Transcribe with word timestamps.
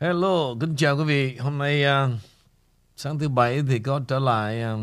Hello, 0.00 0.54
kính 0.60 0.74
chào 0.76 0.96
quý 0.96 1.04
vị. 1.04 1.36
Hôm 1.36 1.58
nay 1.58 1.84
uh, 1.84 2.10
sáng 2.96 3.18
thứ 3.18 3.28
bảy 3.28 3.62
thì 3.68 3.78
có 3.78 4.00
trở 4.08 4.18
lại 4.18 4.62
uh, 4.74 4.80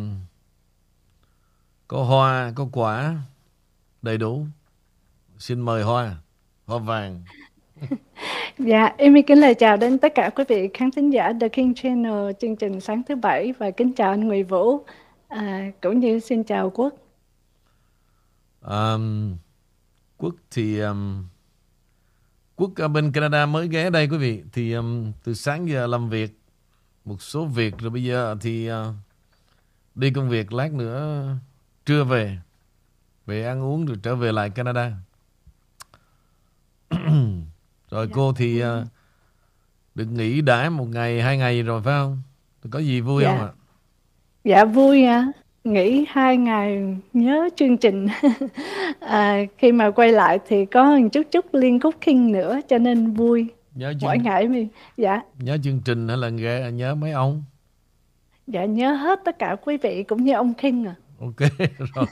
có 1.88 2.04
hoa, 2.04 2.52
có 2.56 2.68
quả 2.72 3.16
đầy 4.02 4.18
đủ. 4.18 4.46
Xin 5.38 5.62
mời 5.62 5.84
hoa, 5.84 6.16
hoa 6.66 6.80
vàng. 6.80 7.24
Dạ, 8.58 8.94
em 8.98 9.24
kính 9.28 9.40
lời 9.40 9.56
chào 9.56 9.78
đến 9.78 10.00
tất 10.00 10.16
cả 10.16 10.30
quý 10.36 10.44
vị 10.48 10.70
khán 10.74 10.92
thính 10.92 11.14
giả 11.14 11.34
The 11.42 11.50
King 11.50 11.74
Channel 11.76 12.32
chương 12.40 12.56
trình 12.56 12.82
sáng 12.82 13.02
thứ 13.08 13.16
bảy 13.16 13.54
và 13.60 13.72
kính 13.72 13.94
chào 13.94 14.10
anh 14.10 14.28
Nguyễn 14.28 14.48
Vũ 14.48 14.86
à, 15.28 15.72
cũng 15.82 16.00
như 16.00 16.20
xin 16.20 16.44
chào 16.44 16.70
Quốc. 16.70 16.94
Um, 18.62 19.36
Quốc 20.18 20.36
thì 20.52 20.80
um, 20.80 21.24
Quốc 22.56 22.72
ở 22.76 22.88
bên 22.88 23.12
Canada 23.12 23.46
mới 23.46 23.68
ghé 23.68 23.90
đây 23.90 24.08
quý 24.08 24.18
vị 24.18 24.44
Thì 24.54 24.74
um, 24.74 25.12
từ 25.24 25.34
sáng 25.34 25.70
giờ 25.70 25.88
làm 25.88 26.10
việc 26.10 26.40
Một 27.06 27.22
số 27.22 27.46
việc 27.46 27.78
rồi 27.78 27.90
bây 27.90 28.04
giờ 28.04 28.36
thì 28.42 28.72
uh, 28.72 28.76
Đi 29.96 30.12
công 30.12 30.30
việc 30.30 30.54
lát 30.54 30.74
nữa 30.74 31.28
Trưa 31.86 32.04
về 32.04 32.38
Về 33.26 33.46
ăn 33.46 33.64
uống 33.64 33.86
rồi 33.86 33.98
trở 34.04 34.16
về 34.16 34.32
lại 34.32 34.50
Canada 34.50 34.92
Rồi 37.92 38.08
dạ. 38.08 38.14
cô 38.14 38.34
thì 38.34 38.64
uh, 38.64 38.68
Được 39.96 40.06
nghỉ 40.06 40.42
đãi 40.42 40.70
một 40.70 40.86
ngày 40.86 41.22
hai 41.22 41.38
ngày 41.38 41.64
rồi 41.64 41.82
phải 41.82 41.94
không 41.94 42.22
Có 42.72 42.80
gì 42.80 43.02
vui 43.02 43.24
dạ. 43.24 43.30
không 43.30 43.48
ạ 43.48 43.54
Dạ 44.44 44.66
vui 44.66 45.04
à 45.04 45.32
nghỉ 45.66 46.06
hai 46.10 46.38
ngày 46.38 46.98
nhớ 47.14 47.50
chương 47.56 47.78
trình. 47.78 48.08
À, 49.00 49.40
khi 49.58 49.72
mà 49.72 49.92
quay 49.92 50.12
lại 50.12 50.40
thì 50.48 50.66
có 50.66 50.98
một 50.98 51.08
chút 51.12 51.22
chút 51.32 51.46
liên 51.54 51.80
khúc 51.80 51.96
kinh 52.02 52.32
nữa 52.32 52.60
cho 52.68 52.78
nên 52.78 53.14
vui. 53.14 53.48
Nhớ 53.76 53.94
chương... 54.00 54.08
mỗi 54.08 54.18
ngày 54.18 54.48
mình 54.48 54.68
dạ. 54.98 55.22
Nhớ 55.40 55.58
chương 55.64 55.82
trình 55.86 56.08
hay 56.08 56.18
là 56.18 56.30
nghe 56.30 56.72
nhớ 56.72 56.96
mấy 56.96 57.12
ông? 57.12 57.44
Dạ 58.48 58.66
nhớ 58.66 58.94
hết 58.94 59.20
tất 59.26 59.40
cả 59.40 59.56
quý 59.66 59.78
vị 59.78 60.04
cũng 60.04 60.24
như 60.24 60.34
ông 60.34 60.54
kinh 60.54 60.86
à. 60.86 60.96
Ok 61.20 61.50
rồi. 61.96 62.06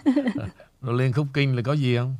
Rồi 0.81 0.97
liên 0.97 1.13
khúc 1.13 1.27
kinh 1.33 1.55
là 1.55 1.61
có 1.61 1.73
gì 1.73 1.97
không? 1.97 2.15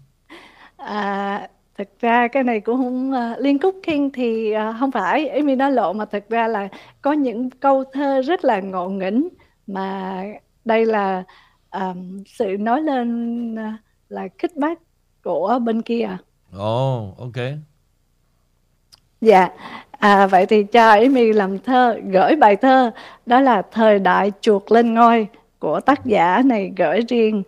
À 0.77 1.47
thực 1.77 1.99
ra 1.99 2.27
cái 2.27 2.43
này 2.43 2.59
cũng 2.59 2.77
không 2.77 3.11
uh, 3.11 3.39
liên 3.39 3.59
khúc 3.59 3.75
kinh 3.83 4.09
thì 4.11 4.53
uh, 4.55 4.75
không 4.79 4.91
phải. 4.91 5.29
Ý 5.29 5.41
mình 5.41 5.57
nói 5.57 5.71
lộ 5.71 5.93
mà 5.93 6.05
thực 6.05 6.29
ra 6.29 6.47
là 6.47 6.67
có 7.01 7.11
những 7.11 7.49
câu 7.49 7.83
thơ 7.93 8.21
rất 8.21 8.45
là 8.45 8.59
ngộ 8.59 8.89
nghĩnh 8.89 9.29
mà 9.67 10.23
đây 10.65 10.85
là 10.85 11.23
um, 11.71 12.23
sự 12.25 12.57
nói 12.59 12.81
lên 12.81 13.53
uh, 13.53 13.79
là 14.09 14.27
khích 14.37 14.55
bác 14.55 14.79
của 15.23 15.59
bên 15.63 15.81
kia. 15.81 16.17
Ồ, 16.51 17.07
oh, 17.11 17.17
ok. 17.17 17.43
Dạ, 19.21 19.49
à, 19.91 20.27
vậy 20.27 20.45
thì 20.45 20.63
cho 20.63 20.89
Amy 20.89 21.33
làm 21.33 21.59
thơ, 21.59 21.99
gửi 22.11 22.35
bài 22.35 22.55
thơ, 22.55 22.91
đó 23.25 23.39
là 23.39 23.61
Thời 23.71 23.99
đại 23.99 24.31
chuột 24.41 24.71
lên 24.71 24.93
ngôi 24.93 25.27
của 25.59 25.79
tác 25.79 26.05
giả 26.05 26.41
này 26.45 26.71
gửi 26.77 27.01
riêng. 27.07 27.43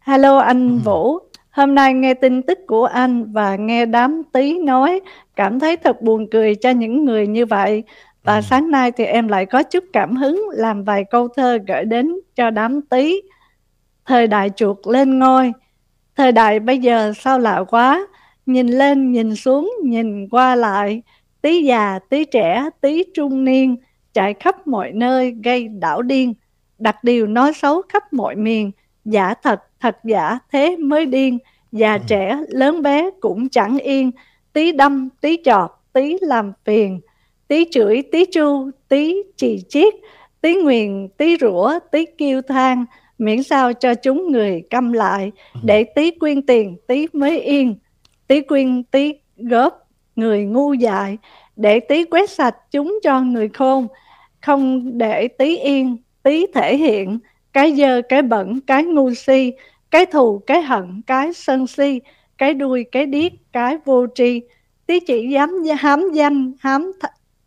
Hello 0.00 0.38
anh 0.38 0.68
ừ. 0.68 0.78
Vũ, 0.84 1.18
hôm 1.50 1.74
nay 1.74 1.94
nghe 1.94 2.14
tin 2.14 2.42
tức 2.42 2.58
của 2.66 2.84
anh 2.84 3.32
và 3.32 3.56
nghe 3.56 3.86
đám 3.86 4.22
tí 4.32 4.58
nói, 4.58 5.00
cảm 5.36 5.60
thấy 5.60 5.76
thật 5.76 6.02
buồn 6.02 6.26
cười 6.30 6.54
cho 6.54 6.70
những 6.70 7.04
người 7.04 7.26
như 7.26 7.46
vậy. 7.46 7.82
Và 8.26 8.34
ừ. 8.34 8.40
sáng 8.40 8.70
nay 8.70 8.92
thì 8.92 9.04
em 9.04 9.28
lại 9.28 9.46
có 9.46 9.62
chút 9.62 9.84
cảm 9.92 10.16
hứng 10.16 10.42
làm 10.52 10.84
vài 10.84 11.04
câu 11.04 11.28
thơ 11.28 11.58
gửi 11.68 11.84
đến 11.84 12.14
cho 12.34 12.50
đám 12.50 12.82
tí. 12.82 13.20
Thời 14.06 14.26
đại 14.26 14.50
chuột 14.56 14.76
lên 14.86 15.18
ngôi, 15.18 15.52
thời 16.16 16.32
đại 16.32 16.60
bây 16.60 16.78
giờ 16.78 17.12
sao 17.16 17.38
lạ 17.38 17.64
quá, 17.68 18.06
nhìn 18.46 18.66
lên 18.66 19.12
nhìn 19.12 19.36
xuống 19.36 19.72
nhìn 19.84 20.28
qua 20.28 20.54
lại, 20.54 21.02
tí 21.42 21.62
già 21.62 21.98
tí 21.98 22.24
trẻ 22.24 22.70
tí 22.80 23.04
trung 23.14 23.44
niên, 23.44 23.76
chạy 24.12 24.34
khắp 24.34 24.66
mọi 24.66 24.92
nơi 24.92 25.34
gây 25.44 25.68
đảo 25.68 26.02
điên, 26.02 26.34
đặt 26.78 27.04
điều 27.04 27.26
nói 27.26 27.52
xấu 27.52 27.82
khắp 27.88 28.12
mọi 28.12 28.36
miền, 28.36 28.70
giả 29.04 29.34
thật 29.42 29.62
thật 29.80 29.98
giả 30.04 30.38
thế 30.52 30.76
mới 30.76 31.06
điên, 31.06 31.38
già 31.72 31.92
ừ. 31.92 32.00
trẻ 32.06 32.38
lớn 32.48 32.82
bé 32.82 33.10
cũng 33.20 33.48
chẳng 33.48 33.78
yên, 33.78 34.10
tí 34.52 34.72
đâm 34.72 35.08
tí 35.20 35.36
chọt 35.44 35.70
tí 35.92 36.16
làm 36.20 36.52
phiền 36.64 37.00
tí 37.48 37.64
chửi 37.70 38.02
tí 38.12 38.24
chu 38.24 38.70
tí 38.88 39.22
chỉ 39.36 39.62
chiết 39.68 39.94
tí 40.40 40.54
nguyền 40.54 41.08
tí 41.16 41.36
rủa 41.40 41.78
tí 41.92 42.06
kêu 42.18 42.42
than 42.42 42.84
miễn 43.18 43.42
sao 43.42 43.72
cho 43.72 43.94
chúng 43.94 44.32
người 44.32 44.62
câm 44.70 44.92
lại 44.92 45.32
để 45.62 45.84
tí 45.84 46.10
quyên 46.10 46.42
tiền 46.42 46.76
tí 46.86 47.06
mới 47.12 47.40
yên 47.40 47.74
tí 48.26 48.40
quyên 48.40 48.82
tí 48.82 49.14
góp 49.36 49.88
người 50.16 50.44
ngu 50.44 50.72
dại 50.72 51.18
để 51.56 51.80
tí 51.80 52.04
quét 52.04 52.30
sạch 52.30 52.56
chúng 52.70 52.98
cho 53.02 53.20
người 53.20 53.48
khôn 53.48 53.86
không 54.40 54.98
để 54.98 55.28
tí 55.28 55.56
yên 55.56 55.96
tí 56.22 56.46
thể 56.54 56.76
hiện 56.76 57.18
cái 57.52 57.72
dơ 57.76 58.02
cái 58.08 58.22
bẩn 58.22 58.60
cái 58.60 58.84
ngu 58.84 59.14
si 59.14 59.52
cái 59.90 60.06
thù 60.06 60.42
cái 60.46 60.62
hận 60.62 61.02
cái 61.06 61.32
sân 61.32 61.66
si 61.66 62.00
cái 62.38 62.54
đuôi 62.54 62.84
cái 62.92 63.06
điếc 63.06 63.32
cái 63.52 63.78
vô 63.84 64.06
tri 64.14 64.40
tí 64.86 65.00
chỉ 65.00 65.28
dám 65.28 65.62
hám 65.78 66.10
danh 66.14 66.52
hám 66.60 66.92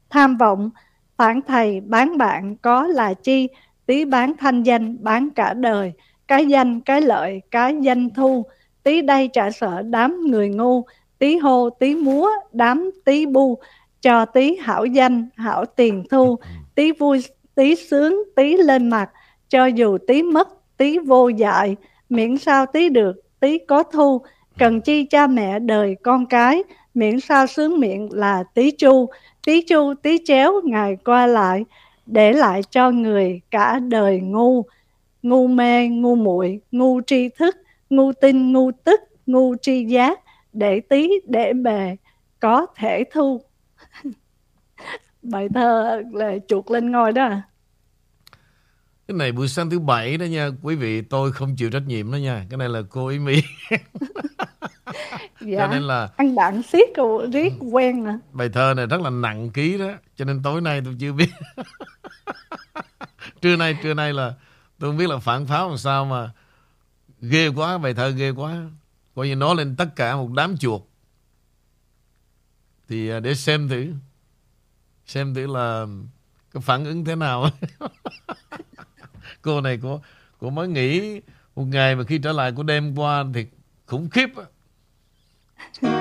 tham 0.09 0.37
vọng, 0.37 0.69
phản 1.17 1.41
thầy 1.41 1.81
bán 1.81 2.17
bạn 2.17 2.55
có 2.55 2.87
là 2.87 3.13
chi, 3.13 3.47
tí 3.85 4.05
bán 4.05 4.33
thanh 4.37 4.63
danh, 4.63 4.97
bán 5.03 5.29
cả 5.29 5.53
đời, 5.53 5.93
cái 6.27 6.45
danh, 6.45 6.81
cái 6.81 7.01
lợi, 7.01 7.41
cái 7.51 7.75
danh 7.81 8.09
thu, 8.09 8.45
tí 8.83 9.01
đây 9.01 9.29
trả 9.33 9.51
sợ 9.51 9.81
đám 9.81 10.21
người 10.21 10.49
ngu, 10.49 10.83
tí 11.19 11.37
hô, 11.37 11.69
tí 11.69 11.95
múa, 11.95 12.29
đám 12.51 12.91
tí 13.05 13.25
bu, 13.25 13.59
cho 14.01 14.25
tí 14.25 14.55
hảo 14.55 14.85
danh, 14.85 15.29
hảo 15.35 15.65
tiền 15.65 16.03
thu, 16.09 16.35
tí 16.75 16.91
vui, 16.91 17.23
tí 17.55 17.75
sướng, 17.75 18.23
tí 18.35 18.57
lên 18.57 18.89
mặt, 18.89 19.09
cho 19.49 19.65
dù 19.65 19.97
tí 20.07 20.23
mất, 20.23 20.47
tí 20.77 20.99
vô 20.99 21.29
dại, 21.29 21.75
miễn 22.09 22.37
sao 22.37 22.65
tí 22.65 22.89
được, 22.89 23.15
tí 23.39 23.57
có 23.57 23.83
thu, 23.83 24.21
cần 24.57 24.81
chi 24.81 25.05
cha 25.05 25.27
mẹ 25.27 25.59
đời 25.59 25.95
con 26.03 26.25
cái, 26.25 26.63
miễn 26.93 27.19
sao 27.19 27.47
sướng 27.47 27.79
miệng 27.79 28.09
là 28.11 28.43
tí 28.53 28.71
chu, 28.71 29.09
tí 29.45 29.61
chu 29.61 29.93
tí 30.03 30.17
chéo 30.25 30.61
ngày 30.65 30.97
qua 31.05 31.27
lại 31.27 31.65
để 32.05 32.33
lại 32.33 32.61
cho 32.71 32.91
người 32.91 33.41
cả 33.51 33.79
đời 33.79 34.19
ngu. 34.19 34.65
Ngu 35.21 35.47
mê 35.47 35.87
ngu 35.87 36.15
muội 36.15 36.61
ngu 36.71 37.01
tri 37.07 37.29
thức 37.29 37.55
ngu 37.89 38.11
tin, 38.13 38.53
ngu 38.53 38.71
tức 38.83 38.99
ngu 39.25 39.55
tri 39.61 39.85
giác 39.85 40.19
để 40.53 40.79
tí 40.79 41.09
để 41.27 41.53
bề 41.53 41.95
có 42.39 42.67
thể 42.75 43.03
thu. 43.13 43.41
Bài 45.21 45.49
thơ 45.53 46.01
là 46.13 46.35
chuột 46.47 46.71
lên 46.71 46.91
ngôi 46.91 47.11
đó 47.11 47.23
à. 47.23 47.41
cái 49.07 49.17
này 49.17 49.31
buổi 49.31 49.47
sáng 49.47 49.69
thứ 49.69 49.79
bảy 49.79 50.17
đó 50.17 50.25
nha 50.25 50.49
quý 50.61 50.75
vị 50.75 51.01
tôi 51.01 51.31
không 51.31 51.55
chịu 51.55 51.69
trách 51.69 51.83
nhiệm 51.87 52.11
đó 52.11 52.15
nha. 52.15 52.45
Cái 52.49 52.57
này 52.57 52.69
là 52.69 52.81
cô 52.89 53.07
ý 53.07 53.19
mỹ. 53.19 53.41
dạ. 55.41 55.57
cho 55.57 55.67
nên 55.67 55.83
là 55.83 56.09
anh 56.17 56.35
bạn 56.35 56.63
siết 56.63 56.89
cô 56.95 57.25
riết 57.33 57.53
quen 57.71 58.03
nè 58.03 58.11
bài 58.31 58.49
thơ 58.49 58.73
này 58.77 58.85
rất 58.85 59.01
là 59.01 59.09
nặng 59.09 59.49
ký 59.49 59.77
đó 59.77 59.91
cho 60.15 60.25
nên 60.25 60.43
tối 60.43 60.61
nay 60.61 60.81
tôi 60.85 60.95
chưa 60.99 61.13
biết. 61.13 61.29
Trưa 63.41 63.55
nay 63.55 63.77
trưa 63.83 63.93
nay 63.93 64.13
là 64.13 64.33
tôi 64.79 64.89
không 64.89 64.97
biết 64.97 65.09
là 65.09 65.17
phản 65.17 65.45
pháo 65.47 65.69
làm 65.69 65.77
sao 65.77 66.05
mà 66.05 66.31
ghê 67.21 67.47
quá 67.47 67.77
bài 67.77 67.93
thơ 67.93 68.09
ghê 68.09 68.31
quá. 68.31 68.61
Coi 69.15 69.27
như 69.27 69.35
nói 69.35 69.55
lên 69.55 69.75
tất 69.75 69.95
cả 69.95 70.15
một 70.15 70.29
đám 70.35 70.57
chuột. 70.57 70.81
Thì 72.89 73.09
à, 73.09 73.19
để 73.19 73.35
xem 73.35 73.69
thử 73.69 73.93
xem 75.05 75.33
thử 75.33 75.47
là 75.47 75.85
cái 76.53 76.61
phản 76.61 76.85
ứng 76.85 77.05
thế 77.05 77.15
nào. 77.15 77.49
Cô 79.41 79.61
này 79.61 79.79
cô 79.81 80.01
cô 80.39 80.49
mới 80.49 80.67
nghĩ 80.67 81.21
một 81.55 81.63
ngày 81.63 81.95
mà 81.95 82.03
khi 82.03 82.17
trở 82.17 82.31
lại 82.31 82.51
của 82.51 82.63
đêm 82.63 82.95
qua 82.95 83.25
thì 83.33 83.45
khủng 83.85 84.09
khiếp 84.09 84.29
cũng. 85.81 85.91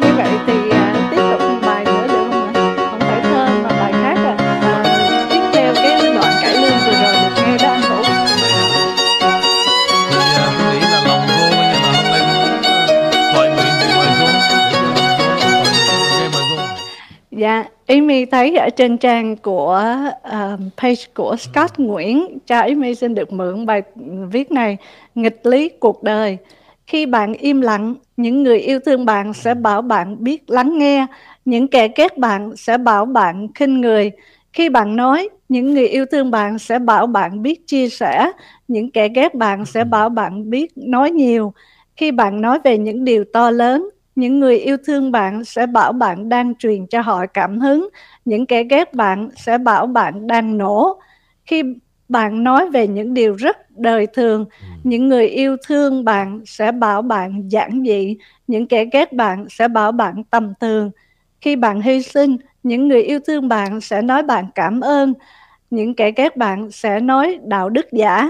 Như 0.00 0.10
vậy 0.16 0.28
thì 0.46 0.70
à, 0.70 1.08
tiếp 1.10 1.22
tục 1.30 1.40
một 1.40 1.58
bài 1.66 1.84
nữa 1.84 2.06
được 2.08 2.24
không 2.30 2.46
ạ? 2.46 2.52
Không 2.90 3.00
phải 3.00 3.20
thơ 3.20 3.48
mà 3.62 3.68
bài 3.68 3.92
khác 3.92 4.16
à. 4.16 4.34
À, 4.62 4.74
tiếp 5.30 5.40
theo 5.52 5.74
cái 5.74 6.14
đoạn 6.14 6.32
cải 6.42 6.54
lương 6.54 6.78
vừa 6.86 6.92
rồi 7.02 7.14
được 7.22 7.34
nghe 7.46 7.56
đó 7.58 7.68
anh 7.70 7.80
Vũ. 7.80 7.96
Nghĩ 10.70 10.80
là 10.80 10.98
lòng 11.06 11.24
bây 11.26 11.50
giờ 11.50 11.66
là 11.72 11.90
hôm 11.92 12.06
nay 12.10 12.22
thoại 13.34 13.48
nguyện 13.48 13.74
thì 13.80 13.86
mời. 13.96 14.08
Để 16.20 16.26
mời 16.34 16.44
cô. 16.50 16.56
Dạ, 17.30 17.64
Amy 17.86 18.24
thấy 18.24 18.56
ở 18.56 18.70
trên 18.70 18.98
trang 18.98 19.36
của 19.36 19.96
uh, 20.28 20.60
page 20.76 21.04
của 21.14 21.36
Scott 21.36 21.78
Nguyễn, 21.78 22.38
cha 22.46 22.60
Amy 22.60 22.94
xin 22.94 23.14
được 23.14 23.32
mượn 23.32 23.66
bài 23.66 23.82
viết 24.30 24.52
này, 24.52 24.76
nghịch 25.14 25.46
lý 25.46 25.68
cuộc 25.68 26.02
đời. 26.02 26.38
Khi 26.86 27.06
bạn 27.06 27.32
im 27.32 27.60
lặng, 27.60 27.94
những 28.16 28.42
người 28.42 28.58
yêu 28.58 28.78
thương 28.86 29.04
bạn 29.06 29.32
sẽ 29.34 29.54
bảo 29.54 29.82
bạn 29.82 30.16
biết 30.24 30.50
lắng 30.50 30.78
nghe, 30.78 31.06
những 31.44 31.68
kẻ 31.68 31.88
ghét 31.96 32.18
bạn 32.18 32.56
sẽ 32.56 32.78
bảo 32.78 33.06
bạn 33.06 33.48
khinh 33.54 33.80
người. 33.80 34.10
Khi 34.52 34.68
bạn 34.68 34.96
nói, 34.96 35.28
những 35.48 35.74
người 35.74 35.88
yêu 35.88 36.04
thương 36.12 36.30
bạn 36.30 36.58
sẽ 36.58 36.78
bảo 36.78 37.06
bạn 37.06 37.42
biết 37.42 37.66
chia 37.66 37.88
sẻ, 37.88 38.30
những 38.68 38.90
kẻ 38.90 39.08
ghét 39.14 39.34
bạn 39.34 39.64
sẽ 39.66 39.84
bảo 39.84 40.08
bạn 40.08 40.50
biết 40.50 40.70
nói 40.76 41.10
nhiều. 41.10 41.52
Khi 41.96 42.10
bạn 42.12 42.40
nói 42.40 42.58
về 42.64 42.78
những 42.78 43.04
điều 43.04 43.24
to 43.32 43.50
lớn, 43.50 43.90
những 44.14 44.40
người 44.40 44.58
yêu 44.58 44.76
thương 44.86 45.12
bạn 45.12 45.44
sẽ 45.44 45.66
bảo 45.66 45.92
bạn 45.92 46.28
đang 46.28 46.54
truyền 46.54 46.86
cho 46.86 47.00
họ 47.00 47.26
cảm 47.34 47.60
hứng 47.60 47.88
những 48.24 48.46
kẻ 48.46 48.64
ghét 48.70 48.94
bạn 48.94 49.28
sẽ 49.36 49.58
bảo 49.58 49.86
bạn 49.86 50.26
đang 50.26 50.58
nổ 50.58 51.00
khi 51.46 51.62
bạn 52.14 52.44
nói 52.44 52.62
về 52.70 52.86
những 52.88 53.14
điều 53.14 53.32
rất 53.34 53.56
đời 53.70 54.06
thường. 54.14 54.44
Ừ. 54.60 54.66
những 54.84 55.08
người 55.08 55.26
yêu 55.28 55.56
thương 55.66 56.04
bạn 56.04 56.40
sẽ 56.46 56.72
bảo 56.72 57.02
bạn 57.02 57.48
giản 57.52 57.82
dị 57.86 58.16
những 58.46 58.66
kẻ 58.66 58.84
ghét 58.92 59.12
bạn 59.12 59.46
sẽ 59.50 59.68
bảo 59.68 59.92
bạn 59.92 60.24
tầm 60.30 60.52
thường. 60.60 60.90
Khi 61.40 61.56
bạn 61.56 61.80
hy 61.80 62.02
sinh 62.02 62.36
những 62.62 62.88
người 62.88 63.02
yêu 63.02 63.18
thương 63.26 63.48
bạn 63.48 63.80
sẽ 63.80 64.02
nói 64.02 64.22
bạn 64.22 64.44
cảm 64.54 64.80
ơn. 64.80 65.14
Những 65.70 65.94
kẻ 65.94 66.10
ghét 66.16 66.36
bạn 66.36 66.70
sẽ 66.70 67.00
nói 67.00 67.38
đạo 67.44 67.68
đức 67.68 67.86
giả. 67.92 68.28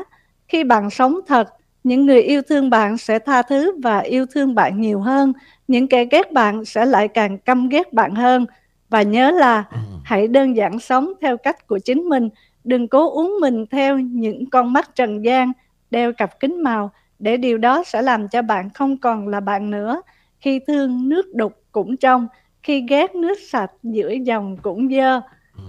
Khi 0.48 0.64
bạn 0.64 0.90
sống 0.90 1.20
thật 1.26 1.48
những 1.84 2.06
người 2.06 2.22
yêu 2.22 2.42
thương 2.48 2.70
bạn 2.70 2.98
sẽ 2.98 3.19
tha 3.19 3.42
thứ 3.42 3.72
và 3.82 3.98
yêu 3.98 4.26
thương 4.34 4.54
bạn 4.54 4.81
nhiều 4.81 5.00
hơn. 5.00 5.32
Những 5.69 5.88
kẻ 5.88 6.04
ghét 6.10 6.32
bạn 6.32 6.64
sẽ 6.64 6.86
lại 6.86 7.08
càng 7.08 7.38
căm 7.38 7.69
ghét 7.69 7.92
bạn 7.92 8.14
hơn. 8.14 8.46
Và 8.90 9.02
nhớ 9.02 9.31
là 9.31 9.64
Ừ. 9.70 9.78
hãy 10.04 10.28
đơn 10.28 10.56
giản 10.56 10.78
sống 10.78 11.12
theo 11.20 11.36
cách 11.36 11.66
của 11.66 11.78
chính 11.78 12.02
mình 12.08 12.28
đừng 12.64 12.88
cố 12.88 13.11
uống 13.11 13.37
mình 13.40 13.66
theo 13.70 13.99
những 13.99 14.50
con 14.50 14.72
mắt 14.72 14.94
trần 14.94 15.25
gian 15.25 15.52
đeo 15.90 16.12
cặp 16.12 16.40
kính 16.40 16.62
màu 16.62 16.90
để 17.19 17.37
điều 17.37 17.58
đó 17.58 17.82
sẽ 17.87 18.02
làm 18.02 18.28
cho 18.28 18.43
bạn 18.43 18.70
không 18.70 18.99
còn 18.99 19.28
là 19.28 19.40
bạn 19.40 19.70
nữa 19.70 20.02
khi 20.40 20.61
thương 20.66 21.08
nước 21.08 21.34
đục 21.34 21.62
cũng 21.72 21.96
trong 21.96 22.28
khi 22.62 22.87
ghét 22.88 23.14
nước 23.14 23.38
sạch 23.50 23.70
giữa 23.82 24.11
dòng 24.11 24.56
cũng 24.56 24.88
dơ 24.94 25.20
Ừ. 25.56 25.62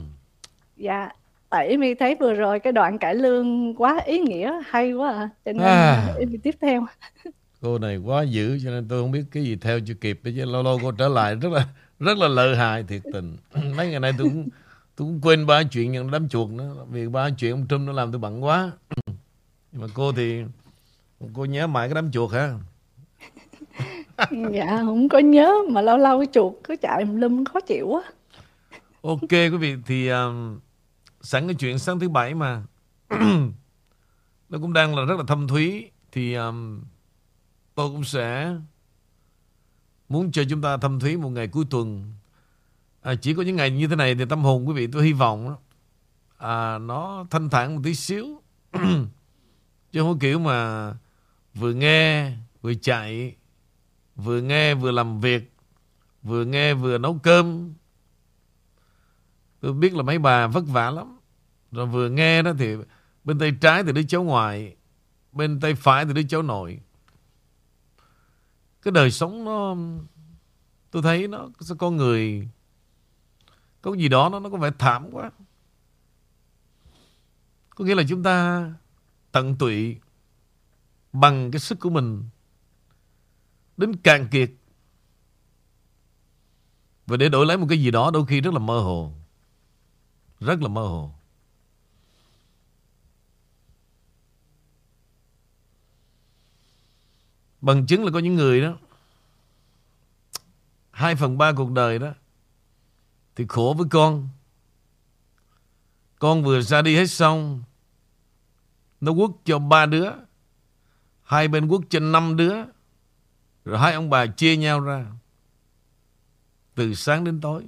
dạ 0.77 1.09
tại 1.49 1.69
Amy 1.71 1.93
thấy 1.95 2.15
vừa 2.19 2.33
rồi 2.33 2.59
cái 2.59 2.73
đoạn 2.73 2.97
cải 2.97 3.15
lương 3.15 3.75
quá 3.75 3.99
ý 4.05 4.19
nghĩa 4.19 4.53
hay 4.67 4.93
quá 4.93 5.11
à 5.11 5.29
cho 5.45 5.51
nên 5.53 5.61
À. 5.61 6.07
Amy 6.19 6.37
tiếp 6.43 6.55
theo 6.61 6.85
Cô 7.61 7.77
này 7.77 7.97
quá 7.97 8.23
dữ 8.23 8.59
cho 8.63 8.69
nên 8.69 8.85
tôi 8.89 9.01
không 9.01 9.11
biết 9.11 9.23
cái 9.31 9.43
gì 9.43 9.55
theo 9.55 9.79
chưa 9.87 9.93
kịp 9.93 10.19
chứ 10.23 10.45
lâu 10.45 10.63
lâu 10.63 10.79
cô 10.83 10.91
trở 10.91 11.07
lại 11.07 11.35
rất 11.35 11.51
là 11.51 11.67
rất 11.99 12.17
là 12.17 12.27
lợi 12.27 12.55
hại 12.55 12.83
thiệt 12.83 13.01
tình. 13.13 13.37
Mấy 13.77 13.89
ngày 13.91 13.99
nay 13.99 14.11
tôi 14.17 14.27
cũng 14.27 14.47
tôi 14.95 15.07
cũng 15.07 15.21
quên 15.21 15.45
ba 15.45 15.63
chuyện 15.63 15.91
những 15.91 16.11
đám 16.11 16.29
chuột 16.29 16.49
nữa 16.49 16.85
vì 16.89 17.07
ba 17.07 17.29
chuyện 17.29 17.51
ông 17.51 17.67
Trump 17.69 17.87
nó 17.87 17.93
làm 17.93 18.11
tôi 18.11 18.19
bận 18.19 18.43
quá. 18.43 18.71
Nhưng 19.71 19.81
mà 19.81 19.87
cô 19.93 20.11
thì 20.11 20.43
cô 21.33 21.45
nhớ 21.45 21.67
mãi 21.67 21.87
cái 21.87 21.95
đám 21.95 22.11
chuột 22.11 22.31
hả? 22.31 22.53
dạ 24.51 24.81
không 24.85 25.09
có 25.09 25.19
nhớ 25.19 25.53
mà 25.69 25.81
lâu 25.81 25.97
lâu 25.97 26.19
cái 26.19 26.27
chuột 26.33 26.53
cứ 26.63 26.75
chạy 26.81 27.05
lum 27.05 27.43
khó 27.45 27.59
chịu 27.59 27.87
quá 27.87 28.03
Ok 29.01 29.31
quý 29.31 29.49
vị 29.49 29.75
thì 29.85 30.07
um, 30.07 30.59
sẵn 31.21 31.47
cái 31.47 31.55
chuyện 31.55 31.79
sáng 31.79 31.99
thứ 31.99 32.09
bảy 32.09 32.33
mà 32.33 32.63
nó 34.49 34.59
cũng 34.61 34.73
đang 34.73 34.95
là 34.95 35.05
rất 35.05 35.17
là 35.17 35.23
thâm 35.27 35.47
thúy 35.47 35.91
thì 36.11 36.33
um, 36.33 36.81
tôi 37.75 37.89
cũng 37.89 38.03
sẽ 38.03 38.55
muốn 40.09 40.31
cho 40.31 40.43
chúng 40.49 40.61
ta 40.61 40.77
thâm 40.77 40.99
thúy 40.99 41.17
một 41.17 41.29
ngày 41.29 41.47
cuối 41.47 41.65
tuần 41.69 42.13
à, 43.05 43.15
chỉ 43.15 43.33
có 43.33 43.43
những 43.43 43.55
ngày 43.55 43.71
như 43.71 43.87
thế 43.87 43.95
này 43.95 44.15
thì 44.15 44.25
tâm 44.25 44.43
hồn 44.43 44.67
quý 44.67 44.73
vị 44.73 44.87
tôi 44.87 45.03
hy 45.03 45.13
vọng 45.13 45.49
đó, 45.49 45.57
à, 46.37 46.77
nó 46.77 47.25
thanh 47.29 47.49
thản 47.49 47.75
một 47.75 47.81
tí 47.83 47.95
xíu. 47.95 48.41
Chứ 49.91 50.01
không 50.01 50.19
kiểu 50.19 50.39
mà 50.39 50.91
vừa 51.53 51.73
nghe 51.73 52.31
vừa 52.61 52.73
chạy 52.73 53.35
vừa 54.15 54.41
nghe 54.41 54.75
vừa 54.75 54.91
làm 54.91 55.19
việc 55.19 55.51
vừa 56.23 56.45
nghe 56.45 56.73
vừa 56.73 56.97
nấu 56.97 57.19
cơm. 57.23 57.73
Tôi 59.59 59.73
biết 59.73 59.93
là 59.93 60.03
mấy 60.03 60.19
bà 60.19 60.47
vất 60.47 60.63
vả 60.67 60.91
lắm. 60.91 61.17
Rồi 61.71 61.85
vừa 61.85 62.09
nghe 62.09 62.41
đó 62.41 62.53
thì 62.59 62.75
bên 63.23 63.39
tay 63.39 63.53
trái 63.61 63.83
thì 63.83 63.91
đứa 63.91 64.03
cháu 64.03 64.23
ngoại 64.23 64.75
bên 65.31 65.59
tay 65.59 65.75
phải 65.75 66.05
thì 66.05 66.13
đứa 66.13 66.23
cháu 66.23 66.41
nội. 66.41 66.79
Cái 68.81 68.91
đời 68.91 69.11
sống 69.11 69.45
nó 69.45 69.75
tôi 70.91 71.01
thấy 71.01 71.27
nó 71.27 71.49
con 71.77 71.97
người 71.97 72.49
có 73.85 73.91
cái 73.91 74.01
gì 74.01 74.09
đó 74.09 74.29
nó 74.29 74.39
nó 74.39 74.49
có 74.49 74.57
vẻ 74.57 74.71
thảm 74.79 75.09
quá. 75.11 75.31
Có 77.69 77.85
nghĩa 77.85 77.95
là 77.95 78.03
chúng 78.09 78.23
ta 78.23 78.65
tận 79.31 79.55
tụy 79.57 79.97
bằng 81.13 81.51
cái 81.51 81.59
sức 81.59 81.79
của 81.79 81.89
mình 81.89 82.23
đến 83.77 83.95
cạn 83.95 84.27
kiệt 84.31 84.51
và 87.07 87.17
để 87.17 87.29
đổi 87.29 87.45
lấy 87.45 87.57
một 87.57 87.65
cái 87.69 87.81
gì 87.81 87.91
đó 87.91 88.11
đôi 88.11 88.25
khi 88.25 88.41
rất 88.41 88.53
là 88.53 88.59
mơ 88.59 88.79
hồ. 88.79 89.13
Rất 90.39 90.61
là 90.61 90.67
mơ 90.67 90.81
hồ. 90.81 91.15
Bằng 97.61 97.85
chứng 97.87 98.05
là 98.05 98.11
có 98.11 98.19
những 98.19 98.35
người 98.35 98.61
đó, 98.61 98.77
hai 100.91 101.15
phần 101.15 101.37
ba 101.37 101.53
cuộc 101.53 101.71
đời 101.71 101.99
đó 101.99 102.13
thì 103.35 103.45
khổ 103.49 103.75
với 103.77 103.87
con. 103.91 104.29
Con 106.19 106.43
vừa 106.43 106.61
ra 106.61 106.81
đi 106.81 106.95
hết 106.95 107.07
xong 107.07 107.63
nó 109.01 109.13
quất 109.13 109.31
cho 109.45 109.59
ba 109.59 109.85
đứa 109.85 110.11
hai 111.23 111.47
bên 111.47 111.69
quất 111.69 111.81
cho 111.89 111.99
năm 111.99 112.37
đứa 112.37 112.55
rồi 113.65 113.79
hai 113.79 113.93
ông 113.93 114.09
bà 114.09 114.25
chia 114.25 114.57
nhau 114.57 114.79
ra. 114.79 115.05
Từ 116.75 116.93
sáng 116.93 117.23
đến 117.23 117.41
tối 117.41 117.65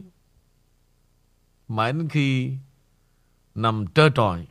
mãi 1.67 1.93
đến 1.93 2.09
khi 2.09 2.51
nằm 3.55 3.85
trơ 3.95 4.09
trọi. 4.15 4.47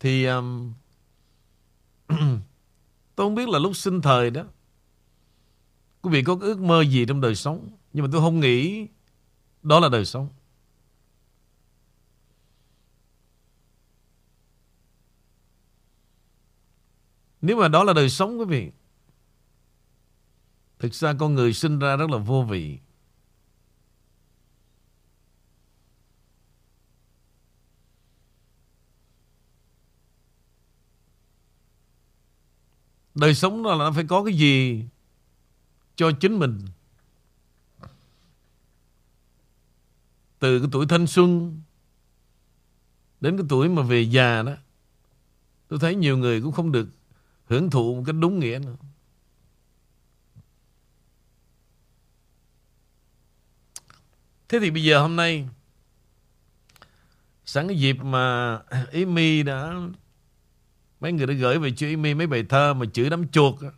Thì 0.00 0.24
um, 0.24 0.72
tôi 2.08 3.26
không 3.26 3.34
biết 3.34 3.48
là 3.48 3.58
lúc 3.58 3.76
sinh 3.76 4.00
thời 4.00 4.30
đó 4.30 4.44
quý 6.02 6.10
vị 6.10 6.22
có 6.22 6.36
cái 6.36 6.48
ước 6.48 6.58
mơ 6.58 6.82
gì 6.82 7.04
trong 7.06 7.20
đời 7.20 7.34
sống? 7.34 7.68
Nhưng 7.92 8.04
mà 8.04 8.10
tôi 8.12 8.20
không 8.20 8.40
nghĩ 8.40 8.86
đó 9.62 9.80
là 9.80 9.88
đời 9.88 10.04
sống. 10.04 10.28
Nếu 17.40 17.56
mà 17.56 17.68
đó 17.68 17.84
là 17.84 17.92
đời 17.92 18.08
sống, 18.08 18.38
quý 18.38 18.44
vị, 18.44 18.70
thực 20.78 20.94
ra 20.94 21.14
con 21.18 21.34
người 21.34 21.52
sinh 21.52 21.78
ra 21.78 21.96
rất 21.96 22.10
là 22.10 22.18
vô 22.18 22.42
vị. 22.42 22.78
Đời 33.14 33.34
sống 33.34 33.64
là 33.64 33.76
nó 33.76 33.92
phải 33.92 34.04
có 34.08 34.24
cái 34.24 34.34
gì 34.34 34.84
cho 36.00 36.12
chính 36.12 36.38
mình. 36.38 36.60
Từ 40.38 40.58
cái 40.58 40.68
tuổi 40.72 40.86
thanh 40.86 41.06
xuân 41.06 41.60
đến 43.20 43.36
cái 43.36 43.46
tuổi 43.48 43.68
mà 43.68 43.82
về 43.82 44.00
già 44.00 44.42
đó. 44.42 44.52
Tôi 45.68 45.78
thấy 45.78 45.94
nhiều 45.94 46.18
người 46.18 46.42
cũng 46.42 46.52
không 46.52 46.72
được 46.72 46.88
hưởng 47.46 47.70
thụ 47.70 47.94
một 47.94 48.02
cách 48.06 48.14
đúng 48.20 48.38
nghĩa 48.38 48.60
nữa. 48.64 48.76
Thế 54.48 54.58
thì 54.60 54.70
bây 54.70 54.84
giờ 54.84 55.00
hôm 55.00 55.16
nay, 55.16 55.48
sẵn 57.44 57.68
cái 57.68 57.78
dịp 57.78 57.96
mà 58.02 58.58
Ý 58.90 59.04
Mi 59.04 59.42
đã, 59.42 59.74
mấy 61.00 61.12
người 61.12 61.26
đã 61.26 61.34
gửi 61.34 61.58
về 61.58 61.70
cho 61.76 61.86
Ý 61.86 61.96
Mi 61.96 62.14
mấy 62.14 62.26
bài 62.26 62.44
thơ 62.48 62.74
mà 62.74 62.86
chữ 62.92 63.08
đám 63.08 63.28
chuột 63.28 63.62
đó. 63.62 63.70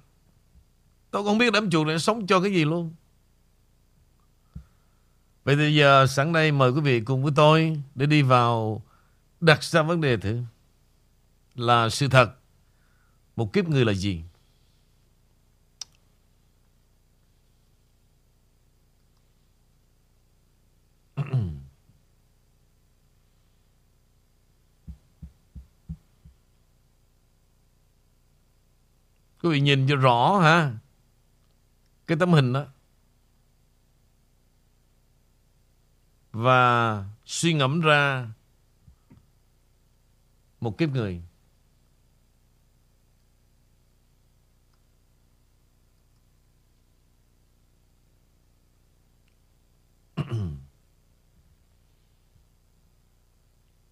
Tôi 1.12 1.24
không 1.24 1.38
biết 1.38 1.52
đám 1.52 1.70
chuột 1.70 1.86
này 1.86 1.98
sống 1.98 2.26
cho 2.26 2.40
cái 2.40 2.52
gì 2.52 2.64
luôn. 2.64 2.94
Vậy 5.44 5.56
thì 5.56 5.74
giờ 5.74 6.06
sẵn 6.06 6.32
đây 6.32 6.52
mời 6.52 6.70
quý 6.70 6.80
vị 6.80 7.00
cùng 7.00 7.22
với 7.22 7.32
tôi 7.36 7.82
để 7.94 8.06
đi 8.06 8.22
vào 8.22 8.82
đặt 9.40 9.64
ra 9.64 9.82
vấn 9.82 10.00
đề 10.00 10.16
thử 10.16 10.42
là 11.54 11.88
sự 11.88 12.08
thật 12.08 12.34
một 13.36 13.52
kiếp 13.52 13.68
người 13.68 13.84
là 13.84 13.92
gì? 13.92 14.22
Quý 29.42 29.50
vị 29.50 29.60
nhìn 29.60 29.88
cho 29.88 29.96
rõ 29.96 30.38
ha 30.42 30.72
cái 32.12 32.18
tấm 32.18 32.32
hình 32.32 32.52
đó. 32.52 32.66
Và 36.32 37.04
suy 37.24 37.52
ngẫm 37.52 37.80
ra 37.80 38.28
Một 40.60 40.78
kiếp 40.78 40.90
người. 40.90 41.22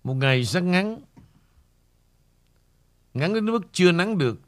Một 0.05 0.15
ngày 0.15 0.45
rất 0.45 0.63
ngắn. 0.63 1.01
Ngắn 3.15 3.35
đến 3.35 3.47
mức 3.47 3.63
chưa 3.73 3.93
nắng 3.93 4.19
được. 4.19 4.41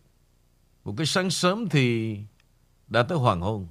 Một 0.84 0.94
cái 0.96 1.06
sáng 1.06 1.30
sớm 1.30 1.68
thì 1.68 2.18
đã 2.92 3.02
tới 3.02 3.18
hoàng 3.18 3.40
hôn. 3.40 3.68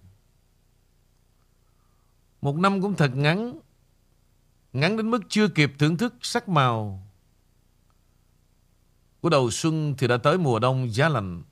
Một 2.41 2.55
năm 2.55 2.81
cũng 2.81 2.95
thật 2.95 3.11
ngắn, 3.15 3.59
ngắn 4.73 4.97
đến 4.97 5.11
mức 5.11 5.21
chưa 5.29 5.47
kịp 5.47 5.73
thưởng 5.79 5.97
thức 5.97 6.13
sắc 6.21 6.49
màu. 6.49 7.07
Của 9.21 9.29
đầu 9.29 9.51
xuân 9.51 9.95
thì 9.97 10.07
đã 10.07 10.17
tới 10.17 10.37
mùa 10.37 10.59
đông 10.59 10.93
giá 10.93 11.09
lạnh. 11.09 11.43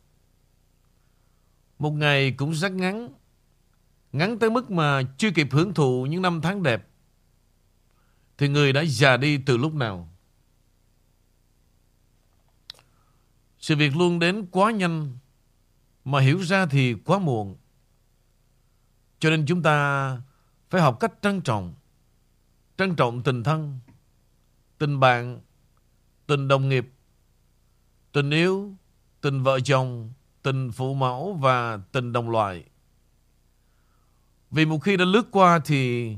Một 1.80 1.92
ngày 1.92 2.32
cũng 2.32 2.56
rất 2.56 2.72
ngắn, 2.72 3.10
ngắn 4.12 4.40
tới 4.40 4.50
mức 4.50 4.72
mà 4.72 5.02
chưa 5.18 5.32
kịp 5.32 5.48
hưởng 5.52 5.74
thụ 5.74 6.06
những 6.10 6.22
năm 6.22 6.42
tháng 6.42 6.64
đẹp. 6.64 6.88
Thì 8.38 8.48
người 8.48 8.74
đã 8.74 8.84
già 8.88 9.18
đi 9.18 9.38
từ 9.38 9.58
lúc 9.58 9.74
nào. 9.74 10.10
Sự 13.60 13.76
việc 13.76 13.96
luôn 13.98 14.20
đến 14.20 14.48
quá 14.52 14.72
nhanh 14.72 15.18
mà 16.12 16.20
hiểu 16.20 16.40
ra 16.40 16.66
thì 16.66 16.94
quá 16.94 17.20
muộn. 17.20 17.56
Cho 19.20 19.30
nên 19.30 19.46
chúng 19.46 19.64
ta 19.64 20.22
phải 20.70 20.82
học 20.82 20.98
cách 21.00 21.14
trân 21.22 21.42
trọng. 21.42 21.74
Trân 22.78 22.96
trọng 22.96 23.24
tình 23.24 23.44
thân, 23.44 23.80
tình 24.78 25.00
bạn, 25.00 25.40
tình 26.28 26.48
đồng 26.48 26.70
nghiệp, 26.70 26.90
tình 28.12 28.30
yêu, 28.30 28.74
tình 29.22 29.44
vợ 29.44 29.60
chồng, 29.60 30.12
tình 30.42 30.72
phụ 30.72 30.94
mẫu 30.94 31.34
và 31.34 31.78
tình 31.92 32.14
đồng 32.14 32.30
loại. 32.30 32.64
Vì 34.52 34.66
một 34.66 34.80
khi 34.80 34.98
đã 34.98 35.06
lướt 35.06 35.28
qua 35.32 35.60
thì 35.66 36.16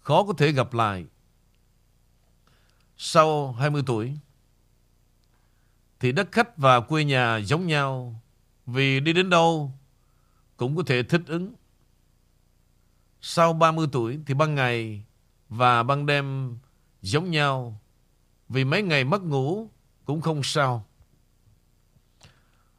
khó 0.00 0.24
có 0.24 0.32
thể 0.38 0.52
gặp 0.52 0.74
lại. 0.74 1.06
Sau 2.96 3.52
20 3.52 3.82
tuổi, 3.86 4.16
thì 6.00 6.12
đất 6.12 6.28
khách 6.32 6.56
và 6.56 6.80
quê 6.80 7.04
nhà 7.04 7.36
giống 7.36 7.66
nhau 7.66 8.20
vì 8.68 9.00
đi 9.00 9.12
đến 9.12 9.30
đâu 9.30 9.72
cũng 10.56 10.76
có 10.76 10.82
thể 10.86 11.02
thích 11.02 11.22
ứng. 11.26 11.54
Sau 13.20 13.52
30 13.52 13.86
tuổi 13.92 14.18
thì 14.26 14.34
ban 14.34 14.54
ngày 14.54 15.04
và 15.48 15.82
ban 15.82 16.06
đêm 16.06 16.58
giống 17.02 17.30
nhau 17.30 17.80
vì 18.48 18.64
mấy 18.64 18.82
ngày 18.82 19.04
mất 19.04 19.22
ngủ 19.22 19.70
cũng 20.04 20.20
không 20.20 20.42
sao. 20.42 20.86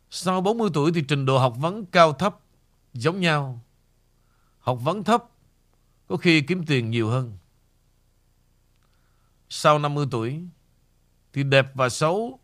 Sau 0.09 0.41
40 0.41 0.69
tuổi 0.73 0.91
thì 0.95 1.03
trình 1.07 1.25
độ 1.25 1.37
học 1.37 1.53
vấn 1.57 1.85
cao 1.85 2.13
thấp 2.13 2.39
giống 2.93 3.19
nhau. 3.19 3.61
Học 4.59 4.79
vấn 4.81 5.03
thấp, 5.03 5.23
có 6.07 6.17
khi 6.17 6.41
kiếm 6.41 6.65
tiền 6.65 6.89
nhiều 6.89 7.09
hơn. 7.09 7.37
Sau 9.49 9.79
50 9.79 10.07
tuổi 10.11 10.43
thì 11.33 11.43
đẹp 11.43 11.71
và 11.73 11.89
xấu 11.89 12.39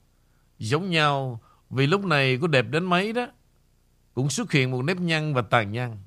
giống 0.59 0.89
nhau 0.89 1.41
vì 1.75 1.87
lúc 1.87 2.05
này 2.05 2.37
có 2.41 2.47
đẹp 2.47 2.65
đến 2.69 2.85
mấy 2.85 3.13
đó 3.13 3.27
cũng 4.13 4.29
xuất 4.29 4.51
hiện 4.51 4.71
một 4.71 4.81
nếp 4.81 4.97
nhăn 4.97 5.33
và 5.33 5.41
tàn 5.41 5.71
nhang. 5.71 5.97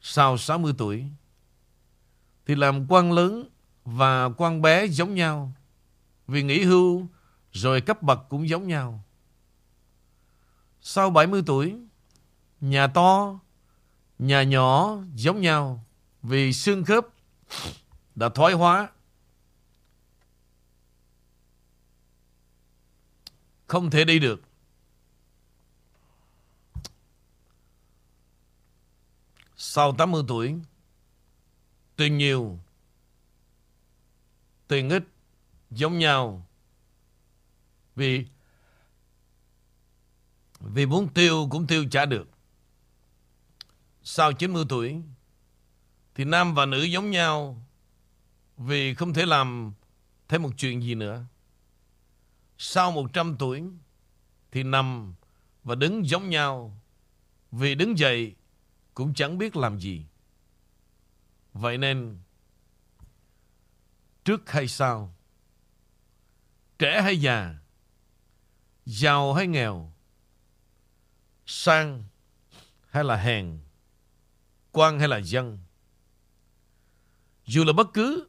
Sau 0.00 0.38
60 0.38 0.72
tuổi 0.78 1.04
thì 2.46 2.54
làm 2.54 2.86
quan 2.88 3.12
lớn 3.12 3.48
và 3.84 4.28
quan 4.36 4.62
bé 4.62 4.86
giống 4.86 5.14
nhau 5.14 5.52
vì 6.26 6.42
nghỉ 6.42 6.64
hưu 6.64 7.06
rồi 7.52 7.80
cấp 7.80 8.02
bậc 8.02 8.28
cũng 8.28 8.48
giống 8.48 8.68
nhau. 8.68 9.04
Sau 10.80 11.10
70 11.10 11.42
tuổi 11.46 11.76
nhà 12.60 12.86
to, 12.86 13.40
nhà 14.18 14.42
nhỏ 14.42 14.96
giống 15.14 15.40
nhau 15.40 15.84
vì 16.22 16.52
xương 16.52 16.84
khớp 16.84 17.06
đã 18.14 18.28
thoái 18.28 18.54
hóa 18.54 18.88
Không 23.74 23.90
thể 23.90 24.04
đi 24.04 24.18
được. 24.18 24.42
Sau 29.56 29.94
80 29.98 30.22
tuổi, 30.28 30.54
tiền 31.96 32.18
nhiều, 32.18 32.58
tiền 34.68 34.88
ít, 34.88 35.04
giống 35.70 35.98
nhau. 35.98 36.46
Vì 37.96 38.26
vì 40.60 40.86
muốn 40.86 41.08
tiêu 41.14 41.48
cũng 41.50 41.66
tiêu 41.66 41.84
trả 41.90 42.06
được. 42.06 42.28
Sau 44.02 44.32
90 44.32 44.64
tuổi, 44.68 45.02
thì 46.14 46.24
nam 46.24 46.54
và 46.54 46.66
nữ 46.66 46.82
giống 46.82 47.10
nhau 47.10 47.62
vì 48.56 48.94
không 48.94 49.14
thể 49.14 49.26
làm 49.26 49.72
thêm 50.28 50.42
một 50.42 50.50
chuyện 50.56 50.82
gì 50.82 50.94
nữa. 50.94 51.24
Sau 52.58 52.90
100 52.90 53.36
tuổi 53.38 53.62
thì 54.52 54.62
nằm 54.62 55.14
và 55.64 55.74
đứng 55.74 56.06
giống 56.08 56.30
nhau. 56.30 56.80
Vì 57.50 57.74
đứng 57.74 57.98
dậy 57.98 58.34
cũng 58.94 59.14
chẳng 59.14 59.38
biết 59.38 59.56
làm 59.56 59.78
gì. 59.78 60.06
Vậy 61.52 61.78
nên 61.78 62.18
trước 64.24 64.50
hay 64.50 64.68
sau, 64.68 65.14
trẻ 66.78 67.02
hay 67.02 67.20
già, 67.20 67.54
giàu 68.86 69.34
hay 69.34 69.46
nghèo, 69.46 69.92
sang 71.46 72.04
hay 72.88 73.04
là 73.04 73.16
hèn, 73.16 73.58
quan 74.72 74.98
hay 74.98 75.08
là 75.08 75.20
dân. 75.20 75.58
Dù 77.46 77.64
là 77.64 77.72
bất 77.72 77.86
cứ, 77.94 78.28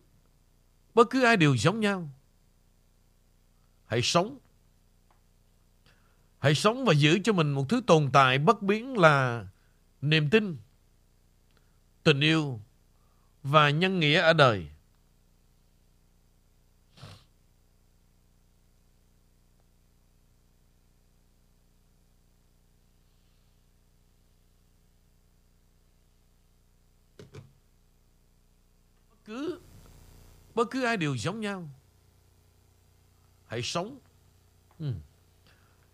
bất 0.94 1.08
cứ 1.10 1.24
ai 1.24 1.38
đều 1.38 1.58
giống 1.58 1.79
nhau. 1.79 2.10
Hãy 3.86 4.01
sống. 4.01 4.39
Hãy 6.39 6.56
sống 6.56 6.86
và 6.86 6.94
giữ 6.94 7.20
cho 7.24 7.34
mình 7.34 7.51
một 7.51 7.70
thứ 7.70 7.82
tồn 7.88 8.10
tại 8.13 8.38
bất 8.39 8.62
biến 8.62 8.98
là 8.98 9.48
niềm 10.01 10.30
tin, 10.30 10.58
tình 12.04 12.20
yêu 12.20 12.62
và 13.44 13.70
nhân 13.70 14.00
nghĩa 14.00 14.22
ở 14.22 14.34
đời. 14.34 14.68
Bất 29.10 29.18
cứ 29.25 29.60
bất 30.56 30.68
cứ 30.72 30.84
ai 30.86 30.98
đều 30.98 31.18
giống 31.18 31.39
nhau. 31.39 31.70
Hãy 33.48 33.62
sống. 33.62 33.98
Ừ. 34.80 34.94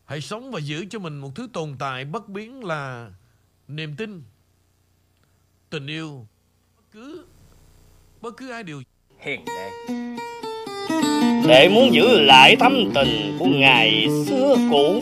Hãy 0.05 0.21
sống 0.21 0.51
và 0.51 0.59
giữ 0.59 0.85
cho 0.89 0.99
mình 0.99 1.17
một 1.17 1.35
thứ 1.35 1.49
tồn 1.53 1.75
tại 1.79 2.05
bất 2.05 2.29
biến 2.29 2.63
là 2.63 3.11
niềm 3.67 3.95
tin, 3.95 4.23
tình 5.69 5.87
yêu. 5.87 6.27
Bất 6.75 6.83
cứ 6.91 7.25
bất 8.21 8.37
cứ 8.37 8.51
ai 8.51 8.63
đều 8.63 8.81
hiền 9.19 9.45
đệ. 9.45 9.69
để 11.47 11.69
muốn 11.69 11.93
giữ 11.93 12.19
lại 12.19 12.55
thâm 12.55 12.91
tình 12.95 13.37
của 13.39 13.45
ngày 13.45 14.07
xưa 14.27 14.55
cũ 14.71 14.99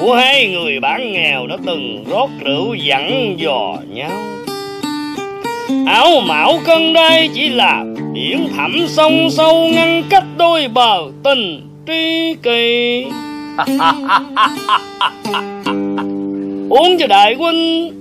Của 0.00 0.14
hai 0.14 0.52
người 0.52 0.80
bán 0.80 1.12
nghèo 1.12 1.46
đã 1.46 1.56
từng 1.66 2.04
rót 2.08 2.28
rượu 2.44 2.74
dặn 2.74 3.36
dò 3.38 3.76
nhau 3.88 4.41
Áo 5.86 6.20
mão 6.20 6.58
cân 6.66 6.92
đây 6.92 7.30
chỉ 7.34 7.48
là 7.48 7.84
biển 8.14 8.48
thẳm 8.56 8.86
sông 8.88 9.30
sâu 9.30 9.68
ngăn 9.68 10.02
cách 10.10 10.24
đôi 10.38 10.68
bờ 10.68 10.98
tình 11.24 11.60
tri 11.86 12.34
kỳ 12.42 13.04
uống 16.68 16.96
cho 16.98 17.06
đại 17.06 17.34
huynh, 17.34 17.92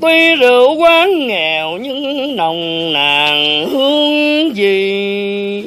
tuy 0.00 0.34
rượu 0.36 0.74
quán 0.74 1.26
nghèo 1.26 1.78
nhưng 1.78 2.36
nồng 2.36 2.92
nàn 2.92 3.66
hương 3.72 4.56
gì 4.56 5.64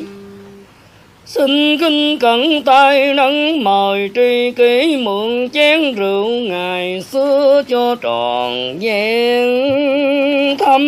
xin 1.36 1.78
kinh 1.78 2.20
cẩn 2.20 2.64
tay 2.64 3.14
nâng 3.14 3.64
mời 3.64 4.10
tri 4.16 4.52
kỷ 4.52 4.98
mượn 4.98 5.50
chén 5.50 5.94
rượu 5.96 6.30
ngày 6.30 7.02
xưa 7.02 7.64
cho 7.68 7.96
tròn 7.96 8.80
vẹn 8.80 9.48
thăm 10.58 10.82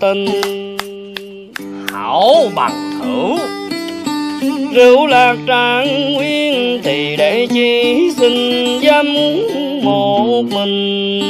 tình. 0.00 0.26
Hảo 1.92 2.34
bằng 2.56 2.90
hữu. 3.00 3.38
Rượu 4.74 5.06
lạc 5.06 5.36
trạng 5.46 6.14
nguyên 6.14 6.80
thì 6.82 7.16
để 7.18 7.46
chi 7.50 7.94
xin 8.16 8.64
dâm 8.82 9.06
một 9.82 10.42
mình 10.42 11.20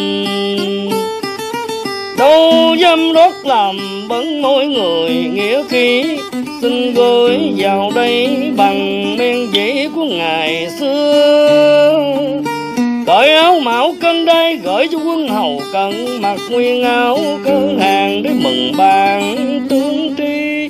đâu 2.19 2.77
dâm 2.81 3.13
đốt 3.13 3.33
làm 3.45 3.77
bấn 4.09 4.43
mỗi 4.43 4.67
người 4.67 5.11
nghĩa 5.11 5.63
khí, 5.69 6.05
xin 6.63 6.95
gửi 6.95 7.39
vào 7.57 7.91
đây 7.95 8.29
bằng 8.57 9.17
men 9.17 9.51
dĩ 9.53 9.89
của 9.95 10.05
ngày 10.05 10.69
xưa. 10.81 11.91
Cởi 13.07 13.35
áo 13.35 13.61
mão 13.61 13.95
cân 14.01 14.25
đây 14.25 14.57
gửi 14.57 14.89
cho 14.93 14.99
quân 14.99 15.29
hầu 15.29 15.61
cận, 15.73 16.21
mặc 16.23 16.39
nguyên 16.51 16.83
áo 16.83 17.19
cơ 17.45 17.61
hàng 17.81 18.23
để 18.23 18.31
mừng 18.31 18.73
bàn 18.77 19.37
tướng 19.71 20.15
tri. 20.19 20.69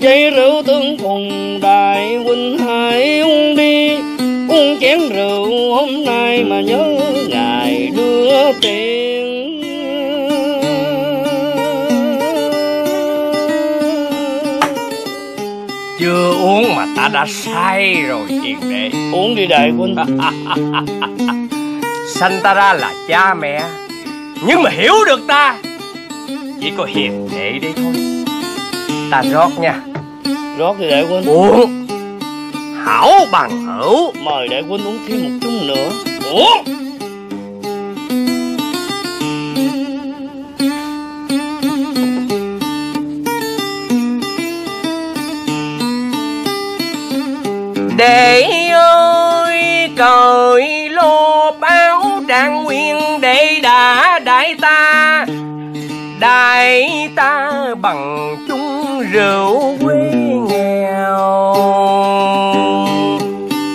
Dây 0.00 0.30
rượu 0.30 0.62
tương 0.62 0.98
phùng 0.98 1.58
đại 1.62 2.16
huynh 2.16 2.58
hãy 2.58 3.20
uống 3.20 3.56
đi, 3.56 3.96
Uống 4.48 4.76
chén 4.80 5.00
rượu 5.08 5.74
hôm 5.74 6.04
nay 6.04 6.44
mà 6.44 6.60
nhớ 6.60 6.98
ngày 7.28 7.90
đưa 7.96 8.52
tiền. 8.62 8.93
Ta 17.04 17.08
đã 17.08 17.26
say 17.26 17.94
rồi 17.94 18.26
hiền 18.28 18.58
đệ 18.60 18.90
Uống 19.12 19.34
đi 19.34 19.46
đại 19.46 19.70
huynh 19.70 19.96
Sanh 22.14 22.40
ta 22.42 22.54
ra 22.54 22.72
là 22.72 22.94
cha 23.08 23.34
mẹ. 23.34 23.62
Nhưng 24.46 24.62
mà 24.62 24.70
hiểu 24.70 24.94
được 25.06 25.20
ta. 25.28 25.56
Chỉ 26.60 26.72
có 26.76 26.84
hiền 26.84 27.28
đệ 27.32 27.58
đây 27.62 27.72
thôi. 27.76 27.94
Ta 29.10 29.22
rót 29.22 29.50
nha. 29.60 29.80
Rót 30.58 30.78
đi 30.78 30.90
đại 30.90 31.06
huynh 31.06 31.24
Uống. 31.24 31.86
Hảo 32.84 33.12
bằng 33.32 33.66
hữu. 33.66 34.12
Mời 34.12 34.48
đại 34.48 34.62
huynh 34.62 34.86
uống 34.86 34.98
thêm 35.08 35.22
một 35.22 35.38
chút 35.42 35.52
nữa. 35.66 35.90
Uống 36.30 36.83
Để 47.96 48.68
ơi, 48.72 49.90
cởi 49.96 50.88
lô 50.88 51.50
báo 51.60 52.02
trạng 52.28 52.64
nguyên 52.64 53.20
để 53.20 53.60
đã 53.62 54.18
đại 54.18 54.54
ta. 54.60 55.26
Đại 56.20 57.08
ta 57.16 57.50
bằng 57.80 58.36
chung 58.48 59.02
rượu 59.12 59.76
quê 59.84 60.10
nghèo. 60.48 61.54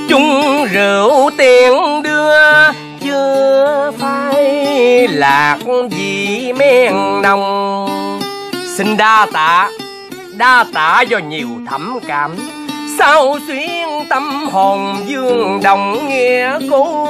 Chung 0.10 0.66
rượu 0.74 1.30
tiền 1.38 2.02
đưa, 2.04 2.72
chưa 3.04 3.92
phải 4.00 5.08
lạc 5.08 5.58
vì 5.92 6.54
men 6.54 7.22
nồng. 7.22 7.90
Xin 8.78 8.98
đa 8.98 9.28
tạ 9.34 9.70
đa 10.38 10.66
tạ 10.74 11.02
do 11.02 11.18
nhiều 11.18 11.50
thẩm 11.70 12.00
cảm 12.08 12.36
sao 13.00 13.38
xuyên 13.48 13.88
tâm 14.10 14.50
hồn 14.52 14.96
dương 15.06 15.60
đồng 15.64 16.08
nghe 16.08 16.52
cô 16.72 17.06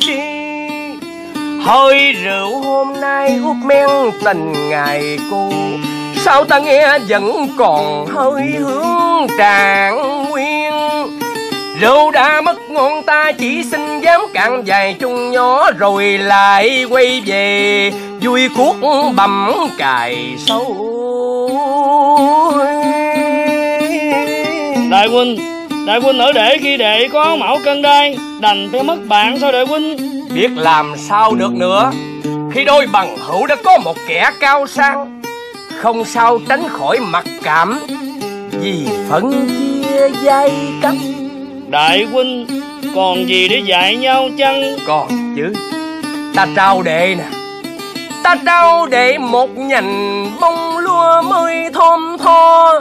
chi? 0.00 0.18
Hơi 1.62 2.12
rượu 2.12 2.60
hôm 2.60 3.00
nay 3.00 3.36
hút 3.36 3.56
men 3.64 3.88
tình 4.24 4.70
ngày 4.70 5.18
cô 5.30 5.50
sao 6.16 6.44
ta 6.44 6.58
nghe 6.58 6.98
vẫn 7.08 7.48
còn 7.58 8.06
hơi 8.06 8.42
hướng 8.42 9.26
tràn 9.38 10.24
nguyên? 10.28 10.72
Rượu 11.80 12.10
đã 12.10 12.40
mất 12.40 12.56
ngon 12.70 13.02
ta, 13.02 13.32
chỉ 13.32 13.64
xin 13.70 14.00
dám 14.00 14.20
cạn 14.34 14.62
vài 14.66 14.96
chung 15.00 15.30
nhỏ 15.30 15.70
rồi 15.78 16.04
lại 16.18 16.84
quay 16.90 17.22
về. 17.26 17.92
Vui 18.22 18.48
cuốc 18.56 18.76
bầm 19.16 19.50
cài 19.78 20.34
sâu. 20.38 20.76
Đại 24.94 25.08
huynh 25.08 25.36
Đại 25.86 26.00
huynh 26.00 26.18
ở 26.18 26.32
để 26.32 26.58
khi 26.60 26.76
đệ 26.76 27.08
có 27.08 27.36
mão 27.36 27.58
cân 27.64 27.82
đai 27.82 28.16
Đành 28.40 28.68
phải 28.72 28.82
mất 28.82 28.96
bạn 29.08 29.38
sao 29.40 29.52
đại 29.52 29.66
huynh. 29.66 29.96
Biết 30.34 30.50
làm 30.56 30.92
sao 31.08 31.34
được 31.34 31.52
nữa. 31.52 31.92
Khi 32.52 32.64
đôi 32.64 32.86
bằng 32.92 33.16
hữu 33.16 33.46
đã 33.46 33.56
có 33.64 33.78
một 33.78 33.96
kẻ 34.08 34.30
cao 34.40 34.66
sang 34.66 35.22
không 35.80 36.04
sao 36.04 36.38
tránh 36.48 36.68
khỏi 36.68 36.98
mặc 37.00 37.24
cảm. 37.42 37.80
Vì 38.50 38.86
phân 39.08 39.48
chia 39.48 40.08
dây 40.22 40.52
cấp 40.82 40.94
Đại 41.68 42.04
huynh 42.04 42.46
Còn 42.94 43.28
gì 43.28 43.48
để 43.48 43.58
dạy 43.58 43.96
nhau 43.96 44.28
chăng? 44.38 44.76
Còn 44.86 45.34
chứ 45.36 45.52
ta 46.34 46.46
trao 46.56 46.82
đệ 46.82 47.14
nè. 47.18 47.24
Ta 48.22 48.36
trao 48.46 48.86
đệ 48.86 49.18
một 49.18 49.50
nhành 49.56 50.26
bông 50.40 50.78
lúa 50.78 51.22
mới 51.22 51.70
thơm 51.72 52.16
tho 52.18 52.72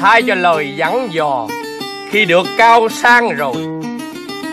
thay 0.00 0.22
cho 0.22 0.34
lời 0.34 0.74
dặn 0.76 1.08
dò. 1.10 1.46
Khi 2.10 2.24
được 2.24 2.46
cao 2.56 2.88
sang 2.88 3.36
rồi, 3.36 3.54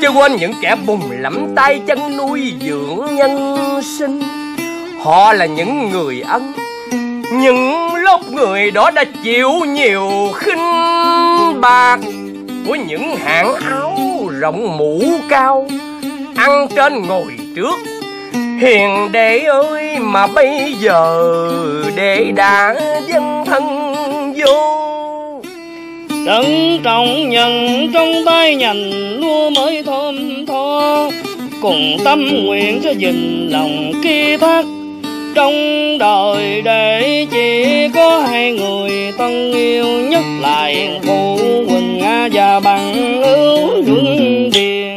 chứ 0.02 0.10
quên 0.10 0.36
những 0.36 0.54
kẻ 0.62 0.76
bùng 0.86 1.12
lẫm 1.12 1.56
tay 1.56 1.82
chân 1.88 2.18
nuôi 2.18 2.54
dưỡng 2.62 3.16
nhân 3.16 3.58
sinh. 4.00 4.22
Họ 5.00 5.34
là 5.34 5.46
những 5.46 5.90
người 5.90 6.22
ân 6.28 6.54
những 7.32 7.94
lúc 7.96 8.32
người 8.32 8.72
đó 8.72 8.92
đã 8.92 9.04
chịu 9.24 9.52
nhiều 9.52 10.10
khinh 10.36 11.62
bạc. 11.62 12.00
Của 12.68 12.76
những 12.76 13.16
hãng 13.16 13.54
áo 13.54 13.98
rộng 14.40 14.78
mũ 14.78 15.02
cao, 15.30 15.68
ăn 16.36 16.68
trên 16.76 17.08
ngồi 17.08 17.38
trước. 17.56 17.76
Hiền 18.60 19.12
đệ 19.12 19.40
ơi, 19.40 20.00
mà 20.00 20.28
bây 20.28 20.74
giờ 20.80 21.32
đệ 21.96 22.32
đã 22.36 22.76
dân 23.08 23.46
thân 23.46 23.64
vô. 24.38 24.95
Trân 26.26 26.80
trọng 26.84 27.30
nhận 27.30 27.88
trong 27.94 28.14
tay 28.26 28.56
nhành 28.56 28.92
lúa 29.20 29.50
mới 29.50 29.84
thơm 29.84 30.46
tho. 30.46 31.10
Cùng 31.62 31.98
tâm 32.04 32.46
nguyện 32.46 32.80
cho 32.84 32.92
gìn 32.92 33.50
lòng 33.52 33.92
kia 34.04 34.38
thác. 34.38 34.66
Trong 35.36 35.54
đời 36.00 36.62
để 36.62 37.26
chỉ 37.32 37.66
có 37.96 38.20
hai 38.20 38.52
người 38.52 38.92
tân 39.18 39.52
yêu 39.52 39.86
nhất 39.86 40.24
là 40.42 40.66
Yên 40.66 41.00
Phụ 41.04 41.38
Quỳnh 41.70 41.98
Nga 41.98 42.30
và 42.34 42.60
bằng 42.60 43.22
ưu 43.24 43.70
Luân 43.88 44.50
Điền. 44.54 44.96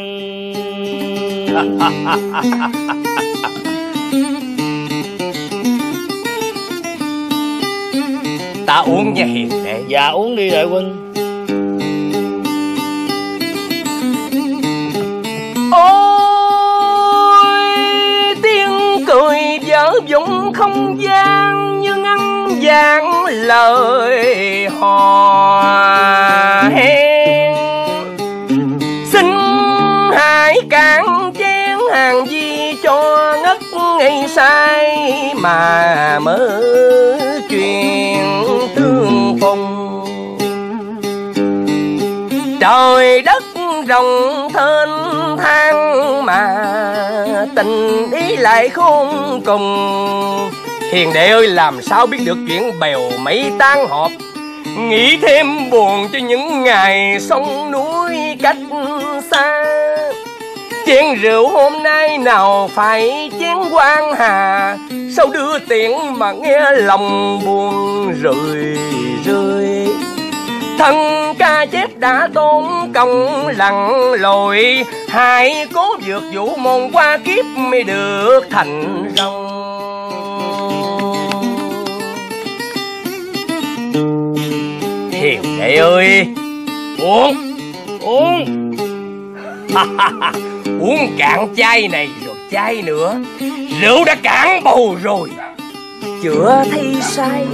Ta 8.67 8.75
uống 8.75 9.15
nha 9.15 9.25
hiền 9.25 9.49
đệ. 9.65 9.81
Dạ 9.89 10.09
uống 10.09 10.37
đi 10.37 10.51
đại 10.51 10.65
huynh 10.65 11.08
dụng 20.07 20.53
không 20.53 21.03
gian 21.03 21.81
như 21.81 21.95
ngăn 21.95 22.49
vàng 22.63 23.25
lời 23.25 24.69
hò 24.81 25.63
hẹn. 26.71 27.55
Xin 29.13 29.27
hãy 30.15 30.61
cạn 30.71 31.33
chén 31.39 31.79
hàng 31.93 32.27
gì 32.27 32.75
cho 32.83 33.37
ngất 33.43 33.59
ngây 33.99 34.25
say 34.29 35.09
mà 35.37 36.19
mơ 36.23 36.63
chuyện 37.51 38.45
thương 38.77 39.39
phùng 39.41 39.79
trời 42.61 43.23
đất 43.23 43.38
rồng 43.87 44.49
thênh 44.53 44.89
thang 45.39 46.27
mà 46.27 46.57
tình 47.57 48.11
ý 48.11 48.37
lại 48.37 48.69
khôn 48.69 49.41
cùng. 49.47 50.51
Hiền 50.93 51.13
đệ 51.15 51.29
ơi, 51.31 51.49
làm 51.49 51.83
sao 51.83 52.07
biết 52.07 52.19
được 52.25 52.39
chuyện 52.49 52.81
bèo 52.81 53.01
mấy 53.19 53.53
tan 53.59 53.89
họp? 53.89 54.11
Nghĩ 54.79 55.17
thêm 55.17 55.71
buồn 55.71 56.09
cho 56.13 56.19
những 56.19 56.63
ngày 56.63 57.21
sông 57.21 57.71
núi 57.71 58.37
cách 58.43 58.57
xa. 59.31 59.65
Chén 60.87 61.15
rượu 61.15 61.49
hôm 61.49 61.83
nay 61.83 62.19
nào 62.19 62.71
phải 62.75 63.31
chén 63.41 63.57
quan 63.73 64.15
hà? 64.15 64.77
Sao 65.17 65.27
đưa 65.27 65.59
tiền 65.59 66.19
mà 66.19 66.33
nghe 66.33 66.73
lòng 66.73 67.41
buồn 67.45 68.13
rười 68.23 68.79
rơi 69.27 69.89
thân 70.79 70.97
ca 71.39 71.67
chép 71.67 71.99
đã 71.99 72.29
tốn 72.35 72.93
công 72.95 73.47
lặng 73.47 74.13
lội. 74.13 74.85
Hãy 75.09 75.67
cố 75.75 75.97
vượt 76.07 76.23
vũ 76.35 76.57
môn 76.57 76.91
qua 76.93 77.19
kiếp 77.25 77.45
mới 77.45 77.83
được 77.83 78.41
thành 78.51 79.05
rồng. 79.17 79.49
Hiền 85.13 85.43
đệ 85.59 85.77
ơi, 85.77 86.27
uống 86.99 87.49
Uống. 88.01 88.45
Uống 90.81 91.15
cạn 91.19 91.55
chai 91.57 91.89
này 91.89 92.09
rồi 92.27 92.37
chai 92.51 92.83
nữa. 92.83 93.21
Rượu 93.81 94.05
đã 94.05 94.15
cạn 94.15 94.65
bầu 94.65 94.97
rồi. 95.03 95.31
Chữa 96.23 96.65
thấy 96.71 96.97
say 97.03 97.47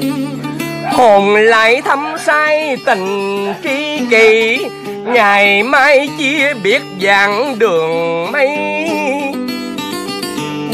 hồn 0.92 1.34
lại 1.34 1.82
thăm 1.82 2.14
say 2.18 2.76
tình 2.86 3.54
tri 3.62 4.00
kỷ. 4.10 4.58
Ngày 5.04 5.62
mai 5.62 6.08
chia 6.18 6.54
biết 6.62 6.82
dạng 7.02 7.58
đường 7.58 8.32
mây. 8.32 8.58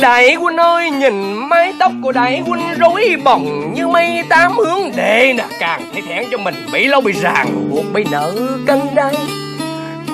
Đại 0.00 0.34
huynh 0.34 0.56
ơi, 0.56 0.90
nhìn 0.90 1.34
mái 1.34 1.72
tóc 1.78 1.92
của 2.02 2.12
đại 2.12 2.42
huynh 2.46 2.74
rối 2.78 3.16
bồng 3.24 3.74
như 3.74 3.88
mây 3.88 4.22
tám 4.28 4.52
hướng. 4.52 4.96
Đệ 4.96 5.32
nè, 5.36 5.44
càng 5.58 5.82
thấy 5.92 6.02
thẹn 6.08 6.24
cho 6.30 6.38
mình, 6.38 6.54
bị 6.72 6.86
lâu 6.86 7.00
bị 7.00 7.12
ràng, 7.12 7.68
buộc 7.70 7.84
bị 7.92 8.04
nợ 8.10 8.32
cân 8.66 8.80
đây 8.94 9.14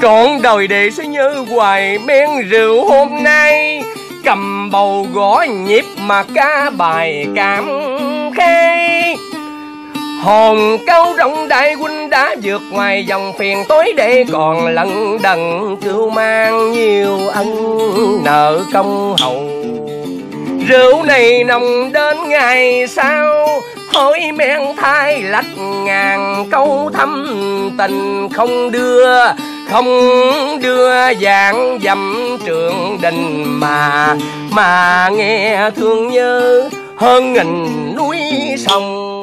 Trọn 0.03 0.43
đời 0.43 0.67
đệ 0.67 0.91
sẽ 0.91 1.07
nhớ 1.07 1.45
hoài 1.51 1.99
men 1.99 2.49
rượu 2.49 2.89
hôm 2.89 3.23
nay. 3.23 3.83
Cầm 4.25 4.71
bầu 4.71 5.07
gõ 5.13 5.45
nhịp 5.67 5.85
mà 6.01 6.25
ca 6.35 6.71
bài 6.71 7.27
cảm 7.35 7.69
khai 8.37 9.17
Hồn 10.23 10.79
cao 10.87 11.15
rộng 11.19 11.49
đại 11.49 11.73
huynh 11.73 12.11
đã 12.11 12.35
vượt 12.43 12.63
ngoài 12.71 13.07
dòng 13.07 13.33
phiền 13.39 13.65
tối 13.69 13.93
để 13.97 14.25
còn 14.33 14.67
lận 14.67 15.19
đần 15.23 15.77
cưu 15.83 16.11
mang 16.11 16.73
nhiều 16.73 17.19
ân 17.29 18.25
nợ 18.25 18.63
công 18.73 19.17
hậu 19.21 19.49
Rượu 20.69 21.03
này 21.03 21.45
nồng 21.45 21.93
đến 21.93 22.17
ngày 22.29 22.87
sau 22.87 23.47
Hối 23.93 24.21
men 24.35 24.63
thai 24.77 25.23
lách 25.23 25.59
ngàn 25.85 26.45
câu 26.51 26.91
thâm 26.95 27.27
tình 27.79 28.29
không 28.33 28.71
đưa 28.71 29.27
Không 29.71 29.87
đưa 30.63 31.15
dạng 31.23 31.79
dầm 31.83 32.37
trường 32.45 32.99
đình 33.03 33.45
mà 33.47 34.15
Mà 34.51 35.09
nghe 35.13 35.71
thương 35.77 36.09
nhớ 36.09 36.69
hơn 36.97 37.33
nghìn 37.33 37.67
núi 37.97 38.19
sông 38.59 39.16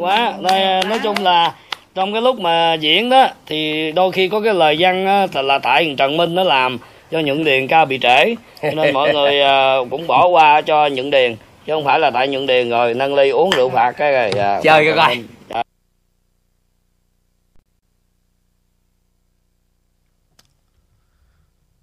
quá 0.00 0.34
đây 0.42 0.82
nói 0.84 0.98
chung 1.02 1.16
là 1.22 1.54
trong 1.94 2.12
cái 2.12 2.22
lúc 2.22 2.40
mà 2.40 2.74
diễn 2.74 3.10
đó 3.10 3.28
thì 3.46 3.92
đôi 3.92 4.12
khi 4.12 4.28
có 4.28 4.40
cái 4.40 4.54
lời 4.54 4.76
văn 4.78 5.06
á, 5.06 5.26
là- 5.42 5.58
tại 5.58 5.94
Trần 5.98 6.16
Minh 6.16 6.34
nó 6.34 6.42
làm 6.44 6.78
cho 7.10 7.20
Nhuận 7.20 7.44
Điền 7.44 7.66
ca 7.68 7.84
bị 7.84 7.98
trễ 8.02 8.34
cho 8.62 8.70
nên 8.70 8.94
mọi 8.94 9.12
người 9.14 9.40
à, 9.42 9.76
cũng 9.90 10.06
bỏ 10.06 10.26
qua 10.28 10.60
cho 10.60 10.88
Nhuận 10.88 11.10
Điền 11.10 11.36
chứ 11.66 11.72
không 11.72 11.84
phải 11.84 11.98
là 12.00 12.10
tại 12.10 12.28
Nhuận 12.28 12.46
Điền 12.46 12.70
rồi 12.70 12.94
nâng 12.94 13.14
ly 13.14 13.30
uống 13.30 13.50
rượu 13.50 13.70
phạt 13.70 13.92
cái 13.92 14.12
rồi 14.12 14.30
à, 14.30 14.60
Chơi 14.62 14.84
Trần 14.84 14.96
coi. 14.96 15.16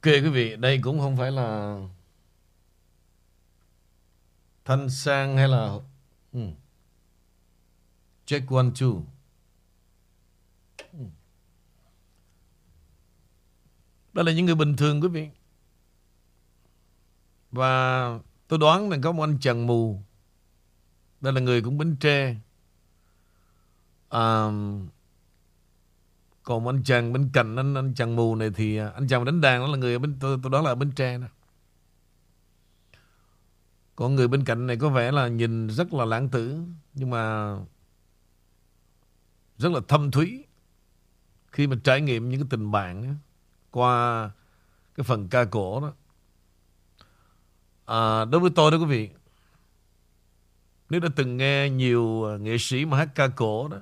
Ok 0.01 0.13
quý 0.13 0.29
vị, 0.29 0.55
đây 0.57 0.79
cũng 0.83 0.99
không 0.99 1.17
phải 1.17 1.31
là 1.31 1.77
Thanh 4.65 4.89
Sang 4.89 5.37
hay 5.37 5.47
là. 5.47 5.69
Check 8.27 8.49
one 8.49 8.71
two. 8.75 9.01
Hmm. 10.91 11.09
Đó 14.13 14.23
là 14.23 14.31
những 14.31 14.45
người 14.45 14.55
bình 14.55 14.75
thường 14.75 15.01
quý 15.01 15.07
vị. 15.07 15.29
Và 17.51 18.07
tôi 18.47 18.59
đoán 18.59 18.89
là 18.89 18.97
có 19.03 19.11
một 19.11 19.23
anh 19.23 19.37
chàng 19.41 19.67
mù. 19.67 20.01
Đây 21.21 21.33
là 21.33 21.41
người 21.41 21.61
cũng 21.61 21.77
Bến 21.77 21.95
Tre. 21.99 22.35
À, 24.09 24.45
còn 26.43 26.63
một 26.63 26.69
anh 26.69 26.83
chàng 26.83 27.13
bên 27.13 27.29
cạnh 27.33 27.55
anh 27.55 27.75
anh 27.75 27.93
chàng 27.93 28.15
mù 28.15 28.35
này 28.35 28.51
thì 28.55 28.77
à, 28.77 28.89
anh 28.89 29.07
chàng 29.07 29.25
đánh 29.25 29.41
đàn 29.41 29.61
đó 29.61 29.67
là 29.67 29.77
người 29.77 29.93
ở 29.93 29.99
bên 29.99 30.17
tôi 30.19 30.39
tôi 30.43 30.51
đoán 30.51 30.63
là 30.63 30.71
ở 30.71 30.75
Bến 30.75 30.91
Tre 30.91 31.17
đó. 31.17 31.27
Còn 33.95 34.15
người 34.15 34.27
bên 34.27 34.45
cạnh 34.45 34.67
này 34.67 34.77
có 34.77 34.89
vẻ 34.89 35.11
là 35.11 35.27
nhìn 35.27 35.67
rất 35.67 35.93
là 35.93 36.05
lãng 36.05 36.29
tử 36.29 36.57
nhưng 36.93 37.09
mà 37.09 37.55
rất 39.57 39.71
là 39.71 39.79
thâm 39.87 40.11
thúy 40.11 40.43
khi 41.51 41.67
mà 41.67 41.75
trải 41.83 42.01
nghiệm 42.01 42.29
những 42.29 42.39
cái 42.39 42.47
tình 42.49 42.71
bạn 42.71 43.03
á, 43.03 43.15
qua 43.71 44.31
cái 44.95 45.03
phần 45.03 45.27
ca 45.27 45.45
cổ 45.45 45.81
đó. 45.81 45.93
À, 47.85 48.25
đối 48.25 48.41
với 48.41 48.51
tôi 48.55 48.71
đó 48.71 48.77
quý 48.77 48.85
vị, 48.85 49.09
nếu 50.89 50.99
đã 50.99 51.09
từng 51.15 51.37
nghe 51.37 51.69
nhiều 51.69 52.37
nghệ 52.39 52.57
sĩ 52.59 52.85
mà 52.85 52.97
hát 52.97 53.09
ca 53.15 53.27
cổ 53.27 53.67
đó, 53.67 53.77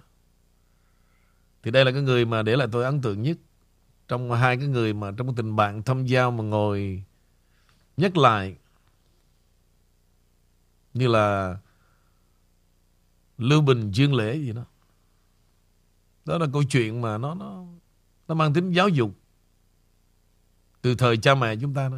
thì 1.63 1.71
đây 1.71 1.85
là 1.85 1.91
cái 1.91 2.01
người 2.01 2.25
mà 2.25 2.41
để 2.41 2.55
lại 2.55 2.67
tôi 2.71 2.83
ấn 2.83 3.01
tượng 3.01 3.21
nhất 3.21 3.37
trong 4.07 4.31
hai 4.31 4.57
cái 4.57 4.67
người 4.67 4.93
mà 4.93 5.11
trong 5.17 5.35
tình 5.35 5.55
bạn 5.55 5.83
thâm 5.83 6.05
giao 6.05 6.31
mà 6.31 6.43
ngồi 6.43 7.03
nhắc 7.97 8.17
lại 8.17 8.57
như 10.93 11.07
là 11.07 11.57
Lưu 13.37 13.61
Bình 13.61 13.91
Dương 13.91 14.15
Lễ 14.15 14.35
gì 14.35 14.51
đó. 14.51 14.65
Đó 16.25 16.37
là 16.37 16.47
câu 16.53 16.63
chuyện 16.63 17.01
mà 17.01 17.17
nó 17.17 17.33
nó 17.33 17.63
nó 18.27 18.35
mang 18.35 18.53
tính 18.53 18.71
giáo 18.71 18.89
dục 18.89 19.11
từ 20.81 20.95
thời 20.95 21.17
cha 21.17 21.35
mẹ 21.35 21.55
chúng 21.61 21.73
ta 21.73 21.89
đó. 21.89 21.97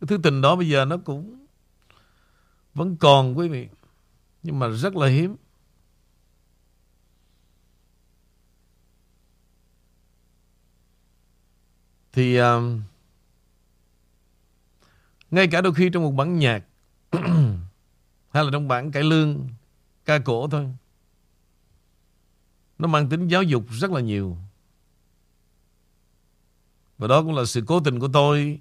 Cái 0.00 0.08
thứ 0.08 0.18
tình 0.22 0.40
đó 0.40 0.56
bây 0.56 0.68
giờ 0.68 0.84
nó 0.84 0.96
cũng 0.96 1.46
vẫn 2.74 2.96
còn 2.96 3.38
quý 3.38 3.48
vị 3.48 3.68
nhưng 4.42 4.58
mà 4.58 4.68
rất 4.68 4.96
là 4.96 5.06
hiếm. 5.06 5.36
Thì 12.12 12.36
um, 12.36 12.82
ngay 15.30 15.48
cả 15.48 15.60
đôi 15.60 15.74
khi 15.74 15.90
trong 15.92 16.02
một 16.02 16.10
bản 16.10 16.38
nhạc 16.38 16.64
hay 18.30 18.44
là 18.44 18.50
trong 18.52 18.68
bản 18.68 18.92
cải 18.92 19.02
lương 19.02 19.48
ca 20.08 20.18
cổ 20.18 20.48
thôi. 20.48 20.66
Nó 22.78 22.88
mang 22.88 23.08
tính 23.08 23.28
giáo 23.28 23.42
dục 23.42 23.64
rất 23.70 23.90
là 23.90 24.00
nhiều. 24.00 24.36
Và 26.98 27.08
đó 27.08 27.22
cũng 27.22 27.34
là 27.34 27.44
sự 27.44 27.62
cố 27.66 27.80
tình 27.80 27.98
của 27.98 28.08
tôi, 28.12 28.60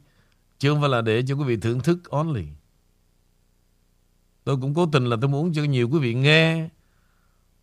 chứ 0.60 0.70
không 0.70 0.82
phải 0.82 0.90
là 0.90 1.02
để 1.02 1.24
cho 1.28 1.36
quý 1.36 1.44
vị 1.44 1.58
thưởng 1.58 1.80
thức 1.80 2.10
only. 2.10 2.48
Tôi 4.44 4.58
cũng 4.62 4.74
cố 4.74 4.86
tình 4.92 5.06
là 5.06 5.18
tôi 5.22 5.30
muốn 5.30 5.54
cho 5.54 5.64
nhiều 5.64 5.90
quý 5.90 6.00
vị 6.00 6.14
nghe 6.14 6.70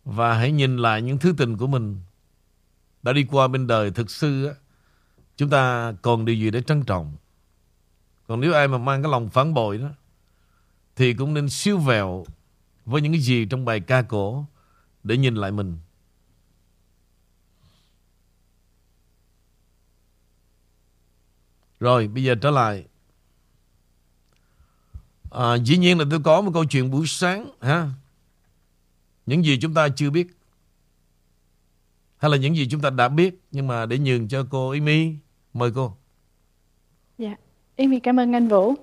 và 0.05 0.37
hãy 0.37 0.51
nhìn 0.51 0.77
lại 0.77 1.01
những 1.01 1.17
thứ 1.17 1.33
tình 1.37 1.57
của 1.57 1.67
mình. 1.67 1.99
Đã 3.03 3.13
đi 3.13 3.25
qua 3.31 3.47
bên 3.47 3.67
đời 3.67 3.91
thực 3.91 4.11
sự 4.11 4.53
chúng 5.37 5.49
ta 5.49 5.93
còn 6.01 6.25
điều 6.25 6.35
gì 6.35 6.51
để 6.51 6.61
trân 6.61 6.83
trọng? 6.83 7.15
Còn 8.27 8.41
nếu 8.41 8.53
ai 8.53 8.67
mà 8.67 8.77
mang 8.77 9.03
cái 9.03 9.11
lòng 9.11 9.29
phản 9.29 9.53
bội 9.53 9.77
đó, 9.77 9.89
thì 10.95 11.13
cũng 11.13 11.33
nên 11.33 11.49
siêu 11.49 11.77
vẹo 11.77 12.25
với 12.85 13.01
những 13.01 13.11
cái 13.11 13.21
gì 13.21 13.45
trong 13.45 13.65
bài 13.65 13.79
ca 13.79 14.01
cổ 14.01 14.45
để 15.03 15.17
nhìn 15.17 15.35
lại 15.35 15.51
mình. 15.51 15.77
Rồi 21.79 22.07
bây 22.07 22.23
giờ 22.23 22.35
trở 22.41 22.51
lại. 22.51 22.85
À, 25.31 25.57
dĩ 25.57 25.77
nhiên 25.77 25.99
là 25.99 26.05
tôi 26.09 26.19
có 26.23 26.41
một 26.41 26.51
câu 26.53 26.65
chuyện 26.65 26.91
buổi 26.91 27.07
sáng 27.07 27.49
ha. 27.61 27.89
Những 29.25 29.45
gì 29.45 29.59
chúng 29.61 29.73
ta 29.73 29.89
chưa 29.89 30.09
biết 30.09 30.27
hay 32.17 32.31
là 32.31 32.37
những 32.37 32.55
gì 32.55 32.67
chúng 32.69 32.81
ta 32.81 32.89
đã 32.89 33.09
biết 33.09 33.39
nhưng 33.51 33.67
mà 33.67 33.85
để 33.85 33.97
nhường 33.99 34.27
cho 34.27 34.45
cô 34.49 34.69
Amy 34.69 35.13
mời 35.53 35.71
cô. 35.75 35.95
Dạ, 37.17 37.35
Amy 37.77 37.99
cảm 37.99 38.19
ơn 38.19 38.35
anh 38.35 38.47
Vũ. 38.47 38.73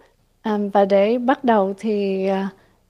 À, 0.42 0.58
và 0.72 0.84
để 0.84 1.18
bắt 1.18 1.44
đầu 1.44 1.74
thì 1.78 2.26
uh, 2.30 2.36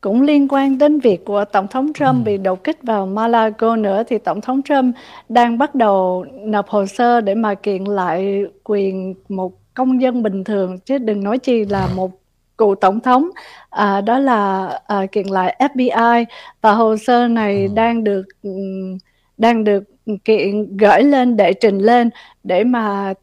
cũng 0.02 0.22
liên 0.22 0.48
quan 0.48 0.78
đến 0.78 1.00
việc 1.00 1.24
của 1.24 1.44
Tổng 1.44 1.68
thống 1.68 1.92
Trump 1.92 2.24
bị 2.24 2.38
đột 2.38 2.64
kích 2.64 2.78
vào 2.82 3.06
Malago 3.06 3.76
nữa 3.76 4.02
thì 4.08 4.18
Tổng 4.18 4.40
thống 4.40 4.62
Trump 4.62 4.94
đang 5.28 5.58
bắt 5.58 5.74
đầu 5.74 6.24
nộp 6.40 6.68
hồ 6.68 6.86
sơ 6.86 7.20
để 7.20 7.34
mà 7.34 7.54
kiện 7.54 7.84
lại 7.84 8.44
quyền 8.64 9.14
một 9.28 9.52
công 9.74 10.02
dân 10.02 10.22
bình 10.22 10.44
thường 10.44 10.78
chứ 10.78 10.98
đừng 10.98 11.24
nói 11.24 11.38
chi 11.38 11.64
là 11.64 11.88
một 11.96 12.10
cựu 12.58 12.74
tổng 12.74 13.00
thống. 13.00 13.28
À, 13.70 14.00
đó 14.00 14.18
là 14.18 14.68
à, 14.86 15.06
kiện 15.12 15.26
lại 15.26 15.56
FBI 15.74 16.24
và 16.60 16.72
hồ 16.72 16.96
sơ 16.96 17.28
này 17.28 17.68
đang 17.68 18.04
được 18.04 18.22
ừm, 18.42 18.98
đang 19.38 19.64
được 19.64 19.84
kiện 20.24 20.76
gửi 20.76 21.02
lên 21.02 21.36
để 21.36 21.52
trình 21.52 21.78
lên 21.78 22.10
để 22.44 22.64
mà 22.64 23.14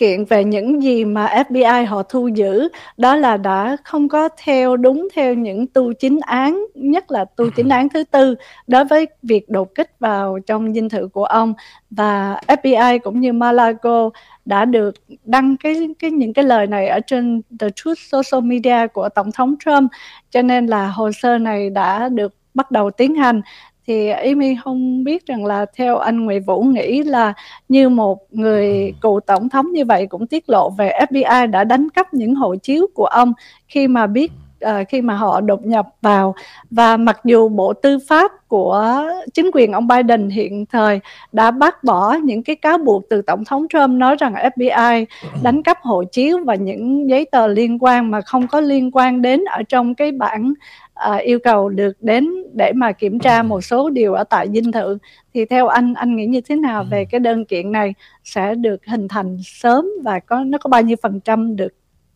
kiện 0.00 0.24
về 0.24 0.44
những 0.44 0.82
gì 0.82 1.04
mà 1.04 1.44
FBI 1.48 1.86
họ 1.86 2.02
thu 2.02 2.28
giữ 2.28 2.68
đó 2.96 3.16
là 3.16 3.36
đã 3.36 3.76
không 3.84 4.08
có 4.08 4.28
theo 4.44 4.76
đúng 4.76 5.08
theo 5.14 5.34
những 5.34 5.66
tu 5.66 5.92
chính 5.92 6.20
án 6.20 6.64
nhất 6.74 7.10
là 7.10 7.24
tu 7.24 7.50
chính 7.56 7.68
án 7.68 7.88
thứ 7.88 8.04
tư 8.04 8.34
đối 8.66 8.84
với 8.84 9.06
việc 9.22 9.48
đột 9.48 9.74
kích 9.74 9.90
vào 10.00 10.38
trong 10.46 10.74
dinh 10.74 10.88
thự 10.88 11.08
của 11.08 11.24
ông. 11.24 11.54
Và 11.90 12.40
FBI 12.46 12.98
cũng 12.98 13.20
như 13.20 13.32
Malago 13.32 14.10
đã 14.44 14.64
được 14.64 14.94
đăng 15.24 15.56
cái 15.56 15.88
cái 15.98 16.10
những 16.10 16.32
cái 16.32 16.44
lời 16.44 16.66
này 16.66 16.88
ở 16.88 17.00
trên 17.00 17.42
The 17.60 17.68
Truth 17.76 17.98
Social 17.98 18.44
Media 18.44 18.86
của 18.86 19.08
tổng 19.08 19.32
thống 19.32 19.54
Trump. 19.64 19.90
Cho 20.30 20.42
nên 20.42 20.66
là 20.66 20.86
hồ 20.86 21.12
sơ 21.12 21.38
này 21.38 21.70
đã 21.70 22.08
được 22.08 22.34
bắt 22.54 22.70
đầu 22.70 22.90
tiến 22.90 23.14
hành 23.14 23.42
thì 23.90 24.08
Amy 24.08 24.54
không 24.64 25.04
biết 25.04 25.26
rằng 25.26 25.44
là 25.44 25.66
theo 25.76 25.98
anh 25.98 26.24
Nguyễn 26.24 26.42
Vũ 26.42 26.62
nghĩ 26.62 27.02
là 27.02 27.32
như 27.68 27.88
một 27.88 28.18
người 28.30 28.94
cựu 29.00 29.20
tổng 29.20 29.48
thống 29.48 29.72
như 29.72 29.84
vậy 29.84 30.06
cũng 30.06 30.26
tiết 30.26 30.48
lộ 30.48 30.70
về 30.70 30.98
FBI 31.10 31.50
đã 31.50 31.64
đánh 31.64 31.90
cắp 31.90 32.14
những 32.14 32.34
hộ 32.34 32.56
chiếu 32.56 32.86
của 32.94 33.04
ông 33.04 33.32
khi 33.68 33.88
mà 33.88 34.06
biết 34.06 34.32
uh, 34.64 34.88
khi 34.88 35.00
mà 35.00 35.14
họ 35.14 35.40
đột 35.40 35.66
nhập 35.66 35.86
vào. 36.02 36.34
Và 36.70 36.96
mặc 36.96 37.20
dù 37.24 37.48
bộ 37.48 37.72
tư 37.72 37.98
pháp 38.08 38.32
của 38.48 39.04
chính 39.34 39.50
quyền 39.54 39.72
ông 39.72 39.88
Biden 39.88 40.28
hiện 40.28 40.66
thời 40.66 41.00
đã 41.32 41.50
bác 41.50 41.84
bỏ 41.84 42.14
những 42.14 42.42
cái 42.42 42.56
cáo 42.56 42.78
buộc 42.78 43.02
từ 43.10 43.22
tổng 43.22 43.44
thống 43.44 43.66
Trump 43.68 43.90
nói 43.90 44.16
rằng 44.16 44.34
FBI 44.34 45.04
đánh 45.42 45.62
cắp 45.62 45.78
hộ 45.82 46.04
chiếu 46.04 46.38
và 46.44 46.54
những 46.54 47.10
giấy 47.10 47.26
tờ 47.32 47.46
liên 47.46 47.78
quan 47.80 48.10
mà 48.10 48.20
không 48.20 48.46
có 48.46 48.60
liên 48.60 48.90
quan 48.92 49.22
đến 49.22 49.44
ở 49.44 49.62
trong 49.62 49.94
cái 49.94 50.12
bản 50.12 50.54
à, 51.00 51.16
yêu 51.16 51.38
cầu 51.44 51.68
được 51.68 51.92
đến 52.00 52.28
để 52.54 52.72
mà 52.76 52.92
kiểm 52.92 53.18
tra 53.18 53.42
một 53.42 53.60
số 53.60 53.90
điều 53.90 54.14
ở 54.14 54.24
tại 54.24 54.48
dinh 54.54 54.72
thự 54.72 54.98
thì 55.34 55.44
theo 55.44 55.68
anh 55.68 55.94
anh 55.94 56.16
nghĩ 56.16 56.26
như 56.26 56.40
thế 56.40 56.56
nào 56.56 56.84
về 56.84 57.04
cái 57.04 57.20
đơn 57.20 57.44
kiện 57.44 57.72
này 57.72 57.94
sẽ 58.24 58.54
được 58.54 58.86
hình 58.86 59.08
thành 59.08 59.38
sớm 59.44 59.86
và 60.04 60.20
có 60.20 60.44
nó 60.44 60.58
có 60.58 60.68
bao 60.68 60.82
nhiêu 60.82 60.96
phần 61.02 61.20
trăm 61.20 61.56
được 61.56 61.72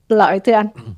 lợi 0.09 0.41
thưa 0.41 0.53
anh? 0.53 0.67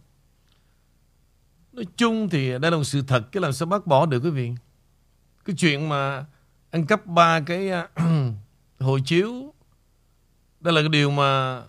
Nói 1.72 1.86
chung 1.96 2.28
thì 2.28 2.50
đây 2.50 2.70
là 2.70 2.76
một 2.76 2.84
sự 2.84 3.02
thật 3.08 3.22
cái 3.32 3.40
làm 3.40 3.52
sao 3.52 3.66
bác 3.66 3.86
bỏ 3.86 4.06
được 4.06 4.20
quý 4.24 4.30
vị. 4.30 4.50
Cái 5.44 5.56
chuyện 5.58 5.88
mà 5.88 6.24
ăn 6.70 6.86
cắp 6.86 7.06
ba 7.06 7.40
cái 7.40 7.70
uh, 7.70 8.04
hộ 8.80 8.98
chiếu 9.04 9.52
đây 10.60 10.74
là 10.74 10.80
cái 10.80 10.88
điều 10.88 11.10
mà 11.10 11.62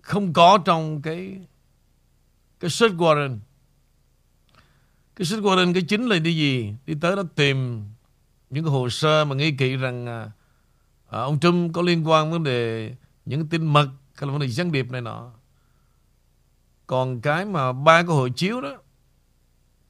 không 0.00 0.32
có 0.32 0.58
trong 0.64 1.02
cái 1.02 1.38
cái 2.60 2.70
search 2.70 2.94
warrant 2.94 3.38
cái 5.18 5.26
search 5.26 5.44
warrant 5.44 5.74
cái 5.74 5.82
chính 5.82 6.06
là 6.06 6.18
đi 6.18 6.36
gì? 6.36 6.74
Đi 6.86 6.94
tới 7.00 7.16
đó 7.16 7.22
tìm 7.34 7.84
những 8.50 8.64
cái 8.64 8.70
hồ 8.70 8.88
sơ 8.88 9.24
mà 9.24 9.34
nghi 9.34 9.52
kỵ 9.52 9.76
rằng 9.76 10.06
à, 10.06 10.30
à, 11.10 11.20
ông 11.20 11.40
Trump 11.40 11.74
có 11.74 11.82
liên 11.82 12.08
quan 12.08 12.30
vấn 12.30 12.44
đề 12.44 12.94
những 13.24 13.48
tin 13.48 13.66
mật 13.66 13.88
hay 14.14 14.26
là 14.26 14.32
vấn 14.32 14.40
đề 14.40 14.48
gián 14.48 14.72
điệp 14.72 14.90
này 14.90 15.00
nọ. 15.00 15.30
Còn 16.86 17.20
cái 17.20 17.44
mà 17.44 17.72
ba 17.72 18.02
cái 18.02 18.16
hộ 18.16 18.28
chiếu 18.28 18.60
đó 18.60 18.76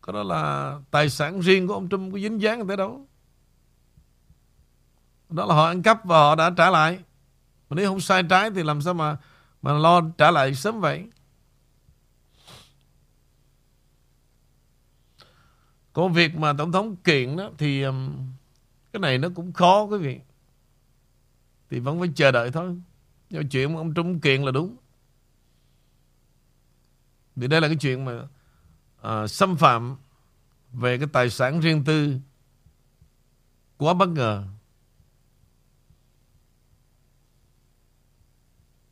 Cái 0.02 0.12
đó 0.12 0.22
là 0.22 0.74
tài 0.90 1.10
sản 1.10 1.40
riêng 1.40 1.66
của 1.66 1.74
ông 1.74 1.88
Trump 1.88 2.12
Có 2.12 2.18
dính 2.18 2.40
dáng 2.40 2.68
tới 2.68 2.76
đâu. 2.76 3.06
Đó 5.28 5.46
là 5.46 5.54
họ 5.54 5.66
ăn 5.66 5.82
cắp 5.82 6.04
và 6.04 6.18
họ 6.18 6.34
đã 6.34 6.50
trả 6.56 6.70
lại. 6.70 6.98
Mà 7.70 7.74
nếu 7.74 7.88
không 7.88 8.00
sai 8.00 8.22
trái 8.30 8.50
Thì 8.50 8.62
làm 8.62 8.82
sao 8.82 8.94
mà 8.94 9.16
mà 9.62 9.72
lo 9.72 10.00
trả 10.18 10.30
lại 10.30 10.54
sớm 10.54 10.80
vậy? 10.80 11.04
Còn 15.92 16.12
việc 16.12 16.34
mà 16.34 16.52
Tổng 16.52 16.72
thống 16.72 16.96
kiện 16.96 17.36
đó 17.36 17.50
Thì 17.58 17.82
um, 17.82 18.10
Cái 18.92 19.00
này 19.00 19.18
nó 19.18 19.28
cũng 19.34 19.52
khó 19.52 19.82
quý 19.82 19.98
vị 19.98 20.20
Thì 21.70 21.80
vẫn 21.80 22.00
phải 22.00 22.08
chờ 22.14 22.30
đợi 22.30 22.50
thôi 22.50 22.76
Nhưng 23.30 23.48
chuyện 23.48 23.76
ông 23.76 23.94
Trung 23.94 24.20
kiện 24.20 24.42
là 24.42 24.50
đúng 24.50 24.76
vì 27.40 27.46
đây 27.48 27.60
là 27.60 27.68
cái 27.68 27.76
chuyện 27.76 28.04
mà 28.04 28.28
uh, 29.08 29.30
xâm 29.30 29.56
phạm 29.56 29.96
về 30.72 30.98
cái 30.98 31.08
tài 31.12 31.30
sản 31.30 31.60
riêng 31.60 31.84
tư 31.84 32.18
quá 33.76 33.94
bất 33.94 34.08
ngờ. 34.08 34.44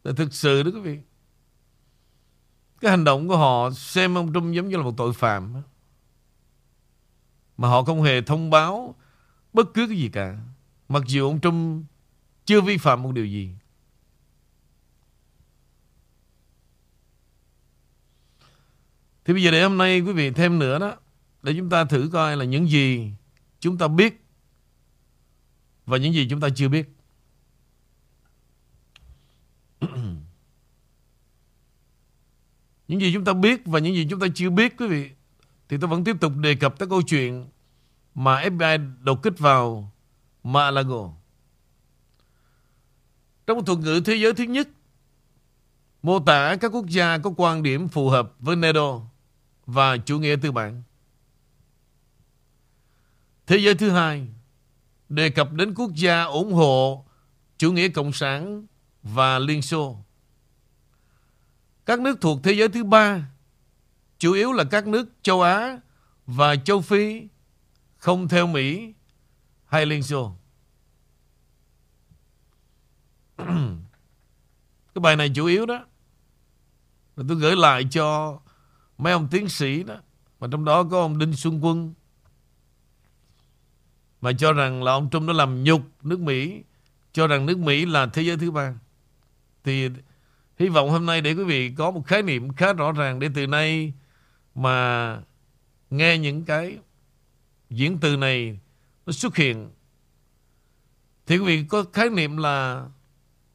Là 0.04 0.12
thực 0.16 0.34
sự 0.34 0.62
đó 0.62 0.70
quý 0.74 0.80
vị. 0.80 0.98
Cái 2.80 2.90
hành 2.90 3.04
động 3.04 3.28
của 3.28 3.36
họ 3.36 3.70
xem 3.70 4.14
ông 4.14 4.32
Trung 4.32 4.54
giống 4.54 4.68
như 4.68 4.76
là 4.76 4.82
một 4.82 4.94
tội 4.96 5.12
phạm. 5.12 5.62
Mà 7.56 7.68
họ 7.68 7.82
không 7.82 8.02
hề 8.02 8.20
thông 8.22 8.50
báo 8.50 8.94
bất 9.52 9.74
cứ 9.74 9.86
cái 9.88 9.98
gì 9.98 10.08
cả. 10.08 10.38
Mặc 10.88 11.02
dù 11.06 11.28
ông 11.28 11.40
Trung 11.40 11.84
chưa 12.44 12.60
vi 12.60 12.76
phạm 12.76 13.02
một 13.02 13.12
điều 13.12 13.26
gì. 13.26 13.50
Thì 19.24 19.32
bây 19.32 19.42
giờ 19.42 19.50
để 19.50 19.62
hôm 19.62 19.78
nay 19.78 20.00
quý 20.00 20.12
vị 20.12 20.30
thêm 20.30 20.58
nữa 20.58 20.78
đó, 20.78 20.96
Để 21.42 21.54
chúng 21.56 21.70
ta 21.70 21.84
thử 21.84 22.10
coi 22.12 22.36
là 22.36 22.44
những 22.44 22.68
gì 22.68 23.10
chúng 23.60 23.78
ta 23.78 23.88
biết 23.88 24.24
Và 25.86 25.98
những 25.98 26.14
gì 26.14 26.26
chúng 26.30 26.40
ta 26.40 26.48
chưa 26.56 26.68
biết 26.68 26.88
Những 32.88 33.00
gì 33.00 33.12
chúng 33.14 33.24
ta 33.24 33.32
biết 33.32 33.60
và 33.64 33.78
những 33.78 33.94
gì 33.94 34.06
chúng 34.10 34.20
ta 34.20 34.26
chưa 34.34 34.50
biết, 34.50 34.74
quý 34.78 34.86
vị 34.86 35.10
thì 35.68 35.76
tôi 35.80 35.88
vẫn 35.88 36.04
tiếp 36.04 36.16
tục 36.20 36.32
đề 36.36 36.54
cập 36.54 36.78
tới 36.78 36.88
câu 36.88 37.02
chuyện 37.02 37.48
Mà 38.14 38.42
FBI 38.42 38.94
đột 39.00 39.22
kích 39.22 39.38
vào 39.38 39.92
Malago 40.42 41.12
Trong 43.46 43.64
thuật 43.64 43.78
ngữ 43.78 44.02
thế 44.04 44.14
giới 44.14 44.34
thứ 44.34 44.44
nhất, 44.44 44.68
Mô 46.02 46.18
tả 46.18 46.56
các 46.60 46.74
quốc 46.74 46.86
gia 46.86 47.18
có 47.18 47.32
quan 47.36 47.62
điểm 47.62 47.88
phù 47.88 48.08
hợp 48.08 48.32
với 48.38 48.56
NATO 48.56 49.00
và 49.66 49.96
chủ 49.96 50.18
nghĩa 50.18 50.36
tư 50.42 50.52
bản. 50.52 50.82
Thế 53.46 53.56
giới 53.56 53.74
thứ 53.74 53.90
hai 53.90 54.26
đề 55.08 55.30
cập 55.30 55.52
đến 55.52 55.74
quốc 55.74 55.90
gia 55.94 56.22
ủng 56.22 56.52
hộ 56.52 57.04
chủ 57.58 57.72
nghĩa 57.72 57.88
cộng 57.88 58.12
sản 58.12 58.66
và 59.02 59.38
Liên 59.38 59.62
Xô. 59.62 59.98
Các 61.86 62.00
nước 62.00 62.20
thuộc 62.20 62.40
thế 62.42 62.52
giới 62.52 62.68
thứ 62.68 62.84
ba 62.84 63.30
chủ 64.18 64.32
yếu 64.32 64.52
là 64.52 64.64
các 64.64 64.86
nước 64.86 65.08
châu 65.22 65.42
Á 65.42 65.80
và 66.26 66.56
châu 66.56 66.80
Phi, 66.80 67.28
không 67.96 68.28
theo 68.28 68.46
Mỹ 68.46 68.94
hay 69.66 69.86
Liên 69.86 70.02
Xô. 70.02 70.36
Cái 73.36 75.00
bài 75.00 75.16
này 75.16 75.30
chủ 75.34 75.46
yếu 75.46 75.66
đó. 75.66 75.86
là 77.16 77.24
tôi 77.28 77.36
gửi 77.36 77.56
lại 77.56 77.84
cho 77.90 78.38
mấy 78.98 79.12
ông 79.12 79.28
tiến 79.30 79.48
sĩ 79.48 79.82
đó, 79.82 79.96
mà 80.40 80.48
trong 80.50 80.64
đó 80.64 80.82
có 80.82 81.00
ông 81.00 81.18
Đinh 81.18 81.32
Xuân 81.32 81.64
Quân, 81.64 81.94
mà 84.20 84.32
cho 84.32 84.52
rằng 84.52 84.82
là 84.82 84.92
ông 84.92 85.10
Trump 85.10 85.28
đã 85.28 85.32
làm 85.32 85.64
nhục 85.64 85.82
nước 86.02 86.20
Mỹ, 86.20 86.62
cho 87.12 87.26
rằng 87.26 87.46
nước 87.46 87.58
Mỹ 87.58 87.86
là 87.86 88.06
thế 88.06 88.22
giới 88.22 88.36
thứ 88.36 88.50
ba 88.50 88.74
thì 89.66 89.88
hy 90.58 90.68
vọng 90.68 90.90
hôm 90.90 91.06
nay 91.06 91.20
để 91.20 91.32
quý 91.34 91.44
vị 91.44 91.72
có 91.76 91.90
một 91.90 92.06
khái 92.06 92.22
niệm 92.22 92.52
khá 92.52 92.72
rõ 92.72 92.92
ràng 92.92 93.18
để 93.18 93.28
từ 93.34 93.46
nay 93.46 93.92
mà 94.56 95.20
nghe 95.90 96.18
những 96.18 96.44
cái 96.44 96.78
diễn 97.70 97.98
từ 98.00 98.16
này 98.16 98.58
nó 99.06 99.12
xuất 99.12 99.36
hiện 99.36 99.70
thì 101.26 101.38
quý 101.38 101.44
vị 101.44 101.64
có 101.68 101.84
khái 101.92 102.10
niệm 102.10 102.36
là 102.36 102.86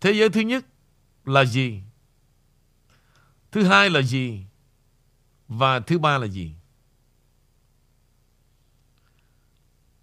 thế 0.01 0.11
giới 0.11 0.29
thứ 0.29 0.41
nhất 0.41 0.65
là 1.25 1.45
gì 1.45 1.81
thứ 3.51 3.63
hai 3.63 3.89
là 3.89 4.01
gì 4.01 4.45
và 5.47 5.79
thứ 5.79 5.99
ba 5.99 6.17
là 6.17 6.27
gì? 6.27 6.51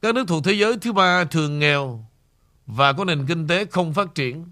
Các 0.02 0.14
nước 0.14 0.24
thuộc 0.28 0.44
thế 0.44 0.52
giới 0.52 0.78
thứ 0.78 0.92
ba 0.92 1.24
thường 1.24 1.58
nghèo 1.58 2.04
và 2.66 2.92
có 2.92 3.04
nền 3.04 3.26
kinh 3.26 3.46
tế 3.48 3.64
không 3.64 3.94
phát 3.94 4.14
triển. 4.14 4.46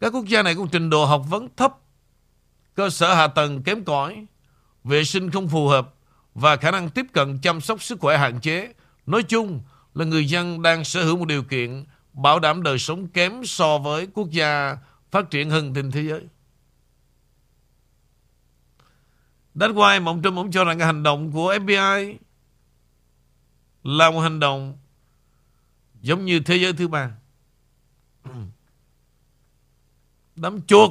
Các 0.00 0.14
quốc 0.14 0.26
gia 0.26 0.42
này 0.42 0.54
có 0.54 0.66
trình 0.72 0.90
độ 0.90 1.04
học 1.04 1.24
vấn 1.28 1.48
thấp, 1.56 1.78
cơ 2.74 2.90
sở 2.90 3.14
hạ 3.14 3.26
tầng 3.26 3.62
kém 3.62 3.84
cỏi, 3.84 4.26
vệ 4.84 5.04
sinh 5.04 5.30
không 5.30 5.48
phù 5.48 5.68
hợp 5.68 5.94
và 6.34 6.56
khả 6.56 6.70
năng 6.70 6.90
tiếp 6.90 7.06
cận 7.12 7.38
chăm 7.38 7.60
sóc 7.60 7.82
sức 7.82 8.00
khỏe 8.00 8.18
hạn 8.18 8.40
chế. 8.40 8.72
Nói 9.06 9.22
chung 9.22 9.60
là 9.94 10.04
người 10.04 10.28
dân 10.28 10.62
đang 10.62 10.84
sở 10.84 11.04
hữu 11.04 11.16
một 11.16 11.24
điều 11.24 11.42
kiện 11.42 11.84
bảo 12.12 12.38
đảm 12.38 12.62
đời 12.62 12.78
sống 12.78 13.08
kém 13.08 13.44
so 13.44 13.78
với 13.78 14.06
quốc 14.14 14.30
gia 14.30 14.76
phát 15.10 15.30
triển 15.30 15.50
hơn 15.50 15.74
trên 15.74 15.90
thế 15.90 16.02
giới. 16.02 16.26
Đánh 19.54 19.72
quay 19.72 20.00
mà 20.00 20.10
ông 20.10 20.22
Trump 20.22 20.36
ông 20.36 20.50
cho 20.50 20.64
rằng 20.64 20.78
cái 20.78 20.86
hành 20.86 21.02
động 21.02 21.32
của 21.32 21.54
FBI 21.54 22.16
là 23.82 24.10
một 24.10 24.20
hành 24.20 24.40
động 24.40 24.78
giống 26.00 26.24
như 26.24 26.40
thế 26.40 26.56
giới 26.56 26.72
thứ 26.72 26.88
ba. 26.88 27.10
Đám 30.36 30.62
chuột 30.62 30.90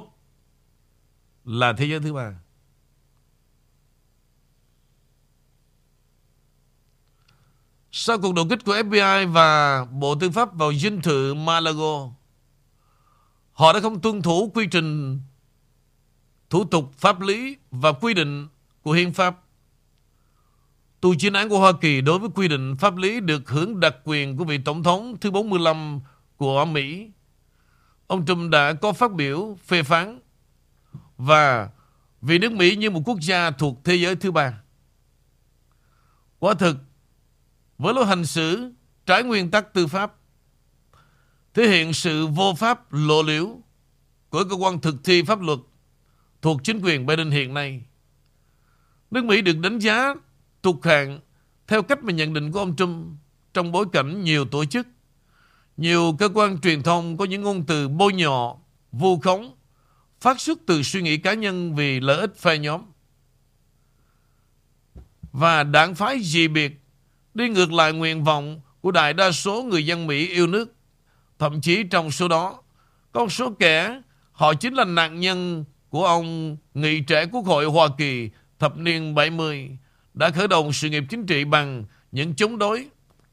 là 1.45 1.73
thế 1.73 1.86
giới 1.86 1.99
thứ 1.99 2.13
ba. 2.13 2.40
Sau 8.04 8.18
cuộc 8.20 8.36
đột 8.36 8.48
kích 8.50 8.60
của 8.66 8.76
FBI 8.76 9.32
và 9.32 9.86
Bộ 9.86 10.16
Tư 10.16 10.30
pháp 10.30 10.54
vào 10.54 10.74
dinh 10.74 11.02
thự 11.02 11.34
Malago, 11.34 12.10
họ 13.54 13.74
đã 13.74 13.80
không 13.80 14.02
tuân 14.02 14.22
thủ 14.22 14.52
quy 14.54 14.68
trình 14.72 15.20
thủ 16.50 16.64
tục 16.66 16.94
pháp 16.98 17.22
lý 17.22 17.58
và 17.72 17.92
quy 17.92 18.14
định 18.14 18.48
của 18.82 18.92
hiến 18.92 19.14
pháp. 19.14 19.40
Tù 21.02 21.14
chiến 21.20 21.34
án 21.34 21.50
của 21.50 21.60
Hoa 21.60 21.74
Kỳ 21.82 22.02
đối 22.02 22.20
với 22.20 22.30
quy 22.36 22.48
định 22.48 22.76
pháp 22.80 22.96
lý 22.96 23.20
được 23.20 23.50
hưởng 23.50 23.80
đặc 23.80 23.96
quyền 24.04 24.38
của 24.38 24.44
vị 24.44 24.58
Tổng 24.66 24.84
thống 24.84 25.18
thứ 25.22 25.32
45 25.32 26.00
của 26.38 26.66
Mỹ. 26.66 27.12
Ông 28.08 28.26
Trump 28.26 28.52
đã 28.52 28.74
có 28.74 28.94
phát 28.94 29.14
biểu 29.14 29.58
phê 29.66 29.84
phán 29.84 30.20
và 31.18 31.70
vì 32.22 32.40
nước 32.40 32.52
Mỹ 32.52 32.76
như 32.76 32.90
một 32.90 33.02
quốc 33.06 33.20
gia 33.22 33.52
thuộc 33.52 33.82
thế 33.84 33.96
giới 33.96 34.16
thứ 34.16 34.32
ba. 34.32 34.62
Quả 36.40 36.54
thực, 36.54 36.78
với 37.82 37.94
lối 37.94 38.06
hành 38.06 38.26
xử 38.26 38.72
trái 39.06 39.24
nguyên 39.24 39.52
tắc 39.52 39.74
tư 39.74 39.88
pháp, 39.88 40.15
thể 41.54 41.67
hiện 41.67 41.94
sự 41.94 42.28
vô 42.28 42.54
pháp 42.58 42.94
lộ 42.94 43.24
liễu 43.24 43.58
của 44.30 44.44
cơ 44.50 44.56
quan 44.56 44.80
thực 44.80 44.96
thi 45.04 45.24
pháp 45.24 45.41
luật 45.41 45.60
thuộc 46.41 46.63
chính 46.63 46.80
quyền 46.84 47.06
Biden 47.06 47.32
hiện 47.32 47.54
nay. 47.54 47.82
Nước 49.12 49.26
Mỹ 49.26 49.41
được 49.41 49.58
đánh 49.58 49.80
giá 49.80 50.15
tụt 50.62 50.76
hạng 50.84 51.20
theo 51.67 51.84
cách 51.84 52.04
mà 52.04 52.13
nhận 52.13 52.34
định 52.34 52.52
của 52.52 52.60
ông 52.60 52.76
Trump 52.76 53.08
trong 53.54 53.72
bối 53.72 53.86
cảnh 53.91 54.24
nhiều 54.24 54.46
tổ 54.46 54.65
chức, 54.65 54.88
nhiều 55.78 56.15
cơ 56.20 56.30
quan 56.34 56.62
truyền 56.62 56.84
thông 56.84 57.17
có 57.17 57.26
những 57.26 57.41
ngôn 57.41 57.65
từ 57.65 57.88
bôi 57.88 58.13
nhọ, 58.13 58.58
vu 58.91 59.20
khống, 59.20 59.56
phát 60.20 60.41
xuất 60.41 60.60
từ 60.65 60.84
suy 60.84 61.02
nghĩ 61.02 61.17
cá 61.17 61.34
nhân 61.34 61.76
vì 61.76 62.00
lợi 62.00 62.20
ích 62.20 62.38
phe 62.38 62.58
nhóm. 62.58 62.82
Và 65.32 65.63
đảng 65.63 65.96
phái 65.96 66.20
dị 66.24 66.48
biệt 66.48 66.81
đi 67.34 67.50
ngược 67.50 67.74
lại 67.74 67.94
nguyện 67.94 68.24
vọng 68.24 68.62
của 68.82 68.91
đại 68.91 69.13
đa 69.13 69.32
số 69.32 69.63
người 69.63 69.86
dân 69.86 70.08
Mỹ 70.08 70.28
yêu 70.28 70.48
nước. 70.48 70.76
Thậm 71.39 71.62
chí 71.62 71.84
trong 71.84 72.12
số 72.12 72.28
đó, 72.28 72.62
có 73.12 73.28
số 73.28 73.52
kẻ 73.60 74.02
họ 74.32 74.54
chính 74.54 74.74
là 74.74 74.84
nạn 74.84 75.20
nhân 75.20 75.65
của 75.89 76.06
ông 76.06 76.58
nghị 76.74 77.00
trẻ 77.00 77.26
Quốc 77.32 77.46
hội 77.46 77.65
Hoa 77.65 77.88
Kỳ 77.98 78.30
thập 78.60 78.78
niên 78.78 79.15
70 79.15 79.78
đã 80.13 80.30
khởi 80.30 80.48
động 80.48 80.74
sự 80.74 80.89
nghiệp 80.89 81.04
chính 81.10 81.26
trị 81.26 81.46
bằng 81.46 81.86
những 82.12 82.36
chống 82.36 82.58
đối, 82.58 82.88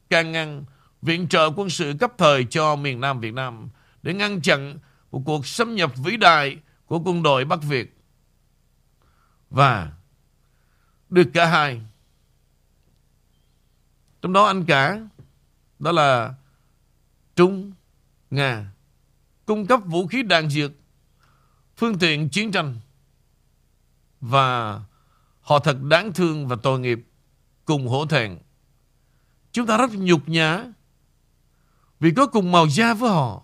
can 0.09 0.31
ngăn, 0.31 0.63
viện 1.01 1.27
trợ 1.27 1.49
quân 1.55 1.69
sự 1.69 1.93
cấp 1.99 2.11
thời 2.17 2.45
cho 2.49 2.75
miền 2.75 3.01
Nam 3.01 3.19
Việt 3.19 3.33
Nam 3.33 3.69
để 4.01 4.13
ngăn 4.13 4.41
chặn 4.41 4.79
một 5.11 5.21
cuộc 5.25 5.47
xâm 5.47 5.75
nhập 5.75 5.91
vĩ 5.97 6.17
đại 6.17 6.57
của 6.85 6.99
quân 6.99 7.23
đội 7.23 7.45
Bắc 7.45 7.63
Việt. 7.63 7.97
Và 9.49 9.91
được 11.09 11.27
cả 11.33 11.45
hai. 11.45 11.81
Trong 14.21 14.33
đó 14.33 14.45
anh 14.45 14.65
cả 14.65 15.01
đó 15.79 15.91
là 15.91 16.33
Trung, 17.35 17.73
Nga 18.29 18.71
cung 19.45 19.67
cấp 19.67 19.79
vũ 19.85 20.07
khí 20.07 20.23
đạn 20.23 20.49
dược, 20.49 20.71
phương 21.77 21.99
tiện 21.99 22.29
chiến 22.29 22.51
tranh 22.51 22.79
và 24.21 24.79
họ 25.41 25.59
thật 25.59 25.77
đáng 25.81 26.13
thương 26.13 26.47
và 26.47 26.55
tội 26.63 26.79
nghiệp 26.79 26.99
cùng 27.65 27.87
hổ 27.87 28.05
thẹn. 28.05 28.37
Chúng 29.51 29.65
ta 29.65 29.77
rất 29.77 29.91
nhục 29.93 30.29
nhã 30.29 30.63
vì 31.99 32.11
có 32.11 32.27
cùng 32.27 32.51
màu 32.51 32.67
da 32.67 32.93
với 32.93 33.09
họ. 33.09 33.43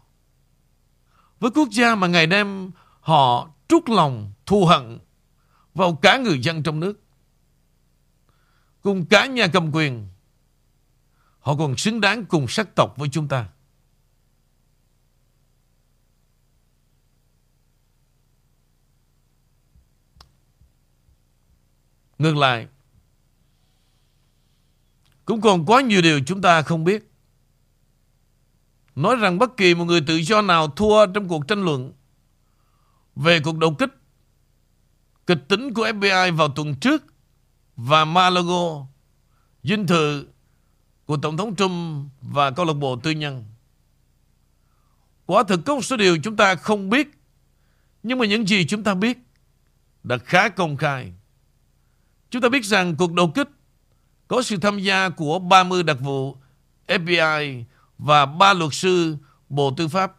Với 1.39 1.51
quốc 1.51 1.67
gia 1.71 1.95
mà 1.95 2.07
ngày 2.07 2.27
đêm 2.27 2.71
họ 3.01 3.49
trút 3.67 3.89
lòng 3.89 4.33
thù 4.45 4.65
hận 4.65 4.99
vào 5.73 5.95
cả 5.95 6.17
người 6.17 6.39
dân 6.39 6.63
trong 6.63 6.79
nước. 6.79 7.01
Cùng 8.81 9.05
cả 9.05 9.25
nhà 9.25 9.47
cầm 9.47 9.71
quyền. 9.71 10.07
Họ 11.45 11.55
còn 11.55 11.77
xứng 11.77 12.01
đáng 12.01 12.25
cùng 12.25 12.47
sắc 12.47 12.75
tộc 12.75 12.97
với 12.97 13.09
chúng 13.11 13.27
ta. 13.27 13.49
Ngược 22.17 22.35
lại, 22.35 22.67
cũng 25.25 25.41
còn 25.41 25.65
quá 25.65 25.81
nhiều 25.81 26.01
điều 26.01 26.19
chúng 26.25 26.41
ta 26.41 26.61
không 26.61 26.83
biết. 26.83 27.11
Nói 28.95 29.15
rằng 29.15 29.39
bất 29.39 29.57
kỳ 29.57 29.75
một 29.75 29.85
người 29.85 30.01
tự 30.07 30.15
do 30.15 30.41
nào 30.41 30.67
thua 30.67 31.05
trong 31.13 31.27
cuộc 31.27 31.47
tranh 31.47 31.63
luận 31.63 31.93
về 33.15 33.39
cuộc 33.39 33.57
đột 33.57 33.73
kích 33.79 33.91
kịch 35.27 35.45
tính 35.47 35.73
của 35.73 35.87
FBI 35.87 36.35
vào 36.35 36.49
tuần 36.49 36.75
trước 36.75 37.03
và 37.75 38.05
Malago, 38.05 38.85
dinh 39.63 39.87
thự 39.87 40.27
của 41.05 41.17
Tổng 41.17 41.37
thống 41.37 41.55
Trump 41.55 42.09
và 42.21 42.51
câu 42.51 42.65
lạc 42.65 42.73
bộ 42.73 42.95
tư 42.95 43.11
nhân. 43.11 43.45
Quả 45.25 45.43
thực 45.43 45.59
có 45.65 45.75
một 45.75 45.81
số 45.81 45.97
điều 45.97 46.17
chúng 46.23 46.35
ta 46.35 46.55
không 46.55 46.89
biết, 46.89 47.07
nhưng 48.03 48.19
mà 48.19 48.25
những 48.25 48.47
gì 48.47 48.65
chúng 48.65 48.83
ta 48.83 48.93
biết 48.93 49.17
đã 50.03 50.17
khá 50.17 50.49
công 50.49 50.77
khai. 50.77 51.13
Chúng 52.29 52.41
ta 52.41 52.49
biết 52.49 52.65
rằng 52.65 52.95
cuộc 52.95 53.13
đột 53.13 53.35
kích 53.35 53.49
có 54.27 54.41
sự 54.41 54.57
tham 54.57 54.79
gia 54.79 55.09
của 55.09 55.39
30 55.39 55.83
đặc 55.83 55.97
vụ 56.01 56.37
FBI 56.87 57.63
và 57.97 58.25
3 58.25 58.53
luật 58.53 58.73
sư 58.73 59.17
Bộ 59.49 59.73
Tư 59.77 59.87
pháp 59.87 60.15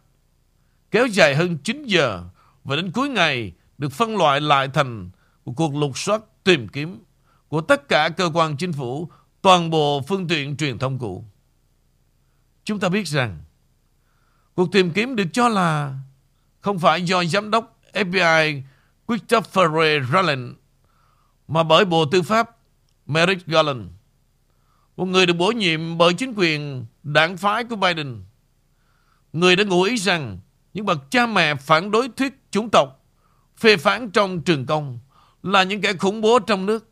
kéo 0.91 1.07
dài 1.07 1.35
hơn 1.35 1.57
9 1.57 1.85
giờ 1.85 2.23
và 2.63 2.75
đến 2.75 2.91
cuối 2.91 3.09
ngày 3.09 3.53
được 3.77 3.91
phân 3.91 4.17
loại 4.17 4.41
lại 4.41 4.69
thành 4.73 5.09
một 5.45 5.53
cuộc 5.55 5.75
lục 5.75 5.97
soát 5.97 6.21
tìm 6.43 6.67
kiếm 6.67 7.03
của 7.47 7.61
tất 7.61 7.87
cả 7.87 8.09
cơ 8.09 8.29
quan 8.33 8.57
chính 8.57 8.73
phủ, 8.73 9.09
toàn 9.41 9.69
bộ 9.69 10.01
phương 10.07 10.27
tiện 10.27 10.57
truyền 10.57 10.79
thông 10.79 10.99
cũ. 10.99 11.25
Chúng 12.63 12.79
ta 12.79 12.89
biết 12.89 13.07
rằng 13.07 13.37
cuộc 14.55 14.71
tìm 14.71 14.91
kiếm 14.91 15.15
được 15.15 15.27
cho 15.33 15.49
là 15.49 15.95
không 16.61 16.79
phải 16.79 17.01
do 17.01 17.23
giám 17.23 17.51
đốc 17.51 17.79
FBI 17.93 18.61
Christopher 19.07 19.71
Ray 19.73 19.99
Rowland 19.99 20.53
mà 21.47 21.63
bởi 21.63 21.85
Bộ 21.85 22.05
Tư 22.05 22.21
pháp 22.21 22.57
Merrick 23.05 23.47
Garland, 23.47 23.81
một 24.97 25.05
người 25.05 25.25
được 25.25 25.33
bổ 25.33 25.51
nhiệm 25.51 25.97
bởi 25.97 26.13
chính 26.13 26.33
quyền 26.37 26.85
đảng 27.03 27.37
phái 27.37 27.63
của 27.63 27.75
Biden. 27.75 28.23
Người 29.33 29.55
đã 29.55 29.63
ngụ 29.63 29.81
ý 29.81 29.97
rằng 29.97 30.39
những 30.73 30.85
bậc 30.85 31.11
cha 31.11 31.25
mẹ 31.25 31.55
phản 31.55 31.91
đối 31.91 32.09
thuyết 32.09 32.33
chủng 32.51 32.69
tộc, 32.69 33.05
phê 33.57 33.77
phán 33.77 34.11
trong 34.11 34.41
trường 34.41 34.65
công 34.65 34.99
là 35.43 35.63
những 35.63 35.81
kẻ 35.81 35.93
khủng 35.93 36.21
bố 36.21 36.39
trong 36.39 36.65
nước. 36.65 36.89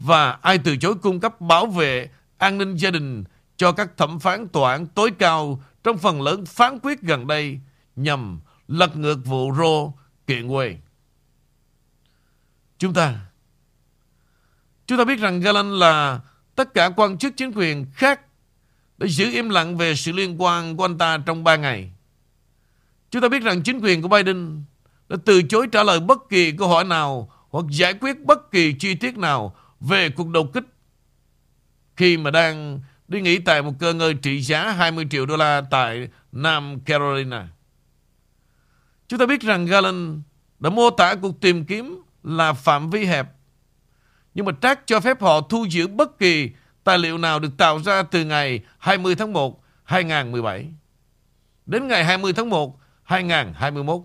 Và 0.00 0.30
ai 0.30 0.58
từ 0.58 0.76
chối 0.76 0.94
cung 0.94 1.20
cấp 1.20 1.40
bảo 1.40 1.66
vệ 1.66 2.10
an 2.38 2.58
ninh 2.58 2.76
gia 2.76 2.90
đình 2.90 3.24
cho 3.56 3.72
các 3.72 3.96
thẩm 3.96 4.20
phán 4.20 4.48
tòa 4.48 4.72
án 4.72 4.86
tối 4.86 5.10
cao 5.18 5.62
trong 5.84 5.98
phần 5.98 6.22
lớn 6.22 6.46
phán 6.46 6.78
quyết 6.82 7.02
gần 7.02 7.26
đây 7.26 7.60
nhằm 7.96 8.40
lật 8.68 8.96
ngược 8.96 9.18
vụ 9.24 9.52
Roe 9.54 10.02
kiện 10.26 10.48
Wade. 10.48 10.76
Chúng 12.78 12.94
ta 12.94 13.20
Chúng 14.86 14.98
ta 14.98 15.04
biết 15.04 15.18
rằng 15.18 15.40
Galen 15.40 15.72
là 15.72 16.20
tất 16.54 16.74
cả 16.74 16.90
quan 16.96 17.18
chức 17.18 17.32
chính 17.36 17.52
quyền 17.54 17.86
khác 17.94 18.20
đã 18.98 19.06
giữ 19.06 19.30
im 19.30 19.48
lặng 19.48 19.76
về 19.76 19.94
sự 19.94 20.12
liên 20.12 20.42
quan 20.42 20.76
của 20.76 20.84
anh 20.84 20.98
ta 20.98 21.18
trong 21.26 21.44
3 21.44 21.56
ngày. 21.56 21.92
Chúng 23.10 23.22
ta 23.22 23.28
biết 23.28 23.42
rằng 23.42 23.62
chính 23.62 23.80
quyền 23.80 24.02
của 24.02 24.08
Biden 24.08 24.64
đã 25.08 25.16
từ 25.24 25.42
chối 25.42 25.66
trả 25.72 25.82
lời 25.82 26.00
bất 26.00 26.18
kỳ 26.28 26.52
câu 26.52 26.68
hỏi 26.68 26.84
nào 26.84 27.32
hoặc 27.50 27.64
giải 27.70 27.94
quyết 27.94 28.24
bất 28.24 28.50
kỳ 28.50 28.72
chi 28.72 28.94
tiết 28.94 29.18
nào 29.18 29.56
về 29.80 30.10
cuộc 30.10 30.28
đột 30.28 30.52
kích 30.52 30.64
khi 31.96 32.16
mà 32.16 32.30
đang 32.30 32.80
đi 33.08 33.20
nghỉ 33.20 33.38
tại 33.38 33.62
một 33.62 33.72
cơ 33.78 33.94
ngơi 33.94 34.14
trị 34.14 34.40
giá 34.40 34.70
20 34.70 35.06
triệu 35.10 35.26
đô 35.26 35.36
la 35.36 35.62
tại 35.70 36.08
Nam 36.32 36.80
Carolina. 36.80 37.48
Chúng 39.08 39.18
ta 39.18 39.26
biết 39.26 39.40
rằng 39.40 39.66
Galen 39.66 40.22
đã 40.58 40.70
mô 40.70 40.90
tả 40.90 41.14
cuộc 41.14 41.40
tìm 41.40 41.64
kiếm 41.64 42.02
là 42.22 42.52
phạm 42.52 42.90
vi 42.90 43.04
hẹp 43.04 43.26
nhưng 44.34 44.46
mà 44.46 44.52
Trác 44.62 44.86
cho 44.86 45.00
phép 45.00 45.22
họ 45.22 45.40
thu 45.40 45.64
giữ 45.64 45.86
bất 45.86 46.18
kỳ 46.18 46.50
tài 46.84 46.98
liệu 46.98 47.18
nào 47.18 47.38
được 47.38 47.56
tạo 47.56 47.78
ra 47.78 48.02
từ 48.02 48.24
ngày 48.24 48.60
20 48.78 49.14
tháng 49.14 49.32
1, 49.32 49.64
2017 49.84 50.66
đến 51.66 51.88
ngày 51.88 52.04
20 52.04 52.32
tháng 52.32 52.50
1, 52.50 52.80
2021. 53.02 54.00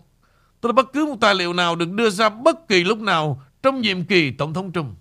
Tức 0.61 0.69
là 0.69 0.73
bất 0.73 0.93
cứ 0.93 1.05
một 1.05 1.15
tài 1.21 1.35
liệu 1.35 1.53
nào 1.53 1.75
được 1.75 1.91
đưa 1.91 2.09
ra 2.09 2.29
bất 2.29 2.67
kỳ 2.67 2.83
lúc 2.83 2.99
nào 2.99 3.41
trong 3.63 3.81
nhiệm 3.81 4.03
kỳ 4.03 4.31
Tổng 4.31 4.53
thống 4.53 4.71
Trump. 4.71 4.97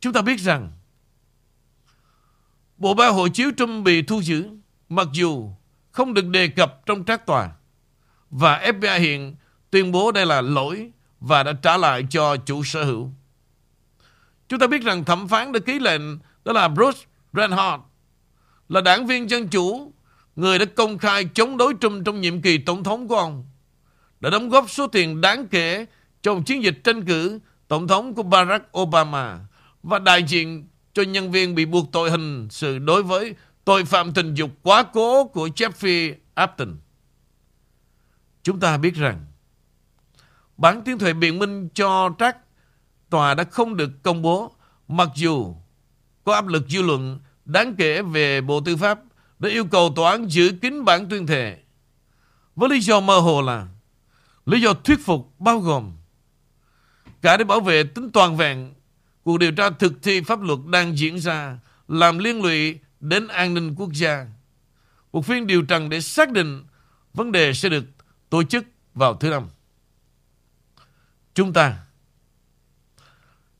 Chúng 0.00 0.12
ta 0.12 0.22
biết 0.22 0.40
rằng 0.40 0.72
bộ 2.76 2.94
ba 2.94 3.08
hộ 3.08 3.28
chiếu 3.28 3.50
Trump 3.56 3.84
bị 3.84 4.02
thu 4.02 4.22
giữ 4.22 4.48
mặc 4.88 5.08
dù 5.12 5.50
không 5.90 6.14
được 6.14 6.26
đề 6.26 6.48
cập 6.48 6.86
trong 6.86 7.04
trác 7.04 7.26
tòa 7.26 7.50
và 8.30 8.58
FBI 8.58 9.00
hiện 9.00 9.36
tuyên 9.70 9.92
bố 9.92 10.12
đây 10.12 10.26
là 10.26 10.40
lỗi 10.40 10.90
và 11.20 11.42
đã 11.42 11.52
trả 11.52 11.76
lại 11.76 12.06
cho 12.10 12.36
chủ 12.36 12.64
sở 12.64 12.84
hữu. 12.84 13.10
Chúng 14.48 14.58
ta 14.58 14.66
biết 14.66 14.82
rằng 14.82 15.04
thẩm 15.04 15.28
phán 15.28 15.52
đã 15.52 15.60
ký 15.60 15.78
lệnh 15.78 16.02
đó 16.44 16.52
là 16.52 16.68
Bruce 16.68 16.98
Reinhardt 17.32 17.82
là 18.68 18.80
đảng 18.80 19.06
viên 19.06 19.30
dân 19.30 19.48
chủ, 19.48 19.92
người 20.36 20.58
đã 20.58 20.64
công 20.76 20.98
khai 20.98 21.24
chống 21.34 21.56
đối 21.56 21.74
Trump 21.80 22.06
trong 22.06 22.20
nhiệm 22.20 22.42
kỳ 22.42 22.58
tổng 22.58 22.84
thống 22.84 23.08
của 23.08 23.16
ông, 23.16 23.44
đã 24.20 24.30
đóng 24.30 24.48
góp 24.48 24.70
số 24.70 24.86
tiền 24.86 25.20
đáng 25.20 25.46
kể 25.46 25.86
trong 26.22 26.44
chiến 26.44 26.62
dịch 26.62 26.84
tranh 26.84 27.04
cử 27.04 27.38
tổng 27.68 27.88
thống 27.88 28.14
của 28.14 28.22
Barack 28.22 28.78
Obama 28.78 29.38
và 29.82 29.98
đại 29.98 30.22
diện 30.22 30.68
cho 30.92 31.02
nhân 31.02 31.30
viên 31.30 31.54
bị 31.54 31.64
buộc 31.64 31.92
tội 31.92 32.10
hình 32.10 32.48
sự 32.50 32.78
đối 32.78 33.02
với 33.02 33.34
tội 33.64 33.84
phạm 33.84 34.12
tình 34.12 34.34
dục 34.34 34.50
quá 34.62 34.82
cố 34.82 35.24
của 35.24 35.48
Jeffrey 35.48 36.14
Upton. 36.44 36.76
Chúng 38.42 38.60
ta 38.60 38.76
biết 38.76 38.94
rằng, 38.94 39.26
bản 40.56 40.82
tiếng 40.84 40.98
thuệ 40.98 41.12
biện 41.12 41.38
minh 41.38 41.68
cho 41.74 42.10
trách 42.18 42.36
tòa 43.10 43.34
đã 43.34 43.44
không 43.44 43.76
được 43.76 43.90
công 44.02 44.22
bố, 44.22 44.54
mặc 44.88 45.08
dù 45.14 45.54
có 46.24 46.34
áp 46.34 46.46
lực 46.46 46.68
dư 46.68 46.82
luận 46.82 47.20
đáng 47.44 47.74
kể 47.78 48.02
về 48.02 48.40
Bộ 48.40 48.60
Tư 48.60 48.76
pháp 48.76 49.00
đã 49.38 49.48
yêu 49.48 49.64
cầu 49.64 49.92
tòa 49.96 50.10
án 50.10 50.30
giữ 50.30 50.52
kín 50.62 50.84
bản 50.84 51.08
tuyên 51.08 51.26
thệ 51.26 51.58
với 52.56 52.70
lý 52.70 52.80
do 52.80 53.00
mơ 53.00 53.18
hồ 53.18 53.42
là, 53.42 53.66
lý 54.46 54.60
do 54.60 54.72
thuyết 54.72 54.98
phục 55.04 55.40
bao 55.40 55.60
gồm 55.60 55.92
cả 57.22 57.36
để 57.36 57.44
bảo 57.44 57.60
vệ 57.60 57.82
tính 57.82 58.10
toàn 58.12 58.36
vẹn 58.36 58.74
cuộc 59.28 59.38
điều 59.38 59.52
tra 59.52 59.70
thực 59.70 60.02
thi 60.02 60.20
pháp 60.20 60.42
luật 60.42 60.58
đang 60.66 60.98
diễn 60.98 61.16
ra, 61.16 61.58
làm 61.88 62.18
liên 62.18 62.42
lụy 62.42 62.78
đến 63.00 63.28
an 63.28 63.54
ninh 63.54 63.74
quốc 63.74 63.92
gia. 63.92 64.26
Một 65.12 65.26
phiên 65.26 65.46
điều 65.46 65.62
trần 65.62 65.88
để 65.88 66.00
xác 66.00 66.32
định 66.32 66.64
vấn 67.14 67.32
đề 67.32 67.52
sẽ 67.52 67.68
được 67.68 67.84
tổ 68.30 68.42
chức 68.42 68.64
vào 68.94 69.14
thứ 69.14 69.30
năm. 69.30 69.48
Chúng 71.34 71.52
ta 71.52 71.78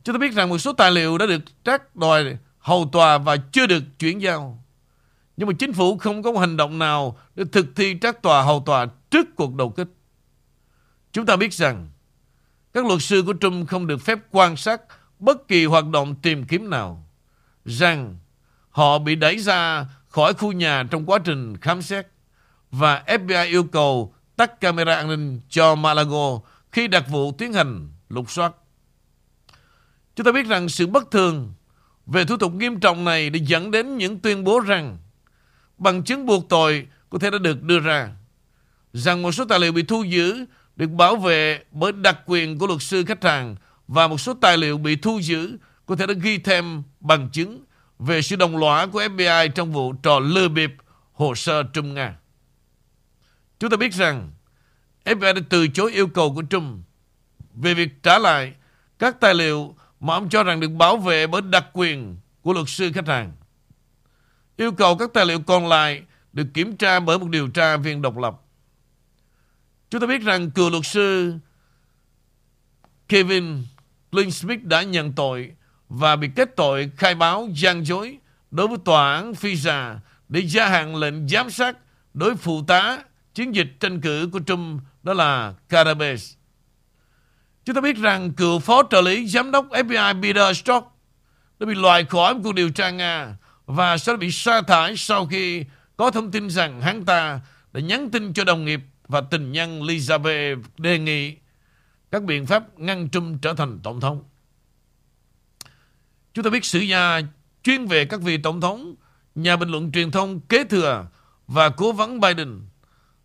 Chúng 0.04 0.14
ta 0.14 0.18
biết 0.18 0.32
rằng 0.32 0.48
một 0.48 0.58
số 0.58 0.72
tài 0.72 0.90
liệu 0.90 1.18
đã 1.18 1.26
được 1.26 1.42
trác 1.64 1.96
đòi 1.96 2.38
hầu 2.58 2.88
tòa 2.92 3.18
và 3.18 3.36
chưa 3.52 3.66
được 3.66 3.82
chuyển 3.98 4.18
giao. 4.22 4.64
Nhưng 5.36 5.48
mà 5.48 5.54
chính 5.58 5.72
phủ 5.72 5.98
không 5.98 6.22
có 6.22 6.32
một 6.32 6.40
hành 6.40 6.56
động 6.56 6.78
nào 6.78 7.18
để 7.34 7.44
thực 7.52 7.66
thi 7.76 7.98
trác 8.00 8.22
tòa 8.22 8.42
hầu 8.42 8.62
tòa 8.66 8.86
trước 9.10 9.26
cuộc 9.36 9.54
đầu 9.54 9.70
kích. 9.70 9.88
Chúng 11.12 11.26
ta 11.26 11.36
biết 11.36 11.52
rằng 11.52 11.88
các 12.72 12.86
luật 12.86 13.02
sư 13.02 13.22
của 13.26 13.34
Trump 13.40 13.68
không 13.68 13.86
được 13.86 14.00
phép 14.00 14.18
quan 14.30 14.56
sát 14.56 14.80
bất 15.20 15.48
kỳ 15.48 15.64
hoạt 15.64 15.86
động 15.86 16.14
tìm 16.14 16.44
kiếm 16.44 16.70
nào. 16.70 17.06
Rằng 17.64 18.18
họ 18.70 18.98
bị 18.98 19.14
đẩy 19.14 19.38
ra 19.38 19.86
khỏi 20.08 20.34
khu 20.34 20.52
nhà 20.52 20.84
trong 20.90 21.06
quá 21.06 21.18
trình 21.24 21.56
khám 21.56 21.82
xét 21.82 22.06
và 22.70 23.02
FBI 23.06 23.46
yêu 23.46 23.64
cầu 23.64 24.14
tắt 24.36 24.60
camera 24.60 24.94
an 24.94 25.08
ninh 25.08 25.40
cho 25.48 25.74
Malago 25.74 26.40
khi 26.72 26.88
đặc 26.88 27.04
vụ 27.08 27.32
tiến 27.32 27.52
hành 27.52 27.88
lục 28.08 28.30
soát. 28.30 28.52
Chúng 30.16 30.24
ta 30.24 30.32
biết 30.32 30.46
rằng 30.46 30.68
sự 30.68 30.86
bất 30.86 31.10
thường 31.10 31.52
về 32.06 32.24
thủ 32.24 32.36
tục 32.36 32.52
nghiêm 32.54 32.80
trọng 32.80 33.04
này 33.04 33.30
đã 33.30 33.38
dẫn 33.42 33.70
đến 33.70 33.96
những 33.96 34.18
tuyên 34.20 34.44
bố 34.44 34.60
rằng 34.60 34.98
bằng 35.78 36.02
chứng 36.02 36.26
buộc 36.26 36.48
tội 36.48 36.86
có 37.10 37.18
thể 37.18 37.30
đã 37.30 37.38
được 37.38 37.62
đưa 37.62 37.80
ra. 37.80 38.10
Rằng 38.92 39.22
một 39.22 39.32
số 39.32 39.44
tài 39.44 39.60
liệu 39.60 39.72
bị 39.72 39.82
thu 39.82 40.02
giữ 40.02 40.44
được 40.76 40.90
bảo 40.90 41.16
vệ 41.16 41.64
bởi 41.72 41.92
đặc 41.92 42.18
quyền 42.26 42.58
của 42.58 42.66
luật 42.66 42.82
sư 42.82 43.04
khách 43.04 43.24
hàng 43.24 43.56
và 43.88 44.08
một 44.08 44.20
số 44.20 44.34
tài 44.34 44.56
liệu 44.56 44.78
bị 44.78 44.96
thu 44.96 45.18
giữ 45.18 45.58
có 45.86 45.96
thể 45.96 46.06
đã 46.06 46.14
ghi 46.14 46.38
thêm 46.38 46.82
bằng 47.00 47.30
chứng 47.32 47.64
về 47.98 48.22
sự 48.22 48.36
đồng 48.36 48.56
lõa 48.56 48.86
của 48.86 49.02
FBI 49.02 49.48
trong 49.48 49.72
vụ 49.72 49.92
trò 49.92 50.18
lừa 50.18 50.48
bịp 50.48 50.74
hồ 51.12 51.34
sơ 51.34 51.62
Trung 51.62 51.94
Nga. 51.94 52.16
Chúng 53.60 53.70
ta 53.70 53.76
biết 53.76 53.92
rằng 53.92 54.30
FBI 55.04 55.34
đã 55.34 55.40
từ 55.48 55.68
chối 55.68 55.92
yêu 55.92 56.08
cầu 56.08 56.34
của 56.34 56.42
Trung 56.42 56.82
về 57.54 57.74
việc 57.74 58.02
trả 58.02 58.18
lại 58.18 58.54
các 58.98 59.20
tài 59.20 59.34
liệu 59.34 59.74
mà 60.00 60.14
ông 60.14 60.28
cho 60.28 60.42
rằng 60.42 60.60
được 60.60 60.68
bảo 60.68 60.96
vệ 60.96 61.26
bởi 61.26 61.42
đặc 61.42 61.66
quyền 61.72 62.16
của 62.42 62.52
luật 62.52 62.68
sư 62.68 62.92
khách 62.94 63.06
hàng. 63.06 63.32
Yêu 64.56 64.72
cầu 64.72 64.96
các 64.96 65.10
tài 65.14 65.26
liệu 65.26 65.40
còn 65.40 65.68
lại 65.68 66.02
được 66.32 66.46
kiểm 66.54 66.76
tra 66.76 67.00
bởi 67.00 67.18
một 67.18 67.28
điều 67.28 67.48
tra 67.48 67.76
viên 67.76 68.02
độc 68.02 68.18
lập. 68.18 68.40
Chúng 69.90 70.00
ta 70.00 70.06
biết 70.06 70.22
rằng 70.22 70.50
cựu 70.50 70.70
luật 70.70 70.86
sư 70.86 71.34
Kevin 73.08 73.62
Lynn 74.12 74.30
Smith 74.30 74.64
đã 74.64 74.82
nhận 74.82 75.12
tội 75.12 75.52
và 75.88 76.16
bị 76.16 76.28
kết 76.36 76.56
tội 76.56 76.90
khai 76.96 77.14
báo 77.14 77.48
gian 77.54 77.86
dối 77.86 78.18
đối 78.50 78.68
với 78.68 78.78
tòa 78.84 79.14
án 79.14 79.32
FISA 79.32 79.96
để 80.28 80.40
gia 80.40 80.68
hạn 80.68 80.96
lệnh 80.96 81.28
giám 81.28 81.50
sát 81.50 81.76
đối 82.14 82.36
phụ 82.36 82.62
tá 82.66 82.98
chiến 83.34 83.54
dịch 83.54 83.76
tranh 83.80 84.00
cử 84.00 84.28
của 84.32 84.40
Trump, 84.46 84.82
đó 85.02 85.12
là 85.12 85.54
Carabes. 85.68 86.34
Chúng 87.64 87.74
ta 87.74 87.80
biết 87.80 87.96
rằng 87.96 88.32
cựu 88.32 88.58
phó 88.58 88.82
trợ 88.90 89.00
lý 89.00 89.26
giám 89.26 89.50
đốc 89.50 89.66
FBI 89.70 90.22
Peter 90.22 90.56
Strzok 90.56 90.98
đã 91.58 91.66
bị 91.66 91.74
loại 91.74 92.04
khỏi 92.04 92.34
cuộc 92.44 92.54
điều 92.54 92.70
tra 92.70 92.90
Nga 92.90 93.36
và 93.66 93.98
sẽ 93.98 94.16
bị 94.16 94.30
sa 94.30 94.62
thải 94.62 94.96
sau 94.96 95.26
khi 95.26 95.64
có 95.96 96.10
thông 96.10 96.30
tin 96.30 96.50
rằng 96.50 96.80
hắn 96.80 97.04
ta 97.04 97.40
đã 97.72 97.80
nhắn 97.80 98.10
tin 98.10 98.32
cho 98.32 98.44
đồng 98.44 98.64
nghiệp 98.64 98.80
và 99.08 99.20
tình 99.20 99.52
nhân 99.52 99.82
Elizabeth 99.82 100.62
đề 100.78 100.98
nghị 100.98 101.36
các 102.10 102.22
biện 102.22 102.46
pháp 102.46 102.78
ngăn 102.78 103.08
Trump 103.10 103.42
trở 103.42 103.54
thành 103.54 103.80
tổng 103.82 104.00
thống. 104.00 104.24
Chúng 106.34 106.44
ta 106.44 106.50
biết 106.50 106.64
sử 106.64 106.78
gia 106.78 107.20
chuyên 107.62 107.86
về 107.86 108.04
các 108.04 108.20
vị 108.20 108.38
tổng 108.38 108.60
thống, 108.60 108.94
nhà 109.34 109.56
bình 109.56 109.68
luận 109.68 109.92
truyền 109.92 110.10
thông 110.10 110.40
kế 110.40 110.64
thừa 110.64 111.06
và 111.46 111.68
cố 111.68 111.92
vấn 111.92 112.20
Biden, 112.20 112.60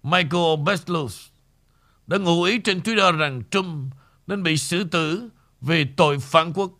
Michael 0.04 0.60
Beslus, 0.66 1.28
đã 2.08 2.18
ngụ 2.18 2.44
ý 2.44 2.60
trên 2.60 2.80
Twitter 2.80 3.18
rằng 3.18 3.44
Trump 3.52 3.94
nên 4.28 4.44
bị 4.44 4.58
xử 4.58 4.84
tử 4.84 5.30
vì 5.62 5.86
tội 5.86 6.20
phản 6.20 6.54
quốc. 6.54 6.72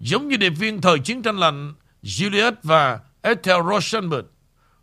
Giống 0.00 0.28
như 0.28 0.36
điệp 0.36 0.50
viên 0.50 0.80
thời 0.80 0.98
chiến 0.98 1.22
tranh 1.22 1.38
lạnh 1.38 1.74
Juliet 2.02 2.52
và 2.62 3.00
Ethel 3.22 3.56
Rosenberg 3.70 4.26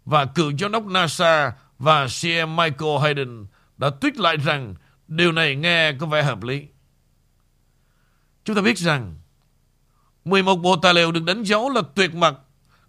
và 0.05 0.25
cựu 0.25 0.51
giám 0.59 0.71
đốc 0.71 0.85
NASA 0.85 1.53
và 1.79 2.07
CM 2.07 2.55
Michael 2.55 3.01
Hayden 3.01 3.45
đã 3.77 3.89
tuyết 4.01 4.17
lại 4.17 4.37
rằng 4.37 4.75
điều 5.15 5.31
này 5.31 5.55
nghe 5.55 5.93
có 5.93 6.05
vẻ 6.05 6.23
hợp 6.23 6.43
lý. 6.43 6.65
Chúng 8.45 8.55
ta 8.55 8.61
biết 8.61 8.77
rằng 8.77 9.15
11 10.25 10.55
bộ 10.55 10.75
tài 10.75 10.93
liệu 10.93 11.11
được 11.11 11.23
đánh 11.23 11.43
dấu 11.43 11.69
là 11.69 11.81
tuyệt 11.95 12.15
mật 12.15 12.39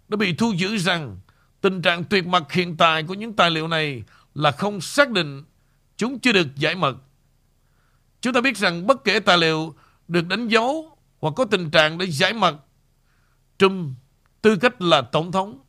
đã 0.07 0.17
bị 0.17 0.33
thu 0.35 0.51
giữ 0.51 0.77
rằng 0.77 1.19
tình 1.61 1.81
trạng 1.81 2.03
tuyệt 2.03 2.27
mật 2.27 2.51
hiện 2.51 2.77
tại 2.77 3.03
của 3.03 3.13
những 3.13 3.33
tài 3.33 3.51
liệu 3.51 3.67
này 3.67 4.03
là 4.35 4.51
không 4.51 4.81
xác 4.81 5.11
định 5.11 5.43
chúng 5.97 6.19
chưa 6.19 6.31
được 6.31 6.55
giải 6.55 6.75
mật. 6.75 6.97
Chúng 8.21 8.33
ta 8.33 8.41
biết 8.41 8.57
rằng 8.57 8.87
bất 8.87 9.03
kể 9.03 9.19
tài 9.19 9.37
liệu 9.37 9.75
được 10.07 10.27
đánh 10.27 10.47
dấu 10.47 10.97
hoặc 11.19 11.33
có 11.35 11.45
tình 11.45 11.71
trạng 11.71 11.97
để 11.97 12.05
giải 12.05 12.33
mật, 12.33 12.55
Trump 13.57 13.95
tư 14.41 14.55
cách 14.55 14.81
là 14.81 15.01
tổng 15.01 15.31
thống 15.31 15.59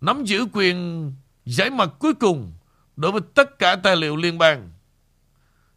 nắm 0.00 0.24
giữ 0.24 0.46
quyền 0.52 1.12
giải 1.44 1.70
mật 1.70 1.98
cuối 1.98 2.14
cùng 2.14 2.52
đối 2.96 3.12
với 3.12 3.20
tất 3.34 3.58
cả 3.58 3.76
tài 3.76 3.96
liệu 3.96 4.16
liên 4.16 4.38
bang. 4.38 4.70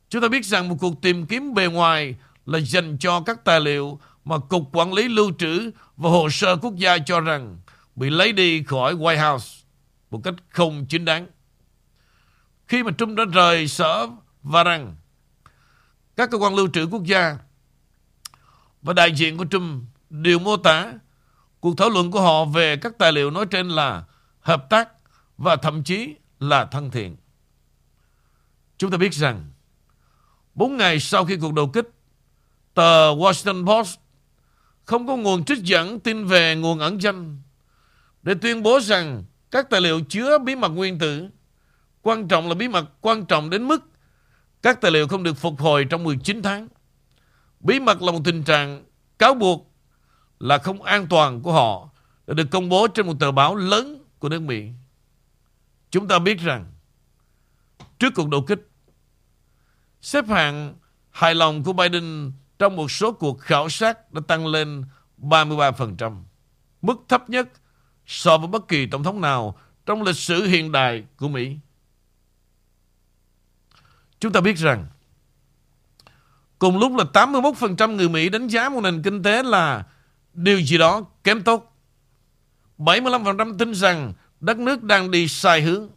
Chúng 0.10 0.22
ta 0.22 0.28
biết 0.28 0.46
rằng 0.46 0.70
một 0.70 0.76
cuộc 0.80 1.02
tìm 1.02 1.26
kiếm 1.26 1.54
bề 1.54 1.68
ngoài 1.68 2.16
là 2.46 2.60
dành 2.60 2.98
cho 2.98 3.22
các 3.22 3.46
tài 3.46 3.60
liệu 3.60 4.00
mà 4.26 4.38
Cục 4.38 4.70
Quản 4.74 4.94
lý 4.94 5.08
Lưu 5.08 5.32
trữ 5.38 5.72
và 5.98 6.10
Hồ 6.10 6.30
sơ 6.30 6.56
Quốc 6.56 6.76
gia 6.76 6.98
cho 6.98 7.20
rằng 7.20 7.60
bị 7.96 8.10
lấy 8.10 8.32
đi 8.32 8.64
khỏi 8.64 8.96
White 8.96 9.32
House 9.32 9.66
một 10.12 10.22
cách 10.24 10.34
không 10.50 10.86
chính 10.90 11.06
đáng. 11.06 11.28
Khi 12.68 12.84
mà 12.84 12.92
Trump 12.98 13.18
đã 13.18 13.26
rời 13.34 13.68
sở 13.68 14.08
và 14.44 14.64
rằng 14.64 14.96
các 16.16 16.32
cơ 16.32 16.38
quan 16.38 16.56
lưu 16.56 16.68
trữ 16.74 16.86
quốc 16.86 17.04
gia 17.04 17.38
và 18.82 18.94
đại 18.94 19.12
diện 19.12 19.38
của 19.38 19.46
Trump 19.52 19.84
đều 20.10 20.40
mô 20.40 20.58
tả 20.58 20.94
cuộc 21.60 21.78
thảo 21.78 21.90
luận 21.90 22.12
của 22.12 22.22
họ 22.22 22.46
về 22.46 22.78
các 22.78 22.94
tài 22.98 23.12
liệu 23.12 23.32
nói 23.32 23.46
trên 23.46 23.70
là 23.70 24.04
hợp 24.40 24.70
tác 24.70 24.90
và 25.38 25.56
thậm 25.56 25.84
chí 25.84 26.16
là 26.40 26.66
thân 26.66 26.92
thiện. 26.92 27.18
Chúng 28.78 28.92
ta 28.92 28.98
biết 28.98 29.14
rằng 29.14 29.52
bốn 30.58 30.78
ngày 30.78 31.00
sau 31.00 31.26
khi 31.26 31.38
cuộc 31.38 31.54
đầu 31.54 31.68
kích, 31.68 31.90
tờ 32.74 33.16
Washington 33.16 33.66
Post 33.68 34.00
không 34.86 35.08
có 35.08 35.16
nguồn 35.16 35.44
trích 35.44 35.64
dẫn 35.64 36.00
tin 36.00 36.26
về 36.26 36.56
nguồn 36.56 36.80
ẩn 36.80 37.02
danh 37.02 37.42
để 38.24 38.34
tuyên 38.42 38.64
bố 38.64 38.80
rằng 38.80 39.24
các 39.52 39.70
tài 39.70 39.82
liệu 39.82 40.02
chứa 40.10 40.38
bí 40.38 40.56
mật 40.56 40.70
nguyên 40.70 41.00
tử 41.00 41.28
quan 42.02 42.28
trọng 42.28 42.48
là 42.48 42.56
bí 42.56 42.68
mật 42.68 42.86
quan 43.02 43.26
trọng 43.26 43.50
đến 43.50 43.68
mức 43.68 43.84
các 44.62 44.82
tài 44.82 44.92
liệu 44.92 45.08
không 45.08 45.24
được 45.24 45.34
phục 45.34 45.60
hồi 45.60 45.86
trong 45.86 46.04
19 46.04 46.42
tháng. 46.42 46.68
Bí 47.60 47.80
mật 47.80 48.02
là 48.02 48.12
một 48.12 48.22
tình 48.26 48.44
trạng 48.44 48.86
cáo 49.20 49.34
buộc 49.34 49.72
là 50.40 50.58
không 50.58 50.82
an 50.82 51.08
toàn 51.08 51.42
của 51.42 51.54
họ 51.54 51.90
đã 52.28 52.34
được 52.34 52.48
công 52.52 52.70
bố 52.70 52.88
trên 52.88 53.08
một 53.08 53.16
tờ 53.20 53.32
báo 53.32 53.56
lớn 53.56 54.04
của 54.20 54.30
nước 54.30 54.42
Mỹ. 54.42 54.64
Chúng 55.92 56.08
ta 56.08 56.20
biết 56.20 56.40
rằng 56.40 56.66
trước 58.00 58.14
cuộc 58.16 58.30
đột 58.30 58.48
kích, 58.48 58.67
xếp 60.08 60.28
hạng 60.28 60.76
hài 61.10 61.36
lòng 61.36 61.64
của 61.64 61.74
Biden 61.74 62.32
trong 62.60 62.76
một 62.76 62.92
số 62.92 63.12
cuộc 63.12 63.40
khảo 63.40 63.70
sát 63.70 64.14
đã 64.14 64.22
tăng 64.28 64.48
lên 64.48 64.86
33%, 65.18 66.24
mức 66.82 66.96
thấp 67.08 67.30
nhất 67.30 67.48
so 68.06 68.38
với 68.38 68.48
bất 68.48 68.68
kỳ 68.68 68.86
tổng 68.86 69.04
thống 69.04 69.22
nào 69.22 69.58
trong 69.86 70.02
lịch 70.02 70.16
sử 70.16 70.46
hiện 70.46 70.72
đại 70.72 71.04
của 71.18 71.28
Mỹ. 71.28 71.58
Chúng 74.20 74.32
ta 74.32 74.42
biết 74.42 74.58
rằng 74.58 74.88
cùng 76.60 76.78
lúc 76.78 76.92
là 76.96 77.04
81% 77.14 77.96
người 77.96 78.10
Mỹ 78.10 78.30
đánh 78.30 78.48
giá 78.48 78.70
một 78.70 78.82
nền 78.82 79.02
kinh 79.04 79.24
tế 79.24 79.44
là 79.44 79.88
điều 80.34 80.62
gì 80.62 80.78
đó 80.78 81.02
kém 81.24 81.44
tốt. 81.44 81.76
75% 82.78 83.58
tin 83.58 83.76
rằng 83.76 84.14
đất 84.40 84.58
nước 84.58 84.84
đang 84.84 85.12
đi 85.12 85.28
sai 85.28 85.62
hướng. 85.62 85.90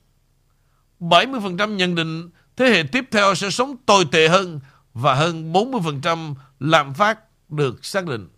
70% 1.00 1.74
nhận 1.74 1.94
định 1.94 2.30
thế 2.60 2.70
hệ 2.70 2.82
tiếp 2.82 3.04
theo 3.10 3.34
sẽ 3.34 3.50
sống 3.50 3.76
tồi 3.86 4.04
tệ 4.12 4.28
hơn 4.28 4.60
và 4.94 5.14
hơn 5.14 5.52
40% 5.52 6.34
lạm 6.60 6.94
phát 6.94 7.18
được 7.48 7.84
xác 7.84 8.06
định. 8.06 8.28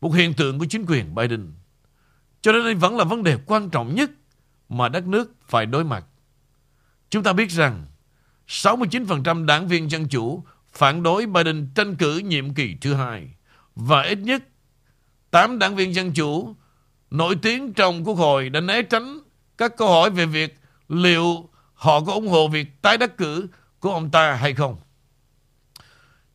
Một 0.00 0.10
hiện 0.10 0.34
tượng 0.34 0.58
của 0.58 0.66
chính 0.70 0.84
quyền 0.88 1.14
Biden. 1.14 1.52
Cho 2.42 2.52
nên 2.52 2.64
đây 2.64 2.74
vẫn 2.74 2.96
là 2.96 3.04
vấn 3.04 3.22
đề 3.22 3.38
quan 3.46 3.70
trọng 3.70 3.94
nhất 3.94 4.10
mà 4.68 4.88
đất 4.88 5.06
nước 5.06 5.32
phải 5.48 5.66
đối 5.66 5.84
mặt. 5.84 6.04
Chúng 7.10 7.22
ta 7.22 7.32
biết 7.32 7.50
rằng 7.50 7.86
69% 8.48 9.46
đảng 9.46 9.68
viên 9.68 9.90
Dân 9.90 10.08
Chủ 10.08 10.44
phản 10.72 11.02
đối 11.02 11.26
Biden 11.26 11.68
tranh 11.74 11.96
cử 11.96 12.18
nhiệm 12.18 12.54
kỳ 12.54 12.76
thứ 12.80 12.94
hai 12.94 13.30
và 13.74 14.02
ít 14.02 14.18
nhất 14.18 14.42
8 15.30 15.58
đảng 15.58 15.76
viên 15.76 15.94
Dân 15.94 16.12
Chủ 16.12 16.54
nổi 17.10 17.36
tiếng 17.42 17.72
trong 17.72 18.04
Quốc 18.04 18.14
hội 18.14 18.48
đã 18.48 18.60
né 18.60 18.82
tránh 18.82 19.18
các 19.58 19.76
câu 19.76 19.88
hỏi 19.88 20.10
về 20.10 20.26
việc 20.26 20.58
liệu 20.88 21.48
họ 21.84 22.00
có 22.00 22.12
ủng 22.12 22.28
hộ 22.28 22.48
việc 22.48 22.82
tái 22.82 22.98
đắc 22.98 23.16
cử 23.16 23.48
của 23.80 23.90
ông 23.90 24.10
ta 24.10 24.34
hay 24.34 24.54
không. 24.54 24.76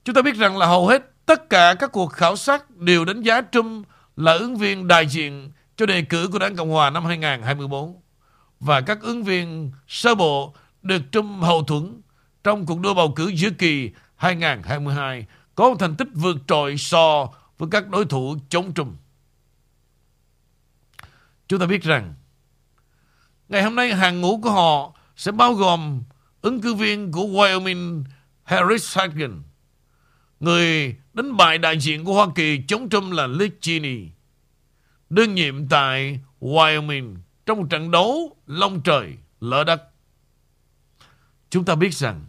Chúng 0.03 0.15
ta 0.15 0.21
biết 0.21 0.35
rằng 0.35 0.57
là 0.57 0.65
hầu 0.65 0.87
hết 0.87 1.11
tất 1.25 1.49
cả 1.49 1.75
các 1.79 1.91
cuộc 1.91 2.07
khảo 2.07 2.35
sát 2.35 2.69
đều 2.69 3.05
đánh 3.05 3.21
giá 3.21 3.41
Trump 3.51 3.87
là 4.15 4.33
ứng 4.33 4.55
viên 4.55 4.87
đại 4.87 5.07
diện 5.07 5.51
cho 5.77 5.85
đề 5.85 6.01
cử 6.01 6.29
của 6.31 6.39
đảng 6.39 6.55
Cộng 6.55 6.69
Hòa 6.69 6.89
năm 6.89 7.05
2024 7.05 8.01
và 8.59 8.81
các 8.81 9.01
ứng 9.01 9.23
viên 9.23 9.71
sơ 9.87 10.15
bộ 10.15 10.53
được 10.81 11.01
Trump 11.11 11.43
hậu 11.43 11.63
thuẫn 11.63 12.01
trong 12.43 12.65
cuộc 12.65 12.79
đua 12.79 12.93
bầu 12.93 13.13
cử 13.15 13.27
giữa 13.27 13.49
kỳ 13.49 13.91
2022 14.15 15.25
có 15.55 15.69
một 15.69 15.75
thành 15.79 15.95
tích 15.95 16.07
vượt 16.13 16.37
trội 16.47 16.77
so 16.77 17.27
với 17.57 17.69
các 17.71 17.89
đối 17.89 18.05
thủ 18.05 18.37
chống 18.49 18.73
Trump. 18.73 18.99
Chúng 21.47 21.59
ta 21.59 21.65
biết 21.65 21.83
rằng, 21.83 22.13
ngày 23.49 23.63
hôm 23.63 23.75
nay 23.75 23.93
hàng 23.93 24.21
ngũ 24.21 24.41
của 24.41 24.51
họ 24.51 24.93
sẽ 25.19 25.31
bao 25.31 25.53
gồm 25.53 26.03
ứng 26.41 26.61
cử 26.61 26.73
viên 26.73 27.11
của 27.11 27.21
Wyoming 27.21 28.03
Harris 28.43 28.97
Hagen, 28.97 29.41
người 30.39 30.95
đánh 31.13 31.37
bại 31.37 31.57
đại 31.57 31.79
diện 31.79 32.05
của 32.05 32.13
Hoa 32.13 32.27
Kỳ 32.35 32.63
chống 32.67 32.89
Trump 32.89 33.13
là 33.13 33.27
Liz 33.27 33.49
Cheney, 33.61 34.07
đương 35.09 35.35
nhiệm 35.35 35.67
tại 35.67 36.19
Wyoming 36.41 37.15
trong 37.45 37.57
một 37.57 37.67
trận 37.69 37.91
đấu 37.91 38.35
long 38.45 38.81
trời 38.81 39.17
lỡ 39.39 39.63
đất. 39.63 39.83
Chúng 41.49 41.65
ta 41.65 41.75
biết 41.75 41.93
rằng 41.93 42.25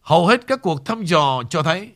hầu 0.00 0.26
hết 0.26 0.46
các 0.46 0.62
cuộc 0.62 0.86
thăm 0.86 1.04
dò 1.04 1.42
cho 1.50 1.62
thấy 1.62 1.92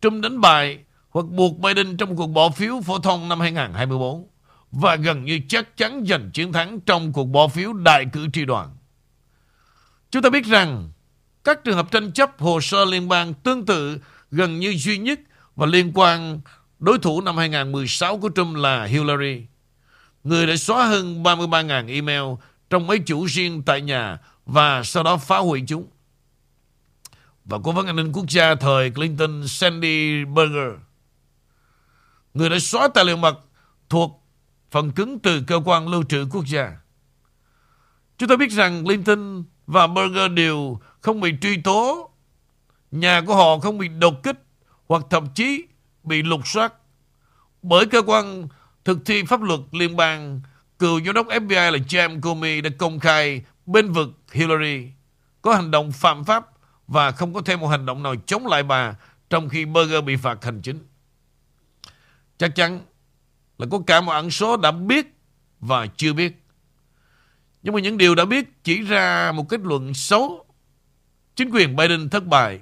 Trump 0.00 0.22
đánh 0.22 0.40
bại 0.40 0.78
hoặc 1.08 1.26
buộc 1.26 1.58
Biden 1.58 1.96
trong 1.96 2.16
cuộc 2.16 2.26
bỏ 2.26 2.50
phiếu 2.50 2.80
phổ 2.80 2.98
thông 2.98 3.28
năm 3.28 3.40
2024 3.40 4.28
và 4.70 4.96
gần 4.96 5.24
như 5.24 5.40
chắc 5.48 5.76
chắn 5.76 6.04
giành 6.08 6.30
chiến 6.30 6.52
thắng 6.52 6.80
trong 6.80 7.12
cuộc 7.12 7.24
bỏ 7.24 7.48
phiếu 7.48 7.72
đại 7.72 8.06
cử 8.12 8.26
tri 8.32 8.44
đoàn. 8.44 8.75
Chúng 10.16 10.22
ta 10.22 10.30
biết 10.30 10.44
rằng 10.44 10.90
các 11.44 11.64
trường 11.64 11.76
hợp 11.76 11.90
tranh 11.90 12.12
chấp 12.12 12.40
hồ 12.40 12.60
sơ 12.60 12.84
liên 12.84 13.08
bang 13.08 13.34
tương 13.34 13.66
tự 13.66 13.98
gần 14.30 14.58
như 14.58 14.74
duy 14.76 14.98
nhất 14.98 15.20
và 15.56 15.66
liên 15.66 15.92
quan 15.94 16.40
đối 16.78 16.98
thủ 16.98 17.20
năm 17.20 17.36
2016 17.36 18.18
của 18.18 18.30
Trump 18.34 18.56
là 18.56 18.84
Hillary, 18.84 19.46
người 20.24 20.46
đã 20.46 20.56
xóa 20.56 20.86
hơn 20.86 21.22
33.000 21.22 21.88
email 21.88 22.22
trong 22.70 22.86
máy 22.86 22.98
chủ 23.06 23.24
riêng 23.24 23.62
tại 23.62 23.80
nhà 23.80 24.18
và 24.46 24.82
sau 24.82 25.02
đó 25.02 25.16
phá 25.16 25.38
hủy 25.38 25.64
chúng. 25.66 25.86
Và 27.44 27.58
cố 27.64 27.72
vấn 27.72 27.86
an 27.86 27.96
ninh 27.96 28.12
quốc 28.12 28.30
gia 28.30 28.54
thời 28.54 28.90
Clinton 28.90 29.46
Sandy 29.46 30.24
Berger, 30.24 30.72
người 32.34 32.50
đã 32.50 32.58
xóa 32.58 32.88
tài 32.94 33.04
liệu 33.04 33.16
mật 33.16 33.40
thuộc 33.88 34.24
phần 34.70 34.92
cứng 34.92 35.18
từ 35.18 35.42
cơ 35.46 35.60
quan 35.64 35.88
lưu 35.88 36.02
trữ 36.02 36.26
quốc 36.32 36.46
gia. 36.46 36.76
Chúng 38.18 38.28
ta 38.28 38.36
biết 38.36 38.50
rằng 38.52 38.84
Clinton 38.84 39.44
và 39.66 39.86
Berger 39.86 40.32
đều 40.32 40.78
không 41.00 41.20
bị 41.20 41.34
truy 41.40 41.56
tố, 41.56 42.10
nhà 42.90 43.22
của 43.26 43.34
họ 43.34 43.58
không 43.58 43.78
bị 43.78 43.88
đột 43.88 44.22
kích 44.22 44.36
hoặc 44.88 45.02
thậm 45.10 45.26
chí 45.34 45.64
bị 46.02 46.22
lục 46.22 46.40
soát 46.46 46.72
bởi 47.62 47.86
cơ 47.86 48.02
quan 48.06 48.48
thực 48.84 48.98
thi 49.04 49.22
pháp 49.22 49.42
luật 49.42 49.60
liên 49.72 49.96
bang 49.96 50.40
cựu 50.78 51.00
giám 51.00 51.14
đốc 51.14 51.26
FBI 51.26 51.70
là 51.70 51.78
James 51.78 52.20
Comey 52.20 52.60
đã 52.60 52.70
công 52.78 53.00
khai 53.00 53.42
bên 53.66 53.92
vực 53.92 54.08
Hillary 54.32 54.90
có 55.42 55.54
hành 55.54 55.70
động 55.70 55.92
phạm 55.92 56.24
pháp 56.24 56.46
và 56.86 57.10
không 57.10 57.34
có 57.34 57.40
thêm 57.40 57.60
một 57.60 57.68
hành 57.68 57.86
động 57.86 58.02
nào 58.02 58.14
chống 58.26 58.46
lại 58.46 58.62
bà 58.62 58.94
trong 59.30 59.48
khi 59.48 59.64
Berger 59.64 60.04
bị 60.04 60.16
phạt 60.16 60.44
hành 60.44 60.62
chính. 60.62 60.78
Chắc 62.38 62.54
chắn 62.54 62.80
là 63.58 63.66
có 63.70 63.80
cả 63.86 64.00
một 64.00 64.12
ẩn 64.12 64.30
số 64.30 64.56
đã 64.56 64.70
biết 64.70 65.06
và 65.60 65.86
chưa 65.96 66.12
biết. 66.12 66.42
Nhưng 67.66 67.74
mà 67.74 67.80
những 67.80 67.98
điều 67.98 68.14
đã 68.14 68.24
biết 68.24 68.64
chỉ 68.64 68.82
ra 68.82 69.32
một 69.32 69.48
kết 69.48 69.60
luận 69.60 69.94
xấu. 69.94 70.44
Chính 71.36 71.50
quyền 71.50 71.76
Biden 71.76 72.10
thất 72.10 72.26
bại. 72.26 72.60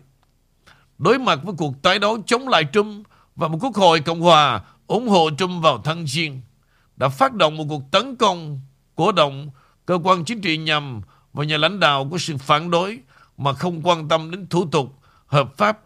Đối 0.98 1.18
mặt 1.18 1.38
với 1.42 1.54
cuộc 1.58 1.82
tái 1.82 1.98
đấu 1.98 2.18
chống 2.26 2.48
lại 2.48 2.64
Trump 2.72 3.06
và 3.36 3.48
một 3.48 3.58
quốc 3.60 3.74
hội 3.74 4.00
Cộng 4.00 4.20
hòa 4.20 4.64
ủng 4.86 5.08
hộ 5.08 5.30
Trump 5.38 5.62
vào 5.62 5.80
tháng 5.84 6.06
Giêng 6.06 6.40
đã 6.96 7.08
phát 7.08 7.34
động 7.34 7.56
một 7.56 7.64
cuộc 7.68 7.82
tấn 7.90 8.16
công 8.16 8.60
cổ 8.94 9.12
động 9.12 9.50
cơ 9.86 9.98
quan 10.04 10.24
chính 10.24 10.40
trị 10.40 10.56
nhằm 10.56 11.00
vào 11.32 11.44
nhà 11.44 11.56
lãnh 11.56 11.80
đạo 11.80 12.08
của 12.10 12.18
sự 12.18 12.36
phản 12.36 12.70
đối 12.70 12.98
mà 13.36 13.52
không 13.52 13.82
quan 13.82 14.08
tâm 14.08 14.30
đến 14.30 14.46
thủ 14.46 14.68
tục 14.72 14.98
hợp 15.26 15.56
pháp, 15.56 15.78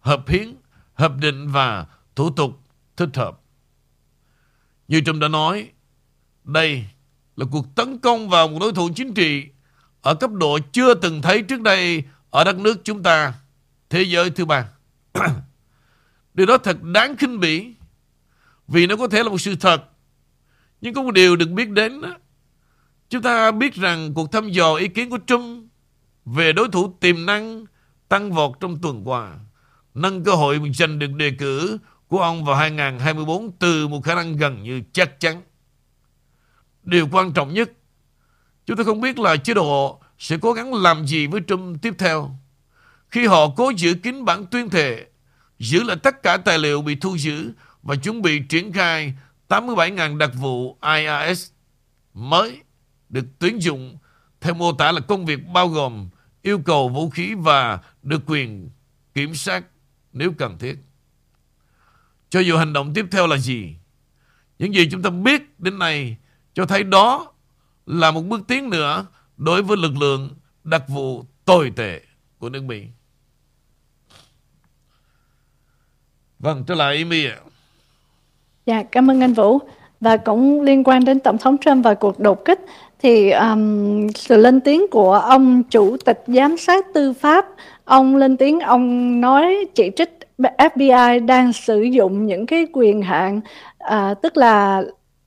hợp 0.00 0.28
hiến, 0.28 0.54
hợp 0.94 1.12
định 1.20 1.48
và 1.48 1.86
thủ 2.16 2.30
tục 2.30 2.60
thích 2.96 3.10
hợp. 3.14 3.40
Như 4.88 5.00
Trump 5.00 5.20
đã 5.20 5.28
nói, 5.28 5.70
đây 6.44 6.84
là 7.36 7.46
cuộc 7.50 7.74
tấn 7.74 7.98
công 7.98 8.28
vào 8.28 8.48
một 8.48 8.58
đối 8.60 8.72
thủ 8.72 8.88
chính 8.94 9.14
trị 9.14 9.46
ở 10.02 10.14
cấp 10.14 10.30
độ 10.30 10.58
chưa 10.72 10.94
từng 10.94 11.22
thấy 11.22 11.42
trước 11.42 11.60
đây 11.60 12.02
ở 12.30 12.44
đất 12.44 12.58
nước 12.58 12.84
chúng 12.84 13.02
ta, 13.02 13.32
thế 13.90 14.02
giới 14.02 14.30
thứ 14.30 14.44
ba. 14.44 14.68
Điều 16.34 16.46
đó 16.46 16.58
thật 16.58 16.82
đáng 16.82 17.16
khinh 17.16 17.40
bỉ 17.40 17.74
vì 18.68 18.86
nó 18.86 18.96
có 18.96 19.08
thể 19.08 19.22
là 19.22 19.28
một 19.28 19.40
sự 19.40 19.54
thật. 19.56 19.82
Nhưng 20.80 20.94
có 20.94 21.02
một 21.02 21.10
điều 21.10 21.36
được 21.36 21.50
biết 21.50 21.68
đến 21.68 22.00
đó. 22.00 22.16
Chúng 23.10 23.22
ta 23.22 23.50
biết 23.50 23.74
rằng 23.74 24.14
cuộc 24.14 24.32
thăm 24.32 24.50
dò 24.50 24.74
ý 24.74 24.88
kiến 24.88 25.10
của 25.10 25.18
Trump 25.26 25.64
về 26.24 26.52
đối 26.52 26.68
thủ 26.68 26.96
tiềm 27.00 27.26
năng 27.26 27.64
tăng 28.08 28.32
vọt 28.32 28.52
trong 28.60 28.78
tuần 28.82 29.08
qua, 29.08 29.38
nâng 29.94 30.24
cơ 30.24 30.32
hội 30.32 30.60
giành 30.74 30.98
được 30.98 31.12
đề 31.12 31.30
cử 31.38 31.78
của 32.08 32.20
ông 32.20 32.44
vào 32.44 32.56
2024 32.56 33.52
từ 33.58 33.88
một 33.88 34.04
khả 34.04 34.14
năng 34.14 34.36
gần 34.36 34.62
như 34.62 34.82
chắc 34.92 35.20
chắn. 35.20 35.42
Điều 36.84 37.08
quan 37.12 37.32
trọng 37.32 37.54
nhất, 37.54 37.72
chúng 38.66 38.76
tôi 38.76 38.86
không 38.86 39.00
biết 39.00 39.18
là 39.18 39.36
chế 39.36 39.54
độ 39.54 40.00
sẽ 40.18 40.36
cố 40.42 40.52
gắng 40.52 40.74
làm 40.74 41.06
gì 41.06 41.26
với 41.26 41.40
Trump 41.46 41.82
tiếp 41.82 41.94
theo. 41.98 42.30
Khi 43.08 43.26
họ 43.26 43.48
cố 43.56 43.70
giữ 43.76 43.94
kín 43.94 44.24
bản 44.24 44.46
tuyên 44.46 44.70
thệ, 44.70 45.06
giữ 45.58 45.82
lại 45.82 45.96
tất 46.02 46.22
cả 46.22 46.36
tài 46.36 46.58
liệu 46.58 46.82
bị 46.82 46.94
thu 46.94 47.18
giữ 47.18 47.52
và 47.82 47.96
chuẩn 47.96 48.22
bị 48.22 48.40
triển 48.48 48.72
khai 48.72 49.14
87.000 49.48 50.18
đặc 50.18 50.30
vụ 50.34 50.78
IRS 50.82 51.50
mới 52.14 52.60
được 53.08 53.24
tuyển 53.38 53.62
dụng 53.62 53.98
theo 54.40 54.54
mô 54.54 54.72
tả 54.72 54.92
là 54.92 55.00
công 55.00 55.26
việc 55.26 55.46
bao 55.52 55.68
gồm 55.68 56.08
yêu 56.42 56.58
cầu 56.58 56.88
vũ 56.88 57.10
khí 57.10 57.34
và 57.34 57.78
được 58.02 58.22
quyền 58.26 58.70
kiểm 59.14 59.34
soát 59.34 59.64
nếu 60.12 60.32
cần 60.38 60.58
thiết. 60.58 60.74
Cho 62.30 62.40
dù 62.40 62.56
hành 62.56 62.72
động 62.72 62.94
tiếp 62.94 63.06
theo 63.10 63.26
là 63.26 63.36
gì, 63.36 63.76
những 64.58 64.74
gì 64.74 64.88
chúng 64.90 65.02
ta 65.02 65.10
biết 65.10 65.60
đến 65.60 65.78
nay 65.78 66.16
cho 66.54 66.66
thấy 66.66 66.84
đó 66.84 67.32
là 67.86 68.10
một 68.10 68.20
bước 68.20 68.40
tiến 68.48 68.70
nữa 68.70 69.06
đối 69.36 69.62
với 69.62 69.76
lực 69.76 69.96
lượng 70.00 70.30
đặc 70.64 70.82
vụ 70.88 71.24
tồi 71.44 71.72
tệ 71.76 72.00
của 72.38 72.48
nước 72.48 72.62
Mỹ. 72.62 72.82
Vâng, 76.38 76.64
trở 76.66 76.74
lại 76.74 76.96
Amy 76.96 77.26
ạ. 77.26 77.36
Dạ, 78.66 78.82
cảm 78.82 79.10
ơn 79.10 79.20
anh 79.20 79.32
Vũ. 79.32 79.58
Và 80.00 80.16
cũng 80.16 80.62
liên 80.62 80.84
quan 80.84 81.04
đến 81.04 81.20
Tổng 81.20 81.38
thống 81.38 81.56
Trump 81.58 81.84
và 81.84 81.94
cuộc 81.94 82.18
đột 82.18 82.44
kích 82.44 82.60
thì 82.98 83.30
um, 83.30 84.08
sự 84.14 84.36
lên 84.36 84.60
tiếng 84.60 84.86
của 84.90 85.12
ông 85.14 85.62
chủ 85.62 85.96
tịch 86.04 86.24
giám 86.26 86.56
sát 86.56 86.86
tư 86.94 87.12
pháp 87.12 87.46
ông 87.84 88.16
lên 88.16 88.36
tiếng 88.36 88.60
ông 88.60 89.20
nói 89.20 89.66
chỉ 89.74 89.90
trích 89.96 90.18
FBI 90.38 91.26
đang 91.26 91.52
sử 91.52 91.82
dụng 91.82 92.26
những 92.26 92.46
cái 92.46 92.66
quyền 92.72 93.02
hạn 93.02 93.40
uh, 93.84 94.22
tức 94.22 94.36
là 94.36 94.82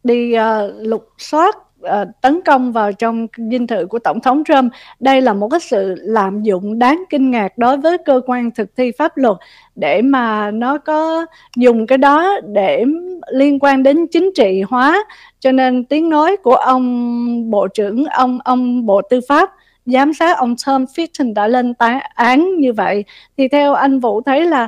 đi 0.08 0.36
uh, 0.38 0.74
lục 0.78 1.10
soát 1.18 1.58
uh, 1.82 2.08
tấn 2.22 2.40
công 2.46 2.72
vào 2.72 2.94
trong 2.94 3.28
dinh 3.38 3.68
thự 3.68 3.86
của 3.86 4.00
tổng 4.00 4.20
thống 4.20 4.44
Trump. 4.44 4.72
Đây 5.00 5.22
là 5.22 5.34
một 5.34 5.50
cái 5.50 5.60
sự 5.60 5.96
lạm 5.98 6.44
dụng 6.44 6.80
đáng 6.80 7.04
kinh 7.10 7.32
ngạc 7.32 7.58
đối 7.58 7.78
với 7.78 7.98
cơ 7.98 8.22
quan 8.26 8.52
thực 8.52 8.76
thi 8.78 8.92
pháp 8.98 9.18
luật 9.18 9.38
để 9.76 10.02
mà 10.02 10.52
nó 10.52 10.78
có 10.78 11.26
dùng 11.58 11.88
cái 11.88 11.98
đó 11.98 12.40
để 12.48 12.86
liên 13.32 13.60
quan 13.60 13.84
đến 13.84 14.08
chính 14.12 14.32
trị 14.36 14.62
hóa. 14.62 15.04
Cho 15.40 15.52
nên 15.52 15.86
tiếng 15.86 16.10
nói 16.10 16.38
của 16.38 16.56
ông 16.56 17.52
bộ 17.52 17.68
trưởng 17.68 18.06
ông 18.06 18.40
ông 18.44 18.86
bộ 18.86 19.02
tư 19.10 19.20
pháp 19.28 19.50
giám 19.88 20.14
sát 20.14 20.38
ông 20.38 20.56
Tom 20.66 20.86
Fitton 20.86 21.34
đã 21.34 21.48
lên 21.48 21.74
án 22.16 22.56
như 22.60 22.74
vậy 22.74 23.04
thì 23.38 23.48
theo 23.48 23.74
anh 23.74 24.00
Vũ 24.00 24.22
thấy 24.22 24.46
là 24.46 24.68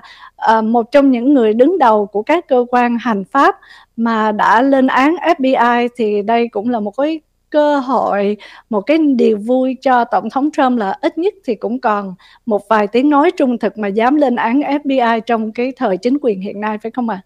uh, 0.58 0.64
một 0.64 0.92
trong 0.92 1.12
những 1.12 1.34
người 1.34 1.54
đứng 1.54 1.78
đầu 1.78 2.06
của 2.06 2.22
các 2.22 2.48
cơ 2.48 2.66
quan 2.72 2.98
hành 3.00 3.24
pháp 3.32 3.56
mà 4.00 4.32
đã 4.32 4.62
lên 4.62 4.88
án 4.88 5.16
FBI 5.16 5.90
thì 5.96 6.22
đây 6.22 6.48
cũng 6.48 6.70
là 6.70 6.80
một 6.80 6.92
cái 6.98 7.22
cơ 7.50 7.80
hội 7.80 8.38
một 8.70 8.82
cái 8.82 8.98
điều 9.16 9.38
vui 9.38 9.78
cho 9.82 10.06
tổng 10.06 10.30
thống 10.30 10.50
Trump 10.52 10.78
là 10.80 10.98
ít 11.02 11.18
nhất 11.18 11.34
thì 11.46 11.56
cũng 11.56 11.80
còn 11.80 12.16
một 12.46 12.62
vài 12.70 12.88
tiếng 12.88 13.10
nói 13.10 13.32
trung 13.38 13.58
thực 13.58 13.78
mà 13.78 13.88
dám 13.88 14.16
lên 14.16 14.36
án 14.36 14.60
FBI 14.60 15.20
trong 15.20 15.52
cái 15.52 15.74
thời 15.78 15.98
chính 15.98 16.18
quyền 16.22 16.42
hiện 16.42 16.62
nay 16.62 16.78
phải 16.78 16.92
không 16.92 17.10
ạ? 17.10 17.22
À? 17.24 17.26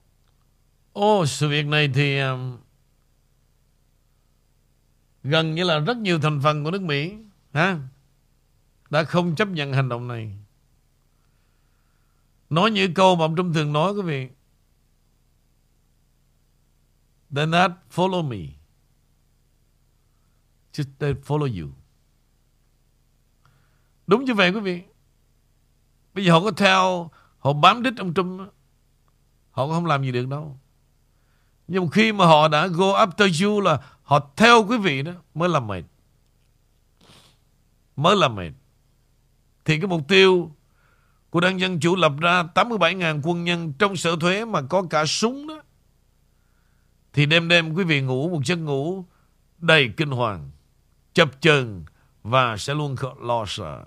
Ồ, 0.94 1.26
sự 1.26 1.50
việc 1.50 1.66
này 1.66 1.90
thì 1.94 2.20
um, 2.20 2.58
gần 5.24 5.56
như 5.56 5.64
là 5.64 5.80
rất 5.80 5.98
nhiều 5.98 6.20
thành 6.20 6.40
phần 6.44 6.64
của 6.64 6.72
nước 6.72 6.82
Mỹ 6.82 7.14
ha 7.54 7.78
đã 8.90 9.04
không 9.04 9.36
chấp 9.36 9.48
nhận 9.48 9.74
hành 9.74 9.90
động 9.90 10.08
này. 10.08 10.32
Nói 12.50 12.72
như 12.72 12.90
câu 12.96 13.16
mà 13.16 13.26
ông 13.26 13.36
Trump 13.36 13.56
thường 13.56 13.74
nói 13.74 13.94
quý 13.94 14.02
vị. 14.02 14.28
They're 17.34 17.50
not 17.50 17.72
follow 17.96 18.28
me. 18.28 18.38
Just 20.74 20.90
they 21.00 21.14
follow 21.14 21.62
you. 21.62 21.70
Đúng 24.08 24.26
như 24.26 24.34
vậy 24.34 24.52
quý 24.52 24.60
vị. 24.60 24.82
Bây 26.14 26.26
giờ 26.26 26.32
họ 26.32 26.40
có 26.40 26.52
theo, 26.52 27.12
họ 27.40 27.54
bám 27.54 27.84
đích 27.84 27.94
ông 27.98 28.14
Trump, 28.14 28.42
họ 29.52 29.68
không 29.68 29.86
làm 29.86 30.04
gì 30.04 30.12
được 30.12 30.28
đâu. 30.28 30.60
Nhưng 31.68 31.88
khi 31.88 32.12
mà 32.12 32.26
họ 32.26 32.48
đã 32.48 32.68
go 32.68 33.06
after 33.06 33.46
you 33.46 33.62
là 33.62 33.80
họ 34.04 34.32
theo 34.36 34.66
quý 34.68 34.78
vị 34.78 35.02
đó 35.02 35.12
mới 35.34 35.50
là 35.50 35.60
mệt. 35.60 35.84
Mới 37.96 38.16
là 38.16 38.28
mệt. 38.28 38.52
Thì 39.66 39.80
cái 39.80 39.88
mục 39.88 40.08
tiêu 40.08 40.52
của 41.30 41.40
đảng 41.40 41.60
Dân 41.60 41.80
Chủ 41.80 41.96
lập 41.96 42.12
ra 42.20 42.44
87.000 42.44 43.22
quân 43.24 43.44
nhân 43.44 43.74
trong 43.80 43.96
sở 43.96 44.16
thuế 44.22 44.46
mà 44.46 44.62
có 44.62 44.84
cả 44.90 45.06
súng 45.06 45.48
đó. 45.48 45.62
Thì 47.14 47.26
đêm 47.26 47.48
đêm 47.48 47.74
quý 47.74 47.84
vị 47.84 48.02
ngủ 48.02 48.30
một 48.30 48.46
giấc 48.46 48.56
ngủ 48.56 49.06
đầy 49.58 49.94
kinh 49.98 50.10
hoàng, 50.12 50.50
chập 51.14 51.30
chờn 51.42 51.86
và 52.24 52.58
sẽ 52.58 52.74
luôn 52.74 52.96
lo 53.22 53.46
sợ. 53.48 53.86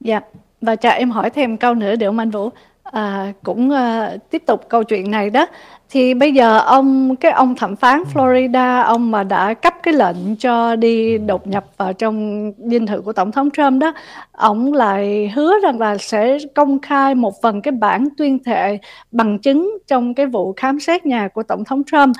Dạ, 0.00 0.20
và 0.60 0.76
cho 0.76 0.88
em 0.88 1.10
hỏi 1.10 1.30
thêm 1.30 1.56
câu 1.56 1.74
nữa 1.74 1.96
được 1.96 2.06
không 2.06 2.18
anh 2.18 2.30
Vũ? 2.30 2.50
À, 2.92 3.32
cũng 3.42 3.70
uh, 3.70 4.30
tiếp 4.30 4.42
tục 4.46 4.68
câu 4.68 4.84
chuyện 4.84 5.10
này 5.10 5.30
đó. 5.30 5.46
Thì 5.90 6.14
bây 6.14 6.34
giờ 6.34 6.58
ông 6.58 7.16
cái 7.16 7.32
ông 7.32 7.54
thẩm 7.54 7.76
phán 7.76 8.02
Florida 8.14 8.82
ông 8.84 9.10
mà 9.10 9.22
đã 9.22 9.54
cấp 9.54 9.74
cái 9.82 9.94
lệnh 9.94 10.36
cho 10.36 10.76
đi 10.76 11.18
đột 11.18 11.46
nhập 11.46 11.64
vào 11.76 11.92
trong 11.92 12.52
dinh 12.58 12.86
thự 12.86 13.00
của 13.00 13.12
tổng 13.12 13.32
thống 13.32 13.50
Trump 13.50 13.80
đó 13.80 13.92
ông 14.32 14.72
lại 14.72 15.32
hứa 15.34 15.54
rằng 15.62 15.80
là 15.80 15.98
sẽ 15.98 16.38
công 16.54 16.80
khai 16.80 17.14
một 17.14 17.34
phần 17.42 17.62
cái 17.62 17.72
bản 17.72 18.08
tuyên 18.16 18.44
thệ 18.44 18.78
bằng 19.10 19.38
chứng 19.38 19.78
trong 19.86 20.14
cái 20.14 20.26
vụ 20.26 20.52
khám 20.56 20.80
xét 20.80 21.06
nhà 21.06 21.28
của 21.28 21.42
tổng 21.42 21.64
thống 21.64 21.82
Trump. 21.84 22.16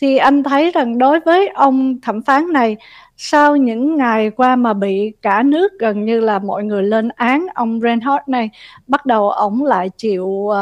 Thì 0.00 0.16
anh 0.16 0.42
thấy 0.42 0.70
rằng 0.70 0.98
đối 0.98 1.20
với 1.20 1.48
ông 1.48 2.00
thẩm 2.02 2.22
phán 2.22 2.52
này 2.52 2.76
sau 3.24 3.56
những 3.56 3.96
ngày 3.96 4.30
qua 4.30 4.56
mà 4.56 4.72
bị 4.72 5.12
cả 5.22 5.42
nước 5.42 5.72
gần 5.78 6.04
như 6.04 6.20
là 6.20 6.38
mọi 6.38 6.64
người 6.64 6.82
lên 6.82 7.08
án 7.08 7.46
ông 7.54 7.80
Reinhardt 7.80 8.28
này 8.28 8.50
bắt 8.86 9.06
đầu 9.06 9.30
ông 9.30 9.64
lại 9.64 9.90
chịu 9.96 10.24
uh, 10.24 10.54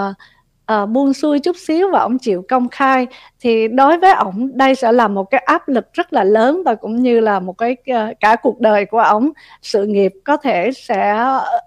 uh, 0.72 0.88
buông 0.88 1.14
xuôi 1.14 1.38
chút 1.38 1.56
xíu 1.56 1.90
và 1.92 2.00
ông 2.00 2.18
chịu 2.18 2.44
công 2.48 2.68
khai. 2.68 3.06
Thì 3.40 3.68
đối 3.68 3.98
với 3.98 4.12
ông 4.12 4.50
đây 4.54 4.74
sẽ 4.74 4.92
là 4.92 5.08
một 5.08 5.24
cái 5.30 5.42
áp 5.46 5.68
lực 5.68 5.92
rất 5.92 6.12
là 6.12 6.24
lớn 6.24 6.62
và 6.64 6.74
cũng 6.74 7.02
như 7.02 7.20
là 7.20 7.40
một 7.40 7.58
cái 7.58 7.76
uh, 7.90 8.20
cả 8.20 8.36
cuộc 8.36 8.60
đời 8.60 8.84
của 8.84 8.98
ông 8.98 9.30
sự 9.62 9.86
nghiệp 9.86 10.12
có 10.24 10.36
thể 10.36 10.70
sẽ 10.72 11.14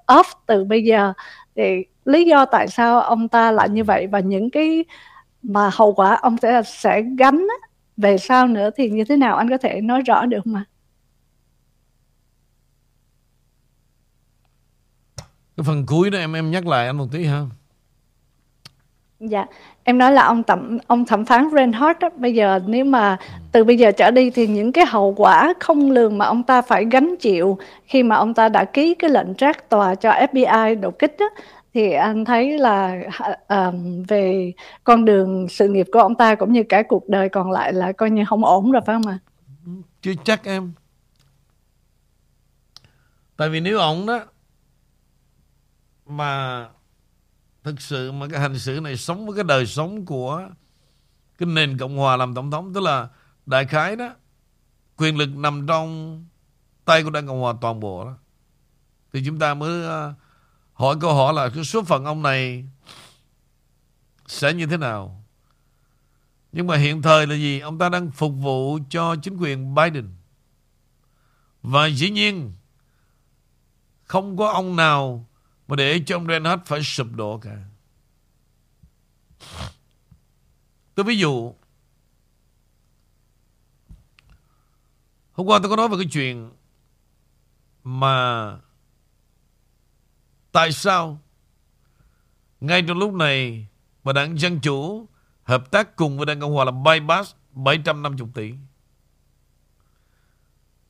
off 0.08 0.24
từ 0.46 0.64
bây 0.64 0.84
giờ. 0.84 1.14
Thì 1.56 1.86
lý 2.06 2.26
do 2.26 2.46
tại 2.46 2.68
sao 2.68 3.02
ông 3.02 3.28
ta 3.28 3.52
lại 3.52 3.70
như 3.70 3.84
vậy 3.84 4.08
và 4.08 4.20
những 4.20 4.50
cái 4.50 4.86
mà 5.44 5.70
hậu 5.74 5.94
quả 5.94 6.16
ông 6.22 6.38
sẽ 6.42 6.62
sẽ 6.66 7.02
gánh 7.18 7.48
về 7.98 8.18
sau 8.18 8.48
nữa 8.48 8.70
thì 8.76 8.90
như 8.90 9.04
thế 9.04 9.18
nào? 9.18 9.36
Anh 9.38 9.50
có 9.50 9.58
thể 9.58 9.82
nói 9.82 10.02
rõ 10.02 10.26
được 10.26 10.48
mà 10.48 10.66
cái 15.58 15.64
phần 15.64 15.86
cuối 15.86 16.10
đó 16.10 16.20
em 16.20 16.34
em 16.34 16.52
nhắc 16.52 16.68
lại 16.68 16.88
anh 16.88 16.98
một 16.98 17.08
tí 17.12 17.26
ha 17.26 17.46
Dạ, 19.30 19.46
em 19.84 19.98
nói 19.98 20.12
là 20.12 20.24
ông 20.24 20.44
thẩm 20.44 20.78
ông 20.88 21.06
thẩm 21.06 21.26
phán 21.26 21.50
Reinhardt 21.56 22.00
đó, 22.00 22.10
bây 22.18 22.34
giờ 22.34 22.60
nếu 22.68 22.86
mà 22.86 23.18
từ 23.52 23.64
bây 23.64 23.78
giờ 23.78 23.92
trở 23.92 24.12
đi 24.12 24.30
thì 24.30 24.48
những 24.48 24.72
cái 24.72 24.86
hậu 24.86 25.14
quả 25.18 25.54
không 25.60 25.92
lường 25.92 26.18
mà 26.18 26.26
ông 26.26 26.44
ta 26.44 26.62
phải 26.62 26.86
gánh 26.92 27.16
chịu 27.20 27.58
khi 27.86 28.04
mà 28.04 28.16
ông 28.16 28.34
ta 28.34 28.50
đã 28.50 28.66
ký 28.66 28.96
cái 28.96 29.10
lệnh 29.10 29.36
trác 29.36 29.70
tòa 29.70 29.96
cho 29.96 30.12
FBI 30.12 30.80
đột 30.80 31.00
kích 31.00 31.16
đó, 31.20 31.30
thì 31.74 31.92
anh 31.92 32.26
thấy 32.26 32.60
là 32.60 33.00
um, 33.48 34.04
về 34.08 34.54
con 34.84 35.06
đường 35.06 35.48
sự 35.50 35.68
nghiệp 35.68 35.88
của 35.92 36.00
ông 36.00 36.16
ta 36.16 36.36
cũng 36.36 36.54
như 36.54 36.64
cả 36.64 36.84
cuộc 36.84 37.10
đời 37.10 37.30
còn 37.30 37.52
lại 37.52 37.74
là 37.74 37.92
coi 37.92 38.10
như 38.10 38.24
không 38.28 38.46
ổn 38.46 38.72
rồi 38.72 38.82
phải 38.86 38.96
không 38.96 39.08
ạ? 39.08 39.18
Chưa 40.02 40.14
chắc 40.24 40.44
em. 40.44 40.74
Tại 43.38 43.50
vì 43.50 43.60
nếu 43.60 43.80
ổng 43.80 44.06
đó 44.06 44.20
mà 46.06 46.70
thực 47.64 47.82
sự 47.82 48.12
mà 48.12 48.28
cái 48.32 48.40
hành 48.40 48.60
xử 48.60 48.80
này 48.80 48.98
sống 48.98 49.26
với 49.26 49.36
cái 49.36 49.44
đời 49.44 49.66
sống 49.66 50.06
của 50.06 50.50
cái 51.38 51.48
nền 51.48 51.78
cộng 51.78 51.98
hòa 51.98 52.18
làm 52.18 52.36
tổng 52.36 52.52
thống, 52.52 52.74
tức 52.74 52.84
là 52.84 53.10
đại 53.46 53.66
khái 53.66 53.96
đó, 53.96 54.16
quyền 54.98 55.18
lực 55.18 55.30
nằm 55.30 55.68
trong 55.68 56.24
tay 56.86 57.04
của 57.04 57.10
đảng 57.10 57.28
cộng 57.28 57.42
hòa 57.42 57.54
toàn 57.62 57.80
bộ 57.80 58.06
đó. 58.06 58.18
Thì 59.14 59.24
chúng 59.26 59.40
ta 59.40 59.54
mới 59.54 59.84
ờ, 59.86 60.14
hỏi 60.74 60.96
câu 61.02 61.14
hỏi 61.14 61.34
là 61.34 61.50
cái 61.50 61.64
số 61.64 61.84
phận 61.84 62.06
ông 62.06 62.22
này 62.22 62.66
sẽ 64.28 64.54
như 64.54 64.66
thế 64.66 64.78
nào? 64.78 65.24
Nhưng 66.52 66.68
mà 66.68 66.78
hiện 66.78 67.02
thời 67.02 67.28
là 67.28 67.36
gì? 67.36 67.60
Ông 67.60 67.78
ta 67.78 67.90
đang 67.90 68.12
phục 68.12 68.34
vụ 68.36 68.80
cho 68.90 69.16
chính 69.16 69.38
quyền 69.38 69.76
Biden. 69.76 70.10
Và 71.62 71.88
dĩ 71.88 72.10
nhiên, 72.10 72.54
không 74.04 74.38
có 74.38 74.52
ông 74.52 74.76
nào 74.76 75.26
mà 75.68 75.76
để 75.76 76.02
cho 76.06 76.16
ông 76.16 76.28
Reinhardt 76.28 76.66
phải 76.66 76.84
sụp 76.84 77.08
đổ 77.16 77.38
cả. 77.38 77.58
Tôi 80.96 81.04
ví 81.04 81.18
dụ, 81.18 81.54
Hôm 85.34 85.48
qua 85.48 85.60
tôi 85.60 85.70
có 85.70 85.76
nói 85.76 85.90
về 85.90 85.98
cái 85.98 86.08
chuyện 86.12 86.52
mà 87.84 88.58
tại 90.52 90.72
sao 90.72 91.20
ngay 92.62 92.82
trong 92.88 92.98
lúc 92.98 93.14
này 93.14 93.68
mà 94.04 94.14
đảng 94.14 94.40
Dân 94.40 94.60
Chủ 94.60 95.08
hợp 95.44 95.72
tác 95.72 95.96
cùng 95.96 96.18
với 96.18 96.26
đảng 96.26 96.40
Cộng 96.40 96.54
Hòa 96.54 96.66
là 96.66 96.72
bypass 96.72 97.36
750 97.52 98.28
tỷ. 98.34 98.54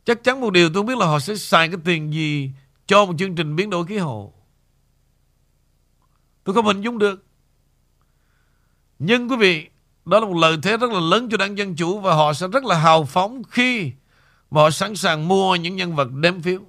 Chắc 0.05 0.23
chắn 0.23 0.41
một 0.41 0.49
điều 0.49 0.69
tôi 0.73 0.83
biết 0.83 0.97
là 0.97 1.05
họ 1.05 1.19
sẽ 1.19 1.35
xài 1.35 1.67
cái 1.67 1.77
tiền 1.85 2.13
gì 2.13 2.51
cho 2.87 3.05
một 3.05 3.13
chương 3.19 3.35
trình 3.35 3.55
biến 3.55 3.69
đổi 3.69 3.85
khí 3.85 3.97
hậu. 3.97 4.33
Tôi 6.43 6.55
không 6.55 6.65
hình 6.65 6.81
dung 6.81 6.97
được. 6.97 7.25
Nhưng 8.99 9.29
quý 9.29 9.35
vị, 9.35 9.69
đó 10.05 10.19
là 10.19 10.25
một 10.25 10.37
lợi 10.37 10.57
thế 10.63 10.77
rất 10.77 10.91
là 10.91 10.99
lớn 10.99 11.29
cho 11.31 11.37
đảng 11.37 11.57
Dân 11.57 11.75
Chủ 11.75 11.99
và 11.99 12.13
họ 12.13 12.33
sẽ 12.33 12.47
rất 12.47 12.63
là 12.63 12.77
hào 12.77 13.05
phóng 13.05 13.43
khi 13.43 13.91
mà 14.51 14.61
họ 14.61 14.69
sẵn 14.69 14.95
sàng 14.95 15.27
mua 15.27 15.55
những 15.55 15.75
nhân 15.75 15.95
vật 15.95 16.11
đếm 16.11 16.41
phiếu. 16.41 16.61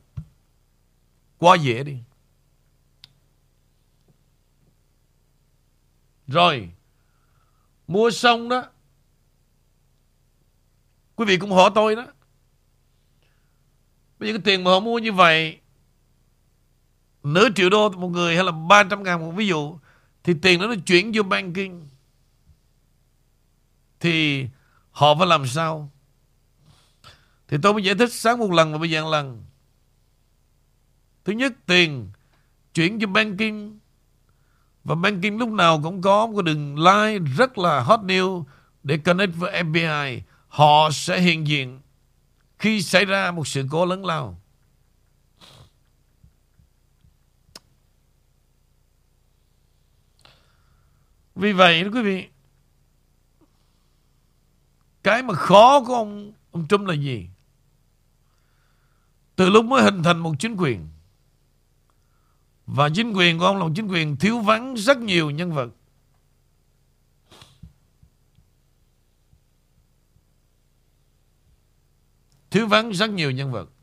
Quá 1.38 1.56
dễ 1.56 1.82
đi. 1.82 1.96
Rồi, 6.26 6.68
mua 7.86 8.10
xong 8.10 8.48
đó, 8.48 8.64
quý 11.16 11.24
vị 11.24 11.36
cũng 11.36 11.52
hỏi 11.52 11.70
tôi 11.74 11.96
đó. 11.96 12.06
Bây 14.18 14.28
giờ 14.28 14.32
cái 14.32 14.42
tiền 14.44 14.64
mà 14.64 14.70
họ 14.70 14.80
mua 14.80 14.98
như 14.98 15.12
vậy 15.12 15.60
nửa 17.24 17.48
triệu 17.54 17.70
đô 17.70 17.88
một 17.88 18.08
người 18.08 18.34
hay 18.34 18.44
là 18.44 18.52
300 18.52 19.02
ngàn 19.02 19.20
một 19.20 19.30
ví 19.30 19.46
dụ, 19.46 19.78
thì 20.24 20.34
tiền 20.42 20.60
đó 20.60 20.66
nó 20.66 20.74
chuyển 20.86 21.12
vô 21.14 21.22
banking. 21.22 21.80
Thì 24.00 24.46
họ 24.90 25.14
phải 25.14 25.26
làm 25.26 25.46
sao? 25.46 25.90
Thì 27.48 27.56
tôi 27.62 27.72
mới 27.72 27.84
giải 27.84 27.94
thích 27.94 28.12
sáng 28.12 28.38
một 28.38 28.50
lần 28.50 28.72
và 28.72 28.78
bây 28.78 28.90
giờ 28.90 29.02
một 29.04 29.10
lần. 29.10 29.44
Thứ 31.24 31.32
nhất, 31.32 31.52
tiền 31.66 32.10
chuyển 32.74 33.00
cho 33.00 33.06
banking. 33.06 33.78
Và 34.84 34.94
banking 34.94 35.36
lúc 35.38 35.48
nào 35.48 35.80
cũng 35.82 36.02
có 36.02 36.26
một 36.26 36.42
đường 36.42 36.78
line, 36.78 37.18
rất 37.36 37.58
là 37.58 37.80
hot 37.80 38.00
new 38.00 38.44
để 38.82 38.98
connect 38.98 39.36
với 39.36 39.62
FBI 39.62 40.20
họ 40.48 40.90
sẽ 40.92 41.20
hiện 41.20 41.46
diện 41.46 41.80
khi 42.58 42.82
xảy 42.82 43.04
ra 43.04 43.30
một 43.30 43.48
sự 43.48 43.66
cố 43.70 43.86
lớn 43.86 44.04
lao. 44.04 44.40
Vì 51.34 51.52
vậy 51.52 51.84
đó 51.84 51.90
quý 51.94 52.02
vị, 52.02 52.28
Cái 55.02 55.22
mà 55.22 55.34
khó 55.34 55.84
của 55.86 55.94
ông 55.94 56.32
Ông 56.50 56.66
Trump 56.68 56.86
là 56.86 56.94
gì? 56.94 57.28
Từ 59.36 59.50
lúc 59.50 59.64
mới 59.64 59.82
hình 59.82 60.02
thành 60.02 60.18
một 60.18 60.34
chính 60.38 60.56
quyền, 60.56 60.88
Và 62.66 62.88
chính 62.94 63.12
quyền 63.12 63.38
của 63.38 63.44
ông 63.44 63.56
là 63.56 63.64
một 63.64 63.72
chính 63.76 63.88
quyền 63.88 64.16
thiếu 64.16 64.40
vắng 64.40 64.74
rất 64.74 64.98
nhiều 64.98 65.30
nhân 65.30 65.52
vật. 65.52 65.68
Thiếu 72.50 72.66
vắng 72.66 72.90
rất 72.90 73.10
nhiều 73.10 73.30
nhân 73.30 73.52
vật. 73.52 73.73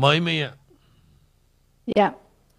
Mời 0.00 0.16
Amy 0.16 0.40
ạ. 0.40 0.50
Dạ. 1.96 2.10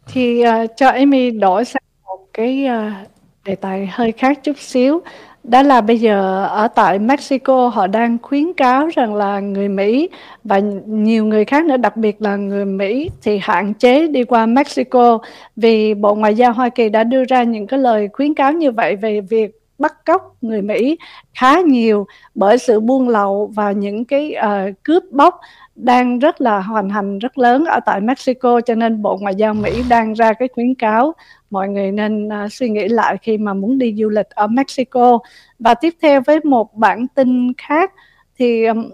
Thì 0.08 0.44
uh, 0.48 0.72
cho 0.78 0.88
Amy 0.90 1.32
đổi 1.32 1.66
sang 1.66 1.84
một 2.06 2.28
cái 2.34 2.68
uh, 2.68 3.08
đề 3.46 3.56
tài 3.56 3.88
hơi 3.88 4.12
khác 4.12 4.40
chút 4.44 4.58
xíu. 4.58 5.02
Đó 5.44 5.62
là 5.62 5.82
bây 5.82 6.00
giờ 6.00 6.46
ở 6.46 6.68
tại 6.68 7.00
Mexico 7.00 7.68
họ 7.68 7.88
đang 7.88 8.18
khuyến 8.22 8.54
cáo 8.54 8.88
rằng 8.88 9.16
là 9.16 9.40
người 9.40 9.70
Mỹ 9.70 10.10
và 10.44 10.60
nhiều 10.86 11.26
người 11.26 11.46
khác 11.46 11.66
nữa 11.66 11.78
đặc 11.78 11.98
biệt 11.98 12.22
là 12.22 12.36
người 12.36 12.66
Mỹ 12.66 13.10
thì 13.24 13.40
hạn 13.42 13.74
chế 13.74 14.08
đi 14.08 14.24
qua 14.24 14.46
Mexico 14.46 15.20
vì 15.56 15.94
Bộ 15.94 16.16
Ngoại 16.16 16.36
giao 16.36 16.54
Hoa 16.54 16.70
Kỳ 16.70 16.90
đã 16.90 17.04
đưa 17.04 17.24
ra 17.24 17.44
những 17.44 17.68
cái 17.68 17.80
lời 17.80 18.10
khuyến 18.14 18.34
cáo 18.34 18.54
như 18.54 18.72
vậy 18.72 18.96
về 18.96 19.22
việc 19.22 19.61
bắt 19.82 20.06
cóc 20.06 20.36
người 20.42 20.62
Mỹ 20.62 20.98
khá 21.34 21.60
nhiều 21.60 22.08
bởi 22.36 22.58
sự 22.58 22.80
buôn 22.80 23.10
lậu 23.10 23.52
và 23.56 23.72
những 23.72 24.06
cái 24.06 24.36
uh, 24.40 24.84
cướp 24.84 25.04
bóc 25.12 25.40
đang 25.76 26.20
rất 26.20 26.42
là 26.42 26.60
hoàn 26.60 26.90
hành 26.90 27.20
rất 27.20 27.38
lớn 27.38 27.66
ở 27.66 27.80
tại 27.86 28.02
Mexico. 28.02 28.62
Cho 28.62 28.76
nên 28.76 29.02
Bộ 29.02 29.18
Ngoại 29.22 29.36
giao 29.36 29.54
Mỹ 29.54 29.84
đang 29.90 30.14
ra 30.14 30.34
cái 30.34 30.48
khuyến 30.54 30.76
cáo 30.76 31.14
mọi 31.50 31.70
người 31.70 31.92
nên 31.92 32.28
uh, 32.28 32.52
suy 32.52 32.70
nghĩ 32.70 32.88
lại 32.88 33.18
khi 33.22 33.38
mà 33.38 33.54
muốn 33.54 33.78
đi 33.78 33.96
du 33.98 34.10
lịch 34.10 34.30
ở 34.30 34.48
Mexico. 34.48 35.20
Và 35.60 35.74
tiếp 35.74 35.94
theo 36.02 36.22
với 36.22 36.40
một 36.44 36.76
bản 36.76 37.08
tin 37.08 37.54
khác 37.54 37.92
thì 38.38 38.66
um, 38.66 38.90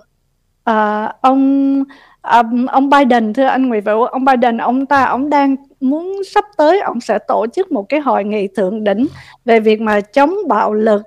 uh, 0.70 1.22
ông 1.22 1.84
um, 2.24 2.66
ông 2.66 2.90
Biden 2.90 3.34
thưa 3.34 3.46
anh 3.46 3.68
Nguyễn 3.68 3.84
Vũ 3.84 4.04
ông 4.04 4.26
Biden 4.26 4.58
ông 4.58 4.86
ta 4.86 5.04
ông 5.04 5.30
đang 5.30 5.56
muốn 5.80 6.24
sắp 6.24 6.46
tới 6.58 6.80
ông 6.80 7.02
sẽ 7.02 7.20
tổ 7.28 7.46
chức 7.56 7.72
một 7.72 7.90
cái 7.90 8.00
hội 8.00 8.24
nghị 8.24 8.48
thượng 8.48 8.84
đỉnh 8.84 9.08
về 9.46 9.60
việc 9.60 9.82
mà 9.82 10.02
chống 10.02 10.36
bạo 10.48 10.74
lực 10.74 11.02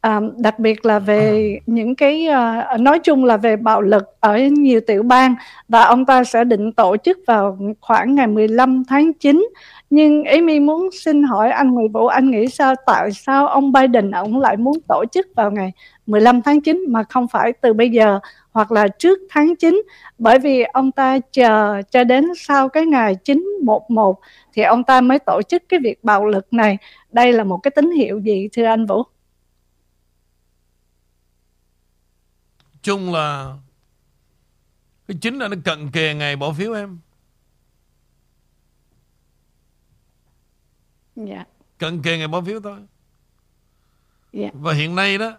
à, 0.00 0.20
đặc 0.38 0.58
biệt 0.58 0.86
là 0.86 0.98
về 0.98 1.58
những 1.66 1.94
cái 1.96 2.28
uh, 2.28 2.80
nói 2.80 2.98
chung 2.98 3.24
là 3.24 3.36
về 3.36 3.56
bạo 3.56 3.80
lực 3.80 4.04
ở 4.20 4.38
nhiều 4.38 4.80
tiểu 4.86 5.02
bang. 5.02 5.34
Và 5.68 5.82
ông 5.82 6.06
ta 6.06 6.24
sẽ 6.24 6.44
định 6.44 6.72
tổ 6.72 6.96
chức 6.96 7.18
vào 7.26 7.58
khoảng 7.80 8.14
ngày 8.14 8.26
15 8.26 8.84
tháng 8.88 9.12
9 9.12 9.48
nhưng 9.90 10.24
Amy 10.24 10.60
muốn 10.60 10.88
xin 10.92 11.22
hỏi 11.22 11.50
anh 11.50 11.70
Nguyễn 11.70 11.92
Vũ 11.92 12.06
anh 12.06 12.30
nghĩ 12.30 12.48
sao? 12.48 12.74
Tại 12.86 13.12
sao 13.12 13.46
ông 13.46 13.72
Biden 13.72 14.10
ông 14.10 14.40
lại 14.40 14.56
muốn 14.56 14.80
tổ 14.88 15.04
chức 15.12 15.26
vào 15.36 15.50
ngày 15.50 15.72
15 16.06 16.42
tháng 16.42 16.60
9 16.60 16.84
mà 16.88 17.02
không 17.02 17.28
phải 17.28 17.52
từ 17.52 17.72
bây 17.72 17.90
giờ 17.90 18.20
hoặc 18.58 18.72
là 18.72 18.88
trước 18.88 19.18
tháng 19.30 19.56
9 19.56 19.82
bởi 20.18 20.38
vì 20.38 20.62
ông 20.62 20.92
ta 20.92 21.18
chờ 21.32 21.82
cho 21.90 22.04
đến 22.04 22.24
sau 22.36 22.68
cái 22.68 22.86
ngày 22.86 23.14
911 23.24 24.20
thì 24.52 24.62
ông 24.62 24.84
ta 24.84 25.00
mới 25.00 25.18
tổ 25.18 25.40
chức 25.48 25.62
cái 25.68 25.80
việc 25.80 26.04
bạo 26.04 26.26
lực 26.26 26.52
này. 26.52 26.78
Đây 27.10 27.32
là 27.32 27.44
một 27.44 27.58
cái 27.62 27.70
tín 27.70 27.90
hiệu 27.90 28.20
gì 28.20 28.48
thưa 28.52 28.64
anh 28.64 28.86
Vũ? 28.86 29.02
Chung 32.82 33.12
là 33.12 33.56
cái 35.08 35.16
chính 35.20 35.38
là 35.38 35.48
nó 35.48 35.56
cận 35.64 35.90
kề 35.90 36.14
ngày 36.14 36.36
bỏ 36.36 36.52
phiếu 36.52 36.72
em. 36.74 36.98
Dạ. 41.16 41.44
Cận 41.78 42.02
kề 42.02 42.18
ngày 42.18 42.28
bỏ 42.28 42.40
phiếu 42.40 42.60
thôi. 42.60 42.78
Dạ. 44.32 44.48
Và 44.52 44.72
hiện 44.72 44.94
nay 44.94 45.18
đó 45.18 45.32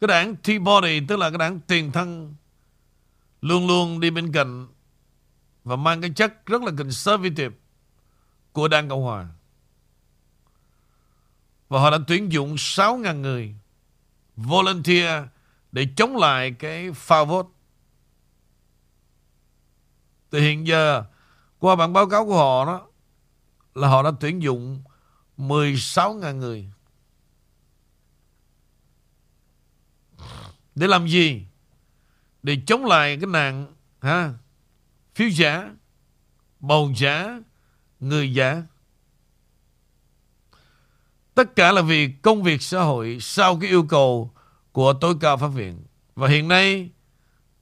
cái 0.00 0.08
đảng 0.08 0.36
Tea 0.36 0.58
Party 0.66 1.06
tức 1.08 1.18
là 1.18 1.30
cái 1.30 1.38
đảng 1.38 1.60
tiền 1.60 1.92
thân 1.92 2.34
luôn 3.40 3.66
luôn 3.66 4.00
đi 4.00 4.10
bên 4.10 4.32
cạnh 4.32 4.66
và 5.64 5.76
mang 5.76 6.00
cái 6.00 6.10
chất 6.10 6.46
rất 6.46 6.62
là 6.62 6.72
conservative 6.78 7.56
của 8.52 8.68
đảng 8.68 8.88
Cộng 8.88 9.02
Hòa. 9.02 9.28
Và 11.68 11.80
họ 11.80 11.90
đã 11.90 11.98
tuyển 12.06 12.32
dụng 12.32 12.54
6.000 12.54 13.20
người 13.20 13.54
volunteer 14.36 15.24
để 15.72 15.86
chống 15.96 16.16
lại 16.16 16.50
cái 16.50 16.90
foul 16.90 17.24
vote. 17.24 17.48
Từ 20.30 20.40
hiện 20.40 20.66
giờ, 20.66 21.04
qua 21.58 21.76
bản 21.76 21.92
báo 21.92 22.08
cáo 22.08 22.26
của 22.26 22.36
họ 22.36 22.64
đó, 22.64 22.86
là 23.74 23.88
họ 23.88 24.02
đã 24.02 24.10
tuyển 24.20 24.42
dụng 24.42 24.82
16.000 25.38 26.34
người 26.34 26.70
Để 30.78 30.86
làm 30.86 31.06
gì? 31.06 31.42
Để 32.42 32.58
chống 32.66 32.84
lại 32.84 33.16
cái 33.16 33.26
nạn 33.26 33.66
ha, 34.00 34.32
phiếu 35.14 35.28
giả, 35.28 35.70
bầu 36.60 36.92
giả, 36.96 37.40
người 38.00 38.34
giả. 38.34 38.62
Tất 41.34 41.56
cả 41.56 41.72
là 41.72 41.82
vì 41.82 42.12
công 42.22 42.42
việc 42.42 42.62
xã 42.62 42.80
hội 42.80 43.18
sau 43.20 43.58
cái 43.60 43.70
yêu 43.70 43.82
cầu 43.82 44.30
của 44.72 44.92
tối 44.92 45.14
cao 45.20 45.36
pháp 45.36 45.48
viện. 45.48 45.82
Và 46.14 46.28
hiện 46.28 46.48
nay, 46.48 46.90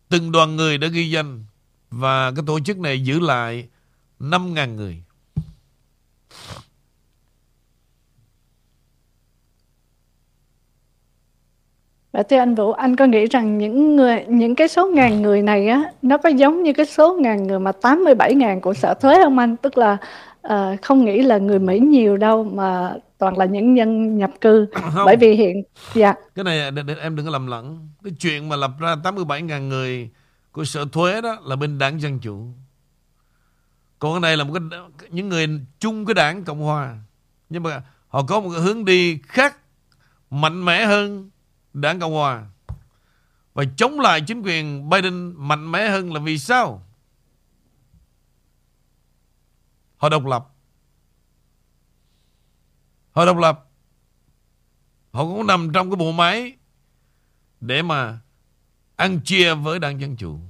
từng 0.08 0.32
đoàn 0.32 0.56
người 0.56 0.78
đã 0.78 0.88
ghi 0.88 1.10
danh 1.10 1.44
và 1.90 2.32
cái 2.32 2.44
tổ 2.46 2.60
chức 2.60 2.78
này 2.78 3.04
giữ 3.04 3.20
lại 3.20 3.68
5.000 4.20 4.74
người. 4.74 5.02
Và 12.16 12.22
thưa 12.22 12.36
anh 12.36 12.54
Vũ, 12.54 12.72
anh 12.72 12.96
có 12.96 13.04
nghĩ 13.04 13.26
rằng 13.26 13.58
những 13.58 13.96
người 13.96 14.24
những 14.28 14.54
cái 14.54 14.68
số 14.68 14.90
ngàn 14.90 15.22
người 15.22 15.42
này 15.42 15.68
á 15.68 15.82
nó 16.02 16.18
có 16.18 16.28
giống 16.28 16.62
như 16.62 16.72
cái 16.72 16.86
số 16.86 17.18
ngàn 17.20 17.46
người 17.46 17.58
mà 17.58 17.72
87 17.72 18.34
ngàn 18.34 18.60
của 18.60 18.74
sở 18.74 18.94
thuế 18.94 19.22
không 19.22 19.38
anh? 19.38 19.56
Tức 19.56 19.78
là 19.78 19.96
uh, 20.46 20.82
không 20.82 21.04
nghĩ 21.04 21.22
là 21.22 21.38
người 21.38 21.58
Mỹ 21.58 21.78
nhiều 21.78 22.16
đâu 22.16 22.44
mà 22.44 22.94
toàn 23.18 23.38
là 23.38 23.44
những 23.44 23.74
nhân 23.74 24.18
nhập 24.18 24.30
cư. 24.40 24.66
Không. 24.72 25.04
Bởi 25.04 25.16
vì 25.16 25.34
hiện 25.34 25.62
dạ 25.94 26.14
Cái 26.34 26.44
này 26.44 26.70
để, 26.70 26.82
để 26.82 26.94
em 27.00 27.16
đừng 27.16 27.26
có 27.26 27.32
lầm 27.32 27.46
lẫn. 27.46 27.88
Cái 28.04 28.12
chuyện 28.20 28.48
mà 28.48 28.56
lập 28.56 28.70
ra 28.80 28.96
87.000 29.04 29.68
người 29.68 30.10
của 30.52 30.64
sở 30.64 30.84
thuế 30.92 31.20
đó 31.20 31.38
là 31.44 31.56
bên 31.56 31.78
đảng 31.78 32.00
Dân 32.00 32.18
Chủ. 32.18 32.46
Còn 33.98 34.12
cái 34.12 34.20
này 34.20 34.36
là 34.36 34.44
một 34.44 34.54
cái 34.54 34.80
những 35.10 35.28
người 35.28 35.46
chung 35.80 36.06
cái 36.06 36.14
đảng 36.14 36.44
Cộng 36.44 36.60
Hòa. 36.60 36.96
Nhưng 37.48 37.62
mà 37.62 37.82
họ 38.08 38.22
có 38.28 38.40
một 38.40 38.50
cái 38.52 38.60
hướng 38.60 38.84
đi 38.84 39.18
khác 39.26 39.56
mạnh 40.30 40.64
mẽ 40.64 40.86
hơn 40.86 41.30
đảng 41.76 42.00
Cộng 42.00 42.12
Hòa 42.12 42.46
và 43.54 43.64
chống 43.76 44.00
lại 44.00 44.20
chính 44.20 44.42
quyền 44.42 44.90
Biden 44.90 45.34
mạnh 45.36 45.72
mẽ 45.72 45.88
hơn 45.88 46.12
là 46.12 46.20
vì 46.20 46.38
sao? 46.38 46.86
Họ 49.96 50.08
độc 50.08 50.26
lập. 50.26 50.46
Họ 53.12 53.26
độc 53.26 53.36
lập. 53.36 53.70
Họ 55.12 55.22
cũng 55.22 55.46
nằm 55.46 55.72
trong 55.72 55.90
cái 55.90 55.96
bộ 55.96 56.12
máy 56.12 56.56
để 57.60 57.82
mà 57.82 58.18
ăn 58.96 59.20
chia 59.20 59.54
với 59.54 59.78
đảng 59.78 60.00
Dân 60.00 60.16
Chủ. 60.16 60.40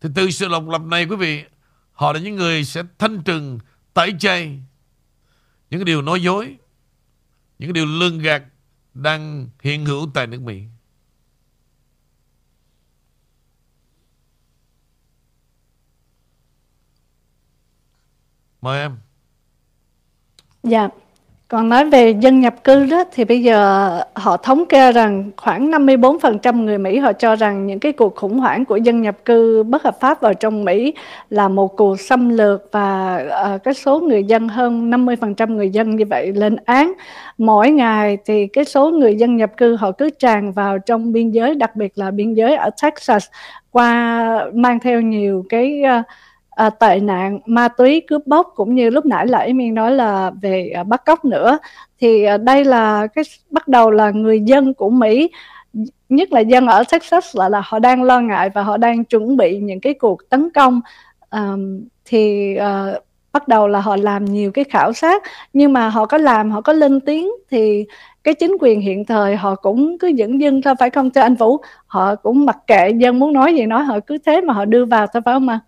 Thì 0.00 0.08
từ 0.14 0.30
sự 0.30 0.48
độc 0.48 0.68
lập 0.68 0.82
này 0.82 1.06
quý 1.06 1.16
vị, 1.16 1.44
họ 1.92 2.12
là 2.12 2.20
những 2.20 2.36
người 2.36 2.64
sẽ 2.64 2.82
thanh 2.98 3.22
trừng, 3.22 3.58
tẩy 3.94 4.14
chay 4.18 4.60
những 5.70 5.80
cái 5.80 5.84
điều 5.84 6.02
nói 6.02 6.22
dối, 6.22 6.56
những 7.58 7.68
cái 7.68 7.72
điều 7.72 7.86
lương 7.86 8.18
gạt 8.18 8.42
đang 8.96 9.48
hiện 9.62 9.86
hữu 9.86 10.10
tại 10.14 10.26
nước 10.26 10.42
Mỹ. 10.42 10.62
Mời 18.60 18.80
em. 18.80 18.98
Dạ. 20.62 20.88
Còn 21.48 21.68
nói 21.68 21.84
về 21.84 22.10
dân 22.10 22.40
nhập 22.40 22.64
cư 22.64 22.86
đó 22.86 23.04
thì 23.12 23.24
bây 23.24 23.42
giờ 23.42 23.88
họ 24.14 24.36
thống 24.36 24.66
kê 24.66 24.92
rằng 24.92 25.30
khoảng 25.36 25.70
54% 25.70 26.64
người 26.64 26.78
Mỹ 26.78 26.98
họ 26.98 27.12
cho 27.12 27.36
rằng 27.36 27.66
những 27.66 27.78
cái 27.78 27.92
cuộc 27.92 28.16
khủng 28.16 28.38
hoảng 28.38 28.64
của 28.64 28.76
dân 28.76 29.02
nhập 29.02 29.16
cư 29.24 29.62
bất 29.62 29.82
hợp 29.82 30.00
pháp 30.00 30.20
vào 30.20 30.34
trong 30.34 30.64
Mỹ 30.64 30.94
là 31.30 31.48
một 31.48 31.76
cuộc 31.76 32.00
xâm 32.00 32.28
lược 32.28 32.68
và 32.72 33.20
uh, 33.54 33.62
cái 33.64 33.74
số 33.74 34.00
người 34.00 34.24
dân 34.24 34.48
hơn 34.48 34.90
50% 34.90 35.54
người 35.54 35.70
dân 35.70 35.96
như 35.96 36.04
vậy 36.10 36.32
lên 36.32 36.56
án. 36.64 36.92
Mỗi 37.38 37.70
ngày 37.70 38.18
thì 38.24 38.46
cái 38.46 38.64
số 38.64 38.90
người 38.90 39.14
dân 39.14 39.36
nhập 39.36 39.50
cư 39.56 39.76
họ 39.76 39.92
cứ 39.92 40.10
tràn 40.10 40.52
vào 40.52 40.78
trong 40.78 41.12
biên 41.12 41.30
giới, 41.30 41.54
đặc 41.54 41.76
biệt 41.76 41.92
là 41.98 42.10
biên 42.10 42.34
giới 42.34 42.56
ở 42.56 42.70
Texas 42.82 43.26
qua 43.70 44.44
mang 44.54 44.80
theo 44.80 45.00
nhiều 45.00 45.44
cái 45.48 45.82
uh, 46.00 46.06
à, 46.56 46.70
tệ 46.70 47.00
nạn 47.00 47.40
ma 47.46 47.68
túy 47.68 48.00
cướp 48.00 48.26
bóc 48.26 48.52
cũng 48.54 48.74
như 48.74 48.90
lúc 48.90 49.06
nãy 49.06 49.26
là 49.26 49.46
miên 49.54 49.74
nói 49.74 49.92
là 49.92 50.30
về 50.42 50.70
à, 50.74 50.84
bắt 50.84 51.02
cóc 51.06 51.24
nữa. 51.24 51.58
Thì 52.00 52.24
à, 52.24 52.36
đây 52.36 52.64
là 52.64 53.06
cái 53.06 53.24
bắt 53.50 53.68
đầu 53.68 53.90
là 53.90 54.10
người 54.10 54.40
dân 54.40 54.74
của 54.74 54.90
Mỹ 54.90 55.30
nhất 56.08 56.32
là 56.32 56.40
dân 56.40 56.66
ở 56.66 56.84
Texas 56.92 57.36
là 57.36 57.48
là 57.48 57.62
họ 57.64 57.78
đang 57.78 58.02
lo 58.02 58.20
ngại 58.20 58.50
và 58.54 58.62
họ 58.62 58.76
đang 58.76 59.04
chuẩn 59.04 59.36
bị 59.36 59.58
những 59.58 59.80
cái 59.80 59.94
cuộc 59.94 60.28
tấn 60.28 60.50
công. 60.50 60.80
Um, 61.30 61.84
thì 62.04 62.56
uh, 62.58 63.02
bắt 63.32 63.48
đầu 63.48 63.68
là 63.68 63.80
họ 63.80 63.96
làm 63.96 64.24
nhiều 64.24 64.50
cái 64.52 64.64
khảo 64.64 64.92
sát 64.92 65.22
nhưng 65.52 65.72
mà 65.72 65.88
họ 65.88 66.06
có 66.06 66.18
làm 66.18 66.50
họ 66.50 66.60
có 66.60 66.72
lên 66.72 67.00
tiếng 67.00 67.28
thì 67.50 67.86
cái 68.24 68.34
chính 68.34 68.56
quyền 68.60 68.80
hiện 68.80 69.04
thời 69.04 69.36
họ 69.36 69.54
cũng 69.54 69.98
cứ 69.98 70.08
dẫn 70.08 70.40
dưng 70.40 70.62
thôi 70.62 70.74
phải 70.78 70.90
không 70.90 71.10
cho 71.10 71.22
anh 71.22 71.34
Vũ? 71.34 71.58
Họ 71.86 72.14
cũng 72.14 72.46
mặc 72.46 72.56
kệ 72.66 72.90
dân 72.96 73.18
muốn 73.18 73.32
nói 73.32 73.54
gì 73.54 73.66
nói 73.66 73.84
họ 73.84 74.00
cứ 74.00 74.18
thế 74.26 74.40
mà 74.40 74.54
họ 74.54 74.64
đưa 74.64 74.84
vào 74.84 75.06
thôi 75.06 75.22
phải 75.24 75.34
không 75.34 75.48
ạ? 75.48 75.60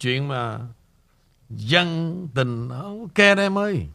Chuyện 0.00 0.28
mà 0.28 0.60
dân 1.50 2.28
tình 2.34 2.68
không 2.68 3.08
kê 3.08 3.34
đây 3.34 3.46
em 3.46 3.58
ơi. 3.58 3.88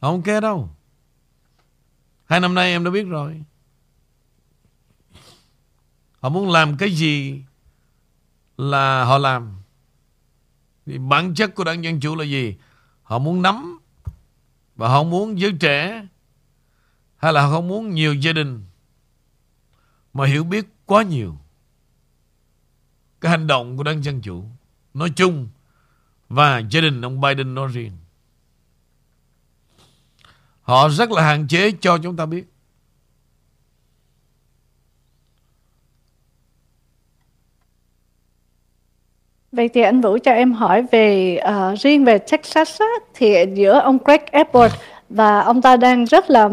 Không 0.00 0.22
kê 0.22 0.40
đâu? 0.40 0.70
Hai 2.24 2.40
năm 2.40 2.54
nay 2.54 2.70
em 2.70 2.84
đã 2.84 2.90
biết 2.90 3.04
rồi. 3.04 3.42
Họ 6.20 6.28
muốn 6.28 6.50
làm 6.50 6.76
cái 6.76 6.90
gì 6.90 7.42
là 8.56 9.04
họ 9.04 9.18
làm. 9.18 9.56
Thì 10.86 10.98
bản 10.98 11.34
chất 11.34 11.54
của 11.54 11.64
đảng 11.64 11.84
Dân 11.84 12.00
Chủ 12.00 12.16
là 12.16 12.24
gì? 12.24 12.56
Họ 13.02 13.18
muốn 13.18 13.42
nắm 13.42 13.78
và 14.76 14.88
họ 14.88 15.02
muốn 15.02 15.40
giới 15.40 15.52
trẻ 15.60 16.06
hay 17.16 17.32
là 17.32 17.42
họ 17.42 17.50
không 17.50 17.68
muốn 17.68 17.90
nhiều 17.90 18.14
gia 18.14 18.32
đình 18.32 18.64
mà 20.12 20.26
hiểu 20.26 20.44
biết 20.44 20.66
quá 20.86 21.02
nhiều? 21.02 21.38
Cái 23.20 23.30
hành 23.30 23.46
động 23.46 23.76
của 23.76 23.82
đảng 23.82 24.04
Dân 24.04 24.20
Chủ. 24.20 24.44
nói 24.94 25.10
chung 25.16 25.48
và 26.28 26.62
gia 26.70 26.80
đình 26.80 27.02
ông 27.02 27.20
Biden 27.20 27.54
nói 27.54 27.68
riêng. 27.72 27.92
Họ 30.62 30.88
rất 30.88 31.10
là 31.10 31.22
hạn 31.22 31.48
chế 31.48 31.72
cho 31.80 31.98
chúng 31.98 32.16
ta 32.16 32.26
biết. 32.26 32.44
Vậy 39.52 39.68
thì 39.68 39.80
anh 39.80 40.00
Vũ 40.00 40.18
cho 40.24 40.32
em 40.32 40.52
hỏi 40.52 40.86
về 40.92 41.38
uh, 41.48 41.78
riêng 41.78 42.04
về 42.04 42.18
Texas 42.18 42.80
á, 42.80 42.86
thì 43.14 43.34
giữa 43.54 43.78
ông 43.78 43.98
Greg 44.04 44.20
Abbott 44.32 44.72
và 45.08 45.40
ông 45.40 45.62
ta 45.62 45.76
đang 45.76 46.04
rất 46.04 46.30
là 46.30 46.48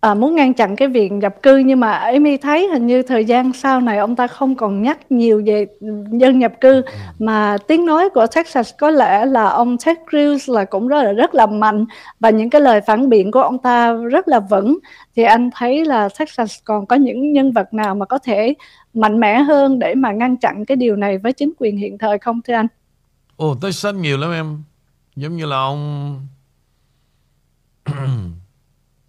à, 0.00 0.14
muốn 0.14 0.34
ngăn 0.34 0.54
chặn 0.54 0.76
cái 0.76 0.88
việc 0.88 1.12
nhập 1.12 1.42
cư 1.42 1.56
nhưng 1.56 1.80
mà 1.80 1.92
Amy 1.92 2.36
thấy 2.36 2.68
hình 2.68 2.86
như 2.86 3.02
thời 3.02 3.24
gian 3.24 3.52
sau 3.52 3.80
này 3.80 3.98
ông 3.98 4.16
ta 4.16 4.26
không 4.26 4.56
còn 4.56 4.82
nhắc 4.82 5.12
nhiều 5.12 5.42
về 5.46 5.66
dân 6.10 6.38
nhập 6.38 6.52
cư 6.60 6.82
mà 7.18 7.56
tiếng 7.66 7.86
nói 7.86 8.08
của 8.10 8.26
Texas 8.26 8.70
có 8.78 8.90
lẽ 8.90 9.24
là 9.24 9.48
ông 9.48 9.76
Ted 9.86 9.96
Cruz 10.10 10.54
là 10.54 10.64
cũng 10.64 10.88
rất 10.88 11.02
là 11.02 11.12
rất 11.12 11.34
là 11.34 11.46
mạnh 11.46 11.86
và 12.20 12.30
những 12.30 12.50
cái 12.50 12.60
lời 12.60 12.80
phản 12.86 13.08
biện 13.08 13.30
của 13.30 13.42
ông 13.42 13.58
ta 13.58 13.92
rất 13.92 14.28
là 14.28 14.40
vững 14.40 14.78
thì 15.16 15.22
anh 15.22 15.50
thấy 15.54 15.84
là 15.84 16.08
Texas 16.18 16.58
còn 16.64 16.86
có 16.86 16.96
những 16.96 17.32
nhân 17.32 17.52
vật 17.52 17.74
nào 17.74 17.94
mà 17.94 18.06
có 18.06 18.18
thể 18.18 18.54
mạnh 18.94 19.20
mẽ 19.20 19.38
hơn 19.38 19.78
để 19.78 19.94
mà 19.94 20.12
ngăn 20.12 20.36
chặn 20.36 20.64
cái 20.64 20.76
điều 20.76 20.96
này 20.96 21.18
với 21.18 21.32
chính 21.32 21.52
quyền 21.58 21.76
hiện 21.76 21.98
thời 21.98 22.18
không 22.18 22.40
thưa 22.42 22.54
anh? 22.54 22.66
Ồ, 23.36 23.54
Texas 23.62 23.94
nhiều 23.94 24.18
lắm 24.18 24.32
em. 24.32 24.62
Giống 25.16 25.36
như 25.36 25.46
là 25.46 25.56
ông 25.56 26.20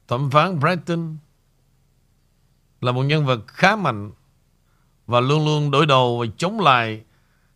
Thẩm 0.10 0.32
phán 0.32 0.60
Brighton 0.60 1.18
là 2.82 2.92
một 2.92 3.04
nhân 3.04 3.26
vật 3.26 3.48
khá 3.48 3.76
mạnh 3.76 4.12
và 5.08 5.20
luôn 5.20 5.46
luôn 5.46 5.72
đối 5.72 5.86
đầu 5.86 6.20
và 6.20 6.26
chống 6.38 6.60
lại 6.60 7.04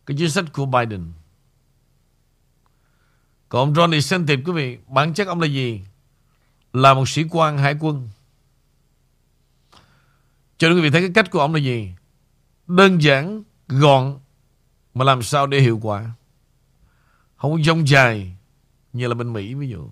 cái 0.06 0.16
chính 0.18 0.30
sách 0.30 0.44
của 0.52 0.66
Biden. 0.66 1.12
Còn 3.48 3.60
ông 3.60 3.74
Ron 3.74 3.92
DeSantis 3.92 4.38
quý 4.46 4.52
vị, 4.52 4.78
bản 4.86 5.14
chất 5.14 5.26
ông 5.26 5.40
là 5.40 5.46
gì? 5.46 5.80
Là 6.72 6.94
một 6.94 7.08
sĩ 7.08 7.24
quan 7.30 7.58
hải 7.58 7.76
quân. 7.80 8.08
Cho 10.58 10.68
nên 10.68 10.76
quý 10.76 10.82
vị 10.82 10.90
thấy 10.90 11.00
cái 11.00 11.10
cách 11.14 11.30
của 11.30 11.40
ông 11.40 11.54
là 11.54 11.60
gì? 11.60 11.92
Đơn 12.66 13.02
giản, 13.02 13.42
gọn, 13.68 14.18
mà 14.94 15.04
làm 15.04 15.22
sao 15.22 15.46
để 15.46 15.60
hiệu 15.60 15.78
quả. 15.82 16.10
Không 17.36 17.52
có 17.52 17.62
dông 17.62 17.88
dài 17.88 18.36
như 18.92 19.08
là 19.08 19.14
bên 19.14 19.32
Mỹ 19.32 19.54
ví 19.54 19.68
dụ. 19.68 19.90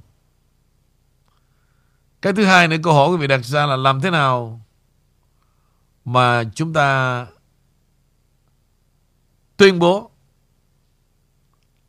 Cái 2.22 2.32
thứ 2.32 2.44
hai 2.44 2.68
nữa, 2.68 2.76
câu 2.82 2.94
hỏi 2.94 3.08
quý 3.10 3.16
vị 3.16 3.26
đặt 3.26 3.44
ra 3.44 3.66
là 3.66 3.76
làm 3.76 4.00
thế 4.00 4.10
nào 4.10 4.60
mà 6.04 6.44
chúng 6.54 6.72
ta 6.72 7.26
tuyên 9.56 9.78
bố 9.78 10.10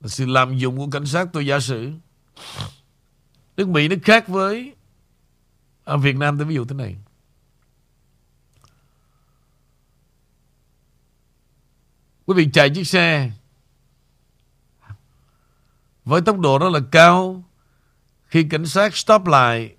sự 0.01 0.25
lạm 0.25 0.57
dụng 0.57 0.77
của 0.77 0.88
cảnh 0.91 1.05
sát 1.05 1.27
tôi 1.34 1.45
giả 1.45 1.59
sử. 1.59 1.91
Nước 3.57 3.67
Mỹ 3.67 3.88
nó 3.88 3.95
khác 4.03 4.27
với 4.27 4.75
ở 5.84 5.97
Việt 5.97 6.15
Nam 6.15 6.38
tôi 6.38 6.47
ví 6.47 6.55
dụ 6.55 6.65
thế 6.65 6.75
này. 6.75 6.95
Quý 12.25 12.34
vị 12.38 12.49
chạy 12.53 12.69
chiếc 12.69 12.88
xe 12.88 13.31
với 16.05 16.21
tốc 16.21 16.39
độ 16.39 16.57
rất 16.59 16.69
là 16.69 16.79
cao 16.91 17.43
khi 18.25 18.47
cảnh 18.49 18.65
sát 18.65 18.95
stop 18.95 19.25
lại 19.25 19.75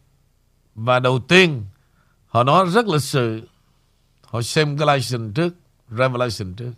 và 0.75 1.01
đầu 1.01 1.19
tiên 1.19 1.65
Họ 2.35 2.45
nói 2.45 2.67
rất 2.67 2.89
lịch 2.89 3.03
sự. 3.03 3.49
Họ 4.23 4.43
xem 4.43 4.79
cái 4.79 4.87
license 4.97 5.33
trước 5.35 5.55
Revelation 5.91 6.55
trước. 6.55 6.73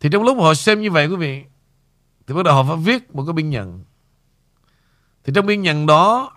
Thì 0.00 0.08
trong 0.12 0.22
lúc 0.22 0.38
họ 0.40 0.54
xem 0.54 0.80
như 0.80 0.90
vậy 0.90 1.06
quý 1.06 1.16
vị 1.16 1.44
Thì 2.26 2.34
bắt 2.34 2.42
đầu 2.44 2.54
họ 2.54 2.64
phải 2.64 2.76
viết 2.76 3.14
một 3.14 3.24
cái 3.26 3.32
biên 3.32 3.50
nhận. 3.50 3.84
Thì 5.24 5.32
trong 5.36 5.46
biên 5.46 5.62
nhận 5.62 5.86
đó 5.86 6.32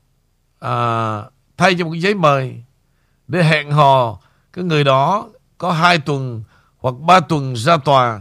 à, 0.60 1.22
Thay 1.56 1.74
cho 1.78 1.84
một 1.84 1.90
cái 1.92 2.00
giấy 2.00 2.14
mời 2.14 2.62
Để 3.28 3.42
hẹn 3.42 3.70
hò 3.70 4.18
Cái 4.52 4.64
người 4.64 4.84
đó 4.84 5.28
có 5.58 5.72
hai 5.72 5.98
tuần 5.98 6.42
Hoặc 6.78 6.94
ba 7.00 7.20
tuần 7.20 7.56
ra 7.56 7.76
tòa 7.76 8.20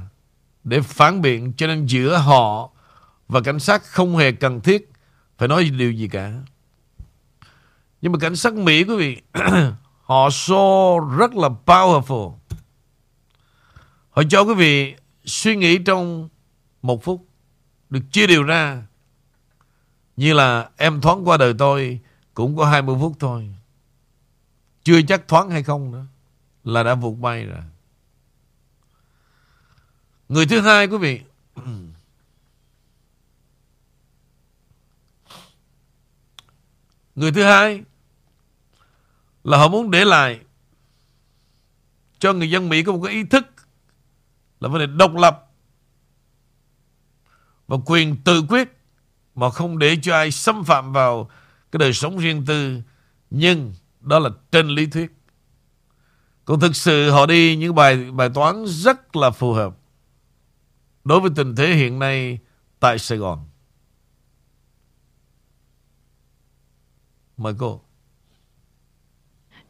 Để 0.64 0.82
phản 0.82 1.22
biện. 1.22 1.54
Cho 1.58 1.68
nên 1.68 1.86
giữa 1.86 2.18
họ 2.18 2.70
Và 3.28 3.42
cảnh 3.42 3.60
sát 3.60 3.84
không 3.84 4.18
hề 4.18 4.32
cần 4.32 4.62
thiết 4.62 4.92
phải 5.38 5.48
nói 5.48 5.64
điều 5.64 5.92
gì 5.92 6.08
cả. 6.08 6.34
Nhưng 8.02 8.12
mà 8.12 8.20
cảnh 8.20 8.36
sát 8.36 8.54
Mỹ, 8.54 8.84
quý 8.84 8.96
vị, 8.96 9.22
Họ 10.08 10.30
so 10.30 11.00
rất 11.18 11.36
là 11.36 11.50
powerful. 11.66 12.34
Họ 14.10 14.24
cho 14.30 14.42
quý 14.42 14.54
vị 14.54 14.96
suy 15.26 15.56
nghĩ 15.56 15.78
trong 15.78 16.30
một 16.82 17.04
phút, 17.04 17.26
Được 17.90 18.00
chia 18.12 18.28
điều 18.28 18.44
ra. 18.44 18.84
Như 20.18 20.34
là 20.34 20.70
em 20.78 21.02
thoáng 21.02 21.28
qua 21.28 21.38
đời 21.38 21.54
tôi 21.58 22.00
Cũng 22.34 22.58
có 22.58 22.66
20 22.66 22.96
phút 23.00 23.14
thôi. 23.20 23.56
Chưa 24.84 25.02
chắc 25.02 25.28
thoáng 25.28 25.50
hay 25.50 25.64
không 25.64 25.92
nữa, 25.92 26.06
Là 26.64 26.84
đã 26.84 26.96
vụt 26.96 27.20
bay 27.20 27.46
rồi. 27.46 27.64
Người 30.30 30.46
thứ 30.46 30.62
hai, 30.62 30.88
quý 30.88 30.98
vị 30.98 31.22
Người 37.18 37.32
thứ 37.32 37.44
hai 37.44 37.84
là 39.44 39.58
họ 39.58 39.68
muốn 39.68 39.92
để 39.92 40.06
lại 40.06 40.40
cho 42.20 42.34
người 42.34 42.50
dân 42.50 42.70
Mỹ 42.70 42.84
có 42.84 42.92
một 42.92 43.02
cái 43.04 43.14
ý 43.14 43.24
thức 43.24 43.46
là 44.60 44.70
vấn 44.70 44.80
đề 44.80 44.86
độc 44.86 45.16
lập 45.16 45.52
và 47.68 47.78
quyền 47.86 48.18
tự 48.24 48.44
quyết 48.50 48.78
mà 49.36 49.50
không 49.50 49.80
để 49.80 49.98
cho 50.02 50.16
ai 50.16 50.32
xâm 50.32 50.64
phạm 50.64 50.94
vào 50.94 51.30
cái 51.72 51.78
đời 51.78 51.94
sống 51.94 52.18
riêng 52.18 52.46
tư. 52.46 52.82
Nhưng 53.30 53.74
đó 54.02 54.20
là 54.20 54.30
trên 54.52 54.68
lý 54.68 54.86
thuyết. 54.86 55.12
Còn 56.46 56.60
thực 56.60 56.76
sự 56.76 57.12
họ 57.12 57.26
đi 57.26 57.56
những 57.56 57.76
bài 57.76 58.12
bài 58.12 58.30
toán 58.34 58.66
rất 58.68 59.16
là 59.16 59.30
phù 59.30 59.54
hợp 59.54 59.76
đối 61.04 61.20
với 61.20 61.32
tình 61.36 61.56
thế 61.56 61.76
hiện 61.76 62.00
nay 62.00 62.40
tại 62.80 63.00
Sài 63.00 63.18
Gòn. 63.18 63.46
Mời 67.38 67.54
cô. 67.60 67.80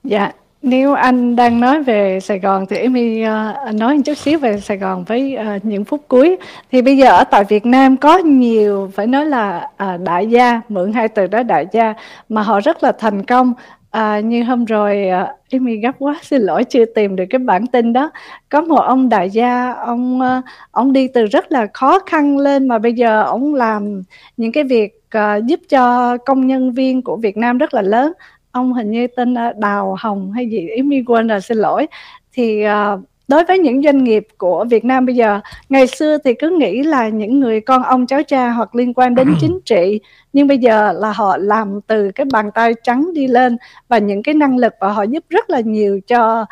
Dạ, 0.04 0.32
nếu 0.62 0.94
anh 0.94 1.36
đang 1.36 1.60
nói 1.60 1.84
về 1.84 2.20
Sài 2.20 2.40
Gòn 2.40 2.66
thì 2.70 2.78
Amy 2.78 3.24
uh, 3.24 3.76
nói 3.76 3.96
một 3.96 4.02
chút 4.06 4.18
xíu 4.18 4.40
về 4.40 4.60
Sài 4.60 4.78
Gòn 4.78 5.04
với 5.04 5.38
uh, 5.40 5.66
những 5.66 5.86
phút 5.86 6.06
cuối. 6.08 6.38
Thì 6.72 6.82
bây 6.82 6.98
giờ 6.98 7.08
ở 7.08 7.24
tại 7.24 7.44
Việt 7.44 7.66
Nam 7.66 7.98
có 7.98 8.18
nhiều 8.18 8.92
phải 8.94 9.08
nói 9.08 9.26
là 9.26 9.70
uh, 9.84 10.02
đại 10.02 10.28
gia, 10.28 10.62
mượn 10.70 10.94
hai 10.94 11.08
từ 11.08 11.28
đó 11.28 11.44
đại 11.44 11.66
gia 11.72 11.94
mà 12.30 12.42
họ 12.42 12.60
rất 12.60 12.84
là 12.84 12.92
thành 12.92 13.26
công. 13.26 13.54
À, 13.92 14.20
như 14.20 14.44
hôm 14.44 14.66
rồi 14.66 15.08
uh, 15.24 15.30
Amy 15.52 15.76
gấp 15.78 15.92
quá 16.00 16.20
xin 16.24 16.42
lỗi 16.42 16.64
chưa 16.64 16.86
tìm 16.86 17.16
được 17.16 17.26
cái 17.30 17.40
bản 17.40 17.68
tin 17.68 17.94
đó 17.94 18.12
có 18.50 18.62
một 18.62 18.80
ông 18.80 19.10
đại 19.10 19.30
gia 19.30 19.74
ông 19.74 20.22
uh, 20.22 20.44
ông 20.72 20.94
đi 20.94 21.08
từ 21.08 21.26
rất 21.26 21.52
là 21.52 21.68
khó 21.74 22.00
khăn 22.00 22.38
lên 22.38 22.68
mà 22.68 22.80
bây 22.80 22.94
giờ 22.94 23.24
ông 23.24 23.56
làm 23.56 24.04
những 24.38 24.52
cái 24.52 24.64
việc 24.64 24.97
uh, 25.18 25.46
giúp 25.46 25.60
cho 25.70 26.18
công 26.18 26.48
nhân 26.48 26.74
viên 26.74 27.02
của 27.02 27.18
Việt 27.18 27.38
Nam 27.38 27.58
rất 27.58 27.74
là 27.74 27.82
lớn. 27.82 28.14
Ông 28.52 28.74
hình 28.74 28.92
như 28.92 29.08
tên 29.08 29.36
Đào 29.58 29.96
Hồng 30.00 30.32
hay 30.32 30.50
gì 30.50 30.70
ý 30.70 30.82
mi 30.82 31.04
quên 31.08 31.28
rồi 31.28 31.42
xin 31.42 31.58
lỗi. 31.58 31.88
Thì 32.34 32.66
uh, 32.66 33.00
đối 33.28 33.44
với 33.44 33.60
những 33.60 33.82
doanh 33.84 34.04
nghiệp 34.04 34.28
của 34.38 34.66
Việt 34.70 34.86
Nam 34.86 35.06
bây 35.06 35.16
giờ 35.16 35.40
ngày 35.70 35.88
xưa 35.88 36.18
thì 36.24 36.34
cứ 36.34 36.50
nghĩ 36.60 36.84
là 36.84 37.10
những 37.10 37.40
người 37.40 37.62
con 37.62 37.84
ông 37.84 38.08
cháu 38.08 38.24
cha 38.24 38.50
hoặc 38.50 38.76
liên 38.76 38.94
quan 38.94 39.16
đến 39.16 39.36
chính 39.42 39.60
trị 39.66 40.00
nhưng 40.34 40.48
bây 40.48 40.58
giờ 40.58 40.92
là 40.92 41.12
họ 41.12 41.38
làm 41.38 41.80
từ 41.88 42.12
cái 42.12 42.26
bàn 42.32 42.52
tay 42.52 42.74
trắng 42.84 43.14
đi 43.14 43.28
lên 43.28 43.58
và 43.88 43.98
những 43.98 44.24
cái 44.24 44.36
năng 44.36 44.58
lực 44.58 44.74
và 44.80 44.92
họ 44.92 45.04
giúp 45.04 45.24
rất 45.30 45.50
là 45.50 45.60
nhiều 45.60 46.00
cho 46.08 46.46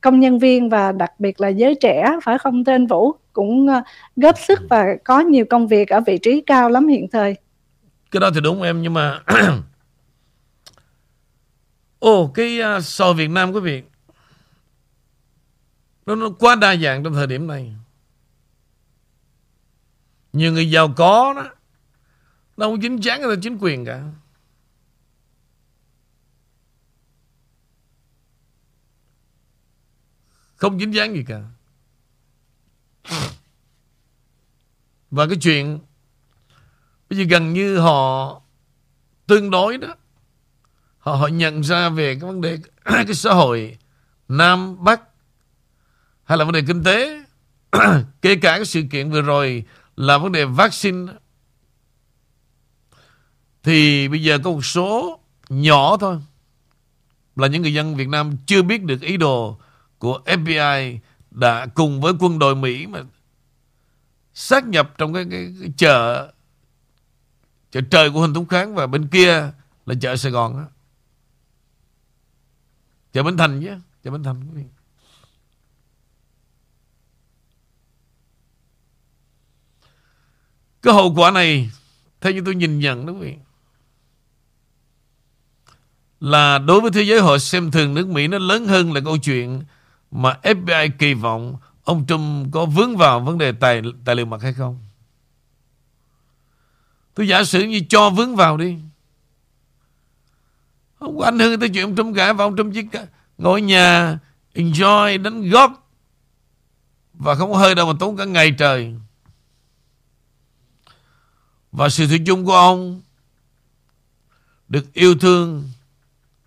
công 0.00 0.20
nhân 0.20 0.38
viên 0.38 0.68
và 0.68 0.92
đặc 0.92 1.12
biệt 1.18 1.40
là 1.40 1.48
giới 1.48 1.74
trẻ 1.74 2.12
phải 2.22 2.38
không 2.38 2.64
tên 2.64 2.86
Vũ? 2.86 3.12
Cũng 3.32 3.68
góp 4.16 4.38
sức 4.38 4.60
và 4.70 4.86
có 5.04 5.20
nhiều 5.20 5.44
công 5.50 5.66
việc 5.66 5.88
ở 5.88 6.00
vị 6.00 6.18
trí 6.18 6.40
cao 6.40 6.70
lắm 6.70 6.88
hiện 6.88 7.08
thời 7.12 7.36
cái 8.16 8.20
đó 8.20 8.30
thì 8.34 8.40
đúng 8.40 8.62
em 8.62 8.82
nhưng 8.82 8.94
mà 8.94 9.22
Ồ 11.98 12.22
oh, 12.22 12.34
cái 12.34 12.60
uh, 12.76 12.84
sò 12.84 13.12
Việt 13.12 13.30
Nam 13.30 13.52
quý 13.52 13.60
vị 13.60 13.82
nó, 16.06 16.14
nó 16.14 16.30
quá 16.38 16.54
đa 16.54 16.76
dạng 16.76 17.04
trong 17.04 17.14
thời 17.14 17.26
điểm 17.26 17.46
này. 17.46 17.74
Nhiều 20.32 20.52
người 20.52 20.70
giàu 20.70 20.94
có 20.96 21.32
đó 21.36 21.50
Nó 22.56 22.66
không 22.66 22.80
chính 22.80 23.00
chắn 23.00 23.20
là 23.20 23.36
chính 23.42 23.58
quyền 23.60 23.84
cả. 23.84 24.02
Không 30.56 30.78
dính 30.78 30.94
dáng 30.94 31.14
gì 31.14 31.24
cả. 31.28 31.42
Và 35.10 35.26
cái 35.26 35.36
chuyện 35.40 35.78
Bây 37.10 37.18
giờ 37.18 37.24
gần 37.28 37.52
như 37.52 37.78
họ 37.78 38.40
tương 39.26 39.50
đối 39.50 39.78
đó. 39.78 39.94
Họ, 40.98 41.14
họ 41.14 41.26
nhận 41.26 41.60
ra 41.60 41.88
về 41.88 42.14
cái 42.14 42.30
vấn 42.30 42.40
đề 42.40 42.58
cái 42.84 43.14
xã 43.14 43.32
hội 43.34 43.78
Nam 44.28 44.84
Bắc 44.84 45.00
hay 46.24 46.38
là 46.38 46.44
vấn 46.44 46.52
đề 46.52 46.62
kinh 46.66 46.84
tế. 46.84 47.24
Kể 48.22 48.34
cả 48.34 48.56
cái 48.56 48.64
sự 48.64 48.82
kiện 48.90 49.10
vừa 49.10 49.22
rồi 49.22 49.64
là 49.96 50.18
vấn 50.18 50.32
đề 50.32 50.44
vaccine. 50.44 51.12
Thì 53.62 54.08
bây 54.08 54.22
giờ 54.22 54.38
có 54.44 54.50
một 54.50 54.64
số 54.64 55.20
nhỏ 55.48 55.96
thôi. 55.96 56.18
Là 57.36 57.46
những 57.46 57.62
người 57.62 57.74
dân 57.74 57.96
Việt 57.96 58.08
Nam 58.08 58.36
chưa 58.46 58.62
biết 58.62 58.82
được 58.82 59.00
ý 59.00 59.16
đồ 59.16 59.58
của 59.98 60.20
FBI 60.26 60.98
đã 61.30 61.66
cùng 61.66 62.00
với 62.00 62.12
quân 62.20 62.38
đội 62.38 62.56
Mỹ 62.56 62.86
mà 62.86 63.00
sát 64.34 64.66
nhập 64.66 64.94
trong 64.98 65.14
cái, 65.14 65.26
cái, 65.30 65.54
cái 65.60 65.70
chợ 65.76 66.32
chợ 67.76 67.82
trời 67.90 68.10
của 68.10 68.20
Huỳnh 68.20 68.34
Thúc 68.34 68.46
Kháng 68.48 68.74
và 68.74 68.86
bên 68.86 69.08
kia 69.08 69.52
là 69.86 69.94
chợ 70.00 70.16
Sài 70.16 70.32
Gòn 70.32 70.56
đó. 70.56 70.64
chợ 73.12 73.22
Bến 73.22 73.36
Thành 73.36 73.60
chứ, 73.62 73.70
chợ 74.04 74.10
Bến 74.10 74.22
Thành 74.22 74.64
cái 80.82 80.94
hậu 80.94 81.14
quả 81.14 81.30
này, 81.30 81.70
theo 82.20 82.32
như 82.32 82.42
tôi 82.44 82.54
nhìn 82.54 82.78
nhận 82.78 83.06
đó 83.06 83.12
quý 83.12 83.18
vị, 83.20 83.34
là 86.20 86.58
đối 86.58 86.80
với 86.80 86.90
thế 86.90 87.02
giới 87.02 87.20
họ 87.20 87.38
xem 87.38 87.70
thường 87.70 87.94
nước 87.94 88.08
Mỹ 88.08 88.28
nó 88.28 88.38
lớn 88.38 88.66
hơn 88.66 88.92
là 88.92 89.00
câu 89.04 89.18
chuyện 89.18 89.62
mà 90.10 90.38
FBI 90.42 90.90
kỳ 90.98 91.14
vọng 91.14 91.56
ông 91.84 92.06
Trump 92.06 92.52
có 92.52 92.66
vướng 92.66 92.96
vào 92.96 93.20
vấn 93.20 93.38
đề 93.38 93.52
tài 93.52 93.82
tài 94.04 94.14
liệu 94.14 94.26
mật 94.26 94.42
hay 94.42 94.52
không. 94.52 94.85
Tôi 97.16 97.28
giả 97.28 97.44
sử 97.44 97.62
như 97.62 97.80
cho 97.88 98.10
vướng 98.10 98.36
vào 98.36 98.56
đi. 98.56 98.76
Không 100.98 101.18
có 101.18 101.24
ảnh 101.24 101.38
hưởng 101.38 101.60
tới 101.60 101.68
chuyện 101.68 101.84
ông 101.84 101.96
Trump 101.96 102.16
cả, 102.16 102.32
và 102.32 102.44
ông 102.44 102.56
Trump 102.56 102.74
chỉ 102.74 102.98
ngồi 103.38 103.62
nhà, 103.62 104.18
enjoy, 104.54 105.22
đánh 105.22 105.50
góp, 105.50 105.90
và 107.14 107.34
không 107.34 107.52
có 107.52 107.58
hơi 107.58 107.74
đâu 107.74 107.86
mà 107.86 107.92
tốn 108.00 108.16
cả 108.16 108.24
ngày 108.24 108.50
trời. 108.58 108.94
Và 111.72 111.88
sự 111.88 112.06
thủy 112.06 112.20
chung 112.26 112.44
của 112.44 112.56
ông 112.56 113.00
được 114.68 114.92
yêu 114.92 115.18
thương, 115.18 115.70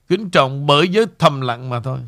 kính 0.08 0.30
trọng 0.30 0.68
bởi 0.68 0.88
giới 0.88 1.06
thầm 1.20 1.42
lặng 1.42 1.70
mà 1.70 1.80
thôi. 1.80 2.00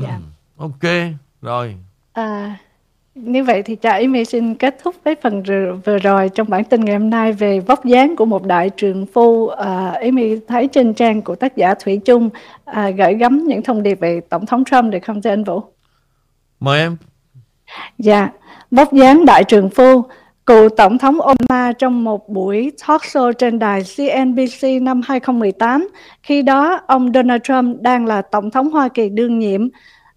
Dạ. 0.00 0.18
Ok, 0.56 0.82
rồi. 1.42 1.76
À, 2.12 2.56
như 3.14 3.44
vậy 3.44 3.62
thì 3.62 3.76
trà 3.82 3.92
Amy 3.92 4.24
xin 4.24 4.54
kết 4.54 4.76
thúc 4.82 4.94
với 5.04 5.14
phần 5.22 5.42
vừa 5.84 5.98
rồi 5.98 6.28
trong 6.28 6.50
bản 6.50 6.64
tin 6.64 6.84
ngày 6.84 6.98
hôm 6.98 7.10
nay 7.10 7.32
về 7.32 7.60
vóc 7.60 7.84
dáng 7.84 8.16
của 8.16 8.24
một 8.24 8.46
đại 8.46 8.70
trượng 8.76 9.06
phu. 9.06 9.48
À, 9.48 9.90
Amy 10.00 10.40
thấy 10.48 10.68
trên 10.68 10.94
trang 10.94 11.22
của 11.22 11.34
tác 11.34 11.56
giả 11.56 11.74
Thủy 11.74 12.00
Trung 12.04 12.30
à, 12.64 12.90
gửi 12.90 13.14
gắm 13.14 13.44
những 13.46 13.62
thông 13.62 13.82
điệp 13.82 14.00
về 14.00 14.20
Tổng 14.28 14.46
thống 14.46 14.64
Trump 14.64 14.92
được 14.92 14.98
không 15.02 15.22
thưa 15.22 15.30
anh 15.30 15.44
Vũ? 15.44 15.62
Mời 16.60 16.80
em. 16.80 16.96
Dạ, 17.98 18.30
vóc 18.70 18.92
dáng 18.92 19.24
đại 19.24 19.44
trượng 19.44 19.70
phu. 19.70 20.02
Cựu 20.46 20.68
Tổng 20.68 20.98
thống 20.98 21.18
Obama 21.20 21.72
trong 21.72 22.04
một 22.04 22.28
buổi 22.28 22.72
talk 22.86 23.02
show 23.02 23.32
trên 23.32 23.58
đài 23.58 23.82
CNBC 23.96 24.82
năm 24.82 25.00
2018, 25.04 25.88
khi 26.22 26.42
đó 26.42 26.80
ông 26.86 27.12
Donald 27.14 27.42
Trump 27.42 27.80
đang 27.80 28.06
là 28.06 28.22
Tổng 28.22 28.50
thống 28.50 28.70
Hoa 28.70 28.88
Kỳ 28.88 29.08
đương 29.08 29.38
nhiệm. 29.38 29.68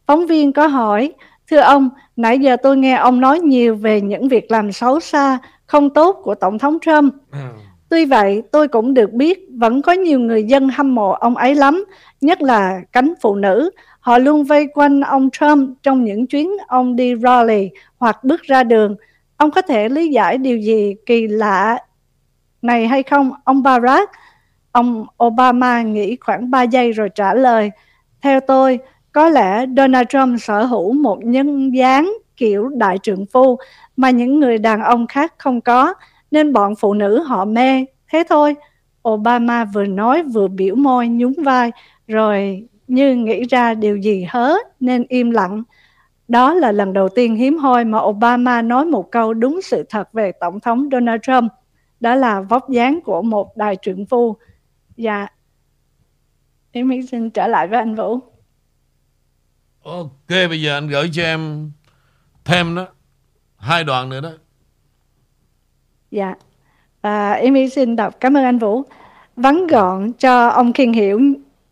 Phóng 0.06 0.28
viên 0.28 0.54
có 0.54 0.68
hỏi, 0.68 1.14
Thưa 1.52 1.60
ông, 1.60 1.90
nãy 2.16 2.40
giờ 2.40 2.58
tôi 2.64 2.78
nghe 2.78 2.96
ông 2.96 3.20
nói 3.20 3.40
nhiều 3.40 3.76
về 3.76 4.02
những 4.02 4.28
việc 4.28 4.52
làm 4.52 4.72
xấu 4.72 5.00
xa, 5.00 5.40
không 5.66 5.90
tốt 5.90 6.20
của 6.24 6.36
Tổng 6.36 6.60
thống 6.60 6.78
Trump. 6.82 7.14
Ừ. 7.32 7.40
Tuy 7.90 8.06
vậy, 8.06 8.44
tôi 8.52 8.68
cũng 8.68 8.94
được 8.94 9.12
biết 9.12 9.48
vẫn 9.54 9.82
có 9.82 9.92
nhiều 9.92 10.20
người 10.20 10.44
dân 10.44 10.70
hâm 10.70 10.96
mộ 10.96 11.12
ông 11.12 11.38
ấy 11.38 11.56
lắm, 11.56 11.86
nhất 12.22 12.42
là 12.42 12.82
cánh 12.92 13.14
phụ 13.22 13.36
nữ. 13.36 13.70
Họ 14.00 14.18
luôn 14.18 14.44
vây 14.44 14.68
quanh 14.74 15.02
ông 15.02 15.30
Trump 15.30 15.78
trong 15.84 16.04
những 16.04 16.28
chuyến 16.28 16.52
ông 16.68 16.96
đi 16.96 17.16
rally 17.16 17.70
hoặc 17.98 18.24
bước 18.24 18.42
ra 18.44 18.64
đường. 18.64 18.96
Ông 19.38 19.52
có 19.52 19.62
thể 19.62 19.90
lý 19.90 20.08
giải 20.08 20.38
điều 20.38 20.58
gì 20.58 20.96
kỳ 21.06 21.28
lạ 21.28 21.80
này 22.62 22.88
hay 22.88 23.04
không, 23.04 23.32
ông 23.44 23.64
Barack? 23.64 24.12
Ông 24.72 25.06
Obama 25.24 25.82
nghĩ 25.82 26.18
khoảng 26.22 26.52
3 26.52 26.64
giây 26.64 26.92
rồi 26.92 27.10
trả 27.16 27.34
lời. 27.34 27.72
Theo 28.22 28.40
tôi, 28.40 28.80
có 29.12 29.30
lẽ 29.30 29.66
Donald 29.78 30.08
Trump 30.10 30.42
sở 30.42 30.64
hữu 30.64 30.94
một 30.94 31.20
nhân 31.24 31.76
dáng 31.76 32.14
kiểu 32.38 32.68
đại 32.68 32.98
trượng 32.98 33.26
phu 33.26 33.58
mà 33.98 34.10
những 34.10 34.40
người 34.40 34.58
đàn 34.58 34.82
ông 34.84 35.08
khác 35.08 35.34
không 35.38 35.62
có, 35.62 35.94
nên 36.32 36.54
bọn 36.54 36.76
phụ 36.76 36.94
nữ 36.94 37.24
họ 37.24 37.46
mê. 37.46 37.86
Thế 38.12 38.24
thôi. 38.30 38.56
Obama 39.10 39.66
vừa 39.66 39.86
nói 39.86 40.24
vừa 40.24 40.48
biểu 40.48 40.76
môi 40.76 41.08
nhún 41.08 41.34
vai, 41.44 41.72
rồi 42.08 42.68
như 42.88 43.16
nghĩ 43.16 43.44
ra 43.44 43.74
điều 43.74 43.98
gì 43.98 44.26
hớ 44.30 44.54
nên 44.80 45.06
im 45.10 45.32
lặng. 45.32 45.64
Đó 46.28 46.54
là 46.54 46.72
lần 46.72 46.94
đầu 46.94 47.10
tiên 47.10 47.36
hiếm 47.36 47.58
hoi 47.58 47.86
mà 47.86 48.00
Obama 48.00 48.62
nói 48.62 48.86
một 48.86 49.12
câu 49.12 49.34
đúng 49.34 49.62
sự 49.62 49.86
thật 49.90 50.14
về 50.14 50.32
Tổng 50.32 50.60
thống 50.60 50.90
Donald 50.92 51.22
Trump. 51.22 51.52
Đó 52.00 52.16
là 52.16 52.42
vóc 52.42 52.70
dáng 52.70 53.00
của 53.06 53.22
một 53.22 53.58
đại 53.58 53.78
trượng 53.82 54.06
phu. 54.06 54.38
Dạ, 54.96 55.28
em 56.72 57.08
xin 57.12 57.30
trở 57.30 57.48
lại 57.48 57.68
với 57.68 57.80
anh 57.80 57.96
Vũ. 57.96 58.20
Ok 59.84 60.30
bây 60.30 60.62
giờ 60.62 60.78
anh 60.78 60.88
gửi 60.88 61.10
cho 61.14 61.24
em 61.24 61.72
thêm 62.46 62.76
đó 62.76 62.88
hai 63.58 63.84
đoạn 63.84 64.10
nữa 64.10 64.22
đó. 64.22 64.32
Dạ. 66.12 66.36
À, 67.02 67.32
em 67.32 67.70
xin 67.70 67.96
đọc 67.96 68.16
cảm 68.20 68.38
ơn 68.38 68.44
anh 68.44 68.58
Vũ. 68.58 68.84
Vắn 69.36 69.68
gọn 69.68 70.14
cho 70.14 70.48
ông 70.48 70.74
Kiên 70.74 70.94
hiểu 70.94 71.22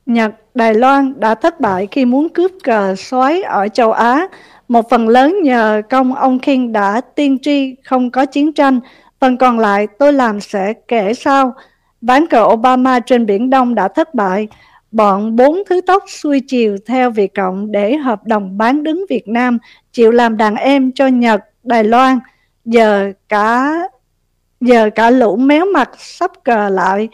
Nhật, 0.06 0.32
Đài 0.54 0.74
Loan 0.74 1.20
đã 1.20 1.36
thất 1.36 1.60
bại 1.60 1.88
khi 1.92 2.06
muốn 2.06 2.30
cướp 2.30 2.52
cờ 2.64 2.96
xoáy 2.96 3.42
ở 3.42 3.68
châu 3.68 3.92
Á. 3.92 4.28
Một 4.68 4.90
phần 4.90 5.08
lớn 5.08 5.36
nhờ 5.44 5.82
công 5.90 6.16
ông 6.16 6.40
King 6.40 6.72
đã 6.72 7.02
tiên 7.02 7.38
tri 7.42 7.76
không 7.84 8.12
có 8.12 8.26
chiến 8.26 8.54
tranh. 8.54 8.80
Phần 9.20 9.38
còn 9.38 9.60
lại 9.60 9.88
tôi 10.00 10.14
làm 10.14 10.40
sẽ 10.40 10.74
kể 10.88 11.14
sau. 11.14 11.54
Ván 12.02 12.28
cờ 12.28 12.44
Obama 12.44 13.00
trên 13.00 13.26
Biển 13.26 13.50
Đông 13.50 13.76
đã 13.76 13.88
thất 13.88 14.14
bại 14.14 14.48
bọn 14.92 15.36
bốn 15.36 15.64
thứ 15.70 15.82
tóc 15.82 16.04
xuôi 16.08 16.42
chiều 16.48 16.78
theo 16.86 17.12
Việt 17.12 17.34
Cộng 17.36 17.72
để 17.72 17.96
hợp 17.96 18.26
đồng 18.26 18.58
bán 18.58 18.84
đứng 18.84 19.06
Việt 19.10 19.28
Nam, 19.28 19.58
chịu 19.92 20.12
làm 20.12 20.38
đàn 20.38 20.56
em 20.56 20.92
cho 20.92 21.08
Nhật, 21.08 21.42
Đài 21.64 21.84
Loan. 21.84 22.20
Giờ 22.66 23.12
cả 23.30 23.74
giờ 24.62 24.90
cả 24.96 25.10
lũ 25.10 25.36
méo 25.36 25.66
mặt 25.74 25.90
sắp 25.98 26.32
cờ 26.44 26.70
lại, 26.70 27.10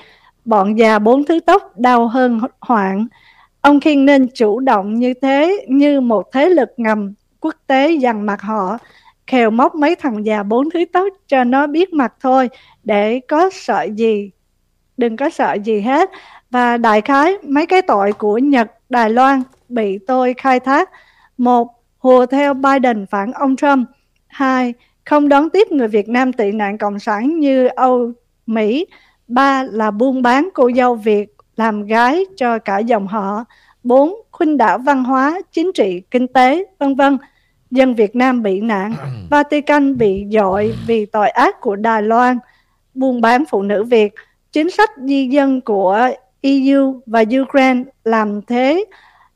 bọn 0.51 0.77
già 0.77 0.99
bốn 0.99 1.25
thứ 1.25 1.39
tóc 1.39 1.79
đau 1.79 2.07
hơn 2.07 2.39
hoạn. 2.59 3.07
Ông 3.61 3.79
Khiên 3.79 4.05
nên 4.05 4.27
chủ 4.33 4.59
động 4.59 4.93
như 4.93 5.13
thế, 5.13 5.65
như 5.67 6.01
một 6.01 6.31
thế 6.31 6.49
lực 6.49 6.69
ngầm 6.77 7.13
quốc 7.39 7.55
tế 7.67 7.91
dằn 7.91 8.25
mặt 8.25 8.41
họ, 8.41 8.77
khều 9.27 9.49
móc 9.49 9.75
mấy 9.75 9.95
thằng 9.95 10.25
già 10.25 10.43
bốn 10.43 10.69
thứ 10.69 10.85
tóc 10.93 11.07
cho 11.27 11.43
nó 11.43 11.67
biết 11.67 11.93
mặt 11.93 12.13
thôi, 12.19 12.49
để 12.83 13.19
có 13.19 13.49
sợ 13.53 13.87
gì, 13.95 14.31
đừng 14.97 15.17
có 15.17 15.29
sợ 15.29 15.57
gì 15.63 15.81
hết. 15.81 16.09
Và 16.49 16.77
đại 16.77 17.01
khái 17.01 17.37
mấy 17.43 17.65
cái 17.65 17.81
tội 17.81 18.13
của 18.13 18.37
Nhật, 18.37 18.71
Đài 18.89 19.09
Loan 19.09 19.43
bị 19.69 19.99
tôi 20.07 20.33
khai 20.37 20.59
thác. 20.59 20.89
Một, 21.37 21.67
hùa 21.97 22.25
theo 22.25 22.53
Biden 22.53 23.05
phản 23.05 23.31
ông 23.31 23.55
Trump. 23.55 23.87
Hai, 24.27 24.73
không 25.05 25.29
đón 25.29 25.49
tiếp 25.49 25.71
người 25.71 25.87
Việt 25.87 26.09
Nam 26.09 26.33
tị 26.33 26.51
nạn 26.51 26.77
cộng 26.77 26.99
sản 26.99 27.39
như 27.39 27.67
Âu, 27.67 28.11
Mỹ. 28.45 28.85
Ba 29.27 29.63
là 29.63 29.91
buôn 29.91 30.21
bán 30.21 30.49
cô 30.53 30.69
dâu 30.75 30.95
Việt 30.95 31.35
làm 31.57 31.85
gái 31.85 32.25
cho 32.37 32.59
cả 32.59 32.79
dòng 32.79 33.07
họ. 33.07 33.45
Bốn, 33.83 34.13
khuynh 34.31 34.57
đảo 34.57 34.77
văn 34.77 35.03
hóa, 35.03 35.41
chính 35.51 35.71
trị, 35.73 36.01
kinh 36.11 36.27
tế, 36.27 36.65
vân 36.79 36.95
vân. 36.95 37.17
Dân 37.71 37.95
Việt 37.95 38.15
Nam 38.15 38.43
bị 38.43 38.61
nạn, 38.61 38.93
Vatican 39.29 39.97
bị 39.97 40.25
dội 40.31 40.73
vì 40.87 41.05
tội 41.05 41.29
ác 41.29 41.61
của 41.61 41.75
Đài 41.75 42.03
Loan, 42.03 42.37
buôn 42.93 43.21
bán 43.21 43.43
phụ 43.49 43.61
nữ 43.61 43.83
Việt, 43.83 44.13
chính 44.51 44.71
sách 44.71 44.89
di 44.97 45.27
dân 45.27 45.61
của 45.61 46.09
EU 46.41 47.01
và 47.05 47.23
Ukraine 47.41 47.83
làm 48.03 48.41
thế 48.41 48.85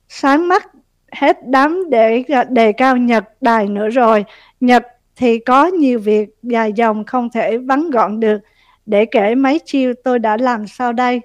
sáng 0.09 0.47
mắt 0.47 0.71
hết 1.11 1.37
đám 1.47 1.89
để 1.89 2.23
đề 2.49 2.71
cao 2.71 2.97
Nhật 2.97 3.23
đài 3.41 3.67
nữa 3.67 3.89
rồi. 3.89 4.25
Nhật 4.59 4.83
thì 5.15 5.39
có 5.39 5.65
nhiều 5.65 5.99
việc 5.99 6.29
dài 6.43 6.73
dòng 6.73 7.03
không 7.03 7.29
thể 7.29 7.57
vắn 7.57 7.89
gọn 7.89 8.19
được. 8.19 8.37
Để 8.85 9.05
kể 9.11 9.35
mấy 9.35 9.59
chiêu 9.65 9.93
tôi 10.03 10.19
đã 10.19 10.37
làm 10.37 10.67
sau 10.67 10.93
đây. 10.93 11.21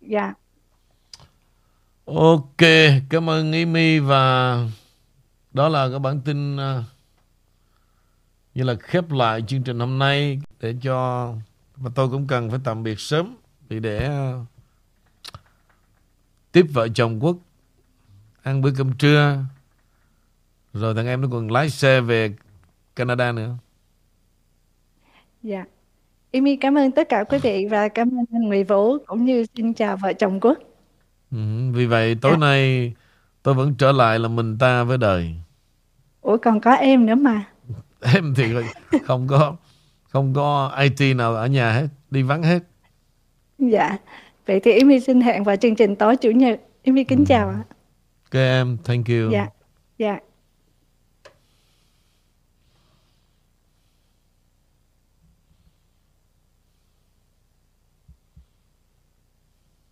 Dạ. 0.00 0.22
Yeah. 0.22 0.36
Ok, 2.04 2.68
cảm 3.10 3.30
ơn 3.30 3.52
Amy 3.52 3.98
và 3.98 4.56
đó 5.52 5.68
là 5.68 5.88
cái 5.90 5.98
bản 5.98 6.20
tin 6.24 6.56
uh, 6.56 6.84
như 8.54 8.62
là 8.62 8.74
khép 8.80 9.10
lại 9.10 9.42
chương 9.46 9.62
trình 9.62 9.78
hôm 9.78 9.98
nay 9.98 10.40
để 10.60 10.74
cho 10.82 11.32
và 11.76 11.90
tôi 11.94 12.08
cũng 12.08 12.26
cần 12.26 12.50
phải 12.50 12.58
tạm 12.64 12.82
biệt 12.82 13.00
sớm 13.00 13.36
vì 13.68 13.80
để 13.80 14.08
uh, 14.08 14.46
tiếp 16.52 16.66
vợ 16.72 16.88
chồng 16.88 17.24
quốc 17.24 17.36
ăn 18.42 18.62
bữa 18.62 18.70
cơm 18.78 18.92
trưa. 18.92 19.38
Rồi 20.72 20.94
thằng 20.94 21.06
em 21.06 21.20
nó 21.20 21.28
còn 21.32 21.50
lái 21.50 21.70
xe 21.70 22.00
về 22.00 22.34
Canada 22.96 23.32
nữa. 23.32 23.56
Dạ. 25.42 25.64
Amy 26.32 26.56
cảm 26.56 26.78
ơn 26.78 26.90
tất 26.90 27.08
cả 27.08 27.24
quý 27.24 27.38
vị 27.42 27.66
và 27.70 27.88
cảm 27.88 28.08
ơn 28.08 28.24
anh 28.32 28.42
Nguyễn 28.42 28.66
Vũ 28.66 28.98
cũng 29.06 29.24
như 29.24 29.46
xin 29.56 29.74
chào 29.74 29.96
vợ 29.96 30.12
chồng 30.12 30.40
Quốc. 30.40 30.58
Ừ, 31.30 31.38
vì 31.72 31.86
vậy 31.86 32.16
tối 32.20 32.32
Dạ. 32.32 32.38
nay 32.38 32.92
tôi 33.42 33.54
vẫn 33.54 33.74
trở 33.78 33.92
lại 33.92 34.18
là 34.18 34.28
mình 34.28 34.58
ta 34.58 34.84
với 34.84 34.98
đời. 34.98 35.34
Ủa 36.20 36.36
còn 36.36 36.60
có 36.60 36.72
em 36.72 37.06
nữa 37.06 37.14
mà. 37.14 37.44
Em 38.14 38.34
thì 38.36 38.44
không 39.04 39.26
có 39.28 39.56
không 40.08 40.34
có 40.34 40.76
IT 40.80 41.16
nào 41.16 41.34
ở 41.34 41.46
nhà 41.46 41.72
hết, 41.72 41.86
đi 42.10 42.22
vắng 42.22 42.42
hết. 42.42 42.58
Dạ. 43.58 43.98
Vậy 44.46 44.60
thì 44.60 44.78
Amy 44.78 45.00
xin 45.00 45.20
hẹn 45.20 45.44
vào 45.44 45.56
chương 45.56 45.76
trình 45.76 45.96
tối 45.96 46.16
chủ 46.16 46.30
nhật. 46.30 46.60
Amy 46.84 47.04
kính 47.04 47.24
chào 47.24 47.48
ạ. 47.48 47.62
Ok 48.24 48.34
em, 48.34 48.76
thank 48.84 49.06
you. 49.08 49.30
Dạ. 49.32 49.46
Dạ. 49.98 50.18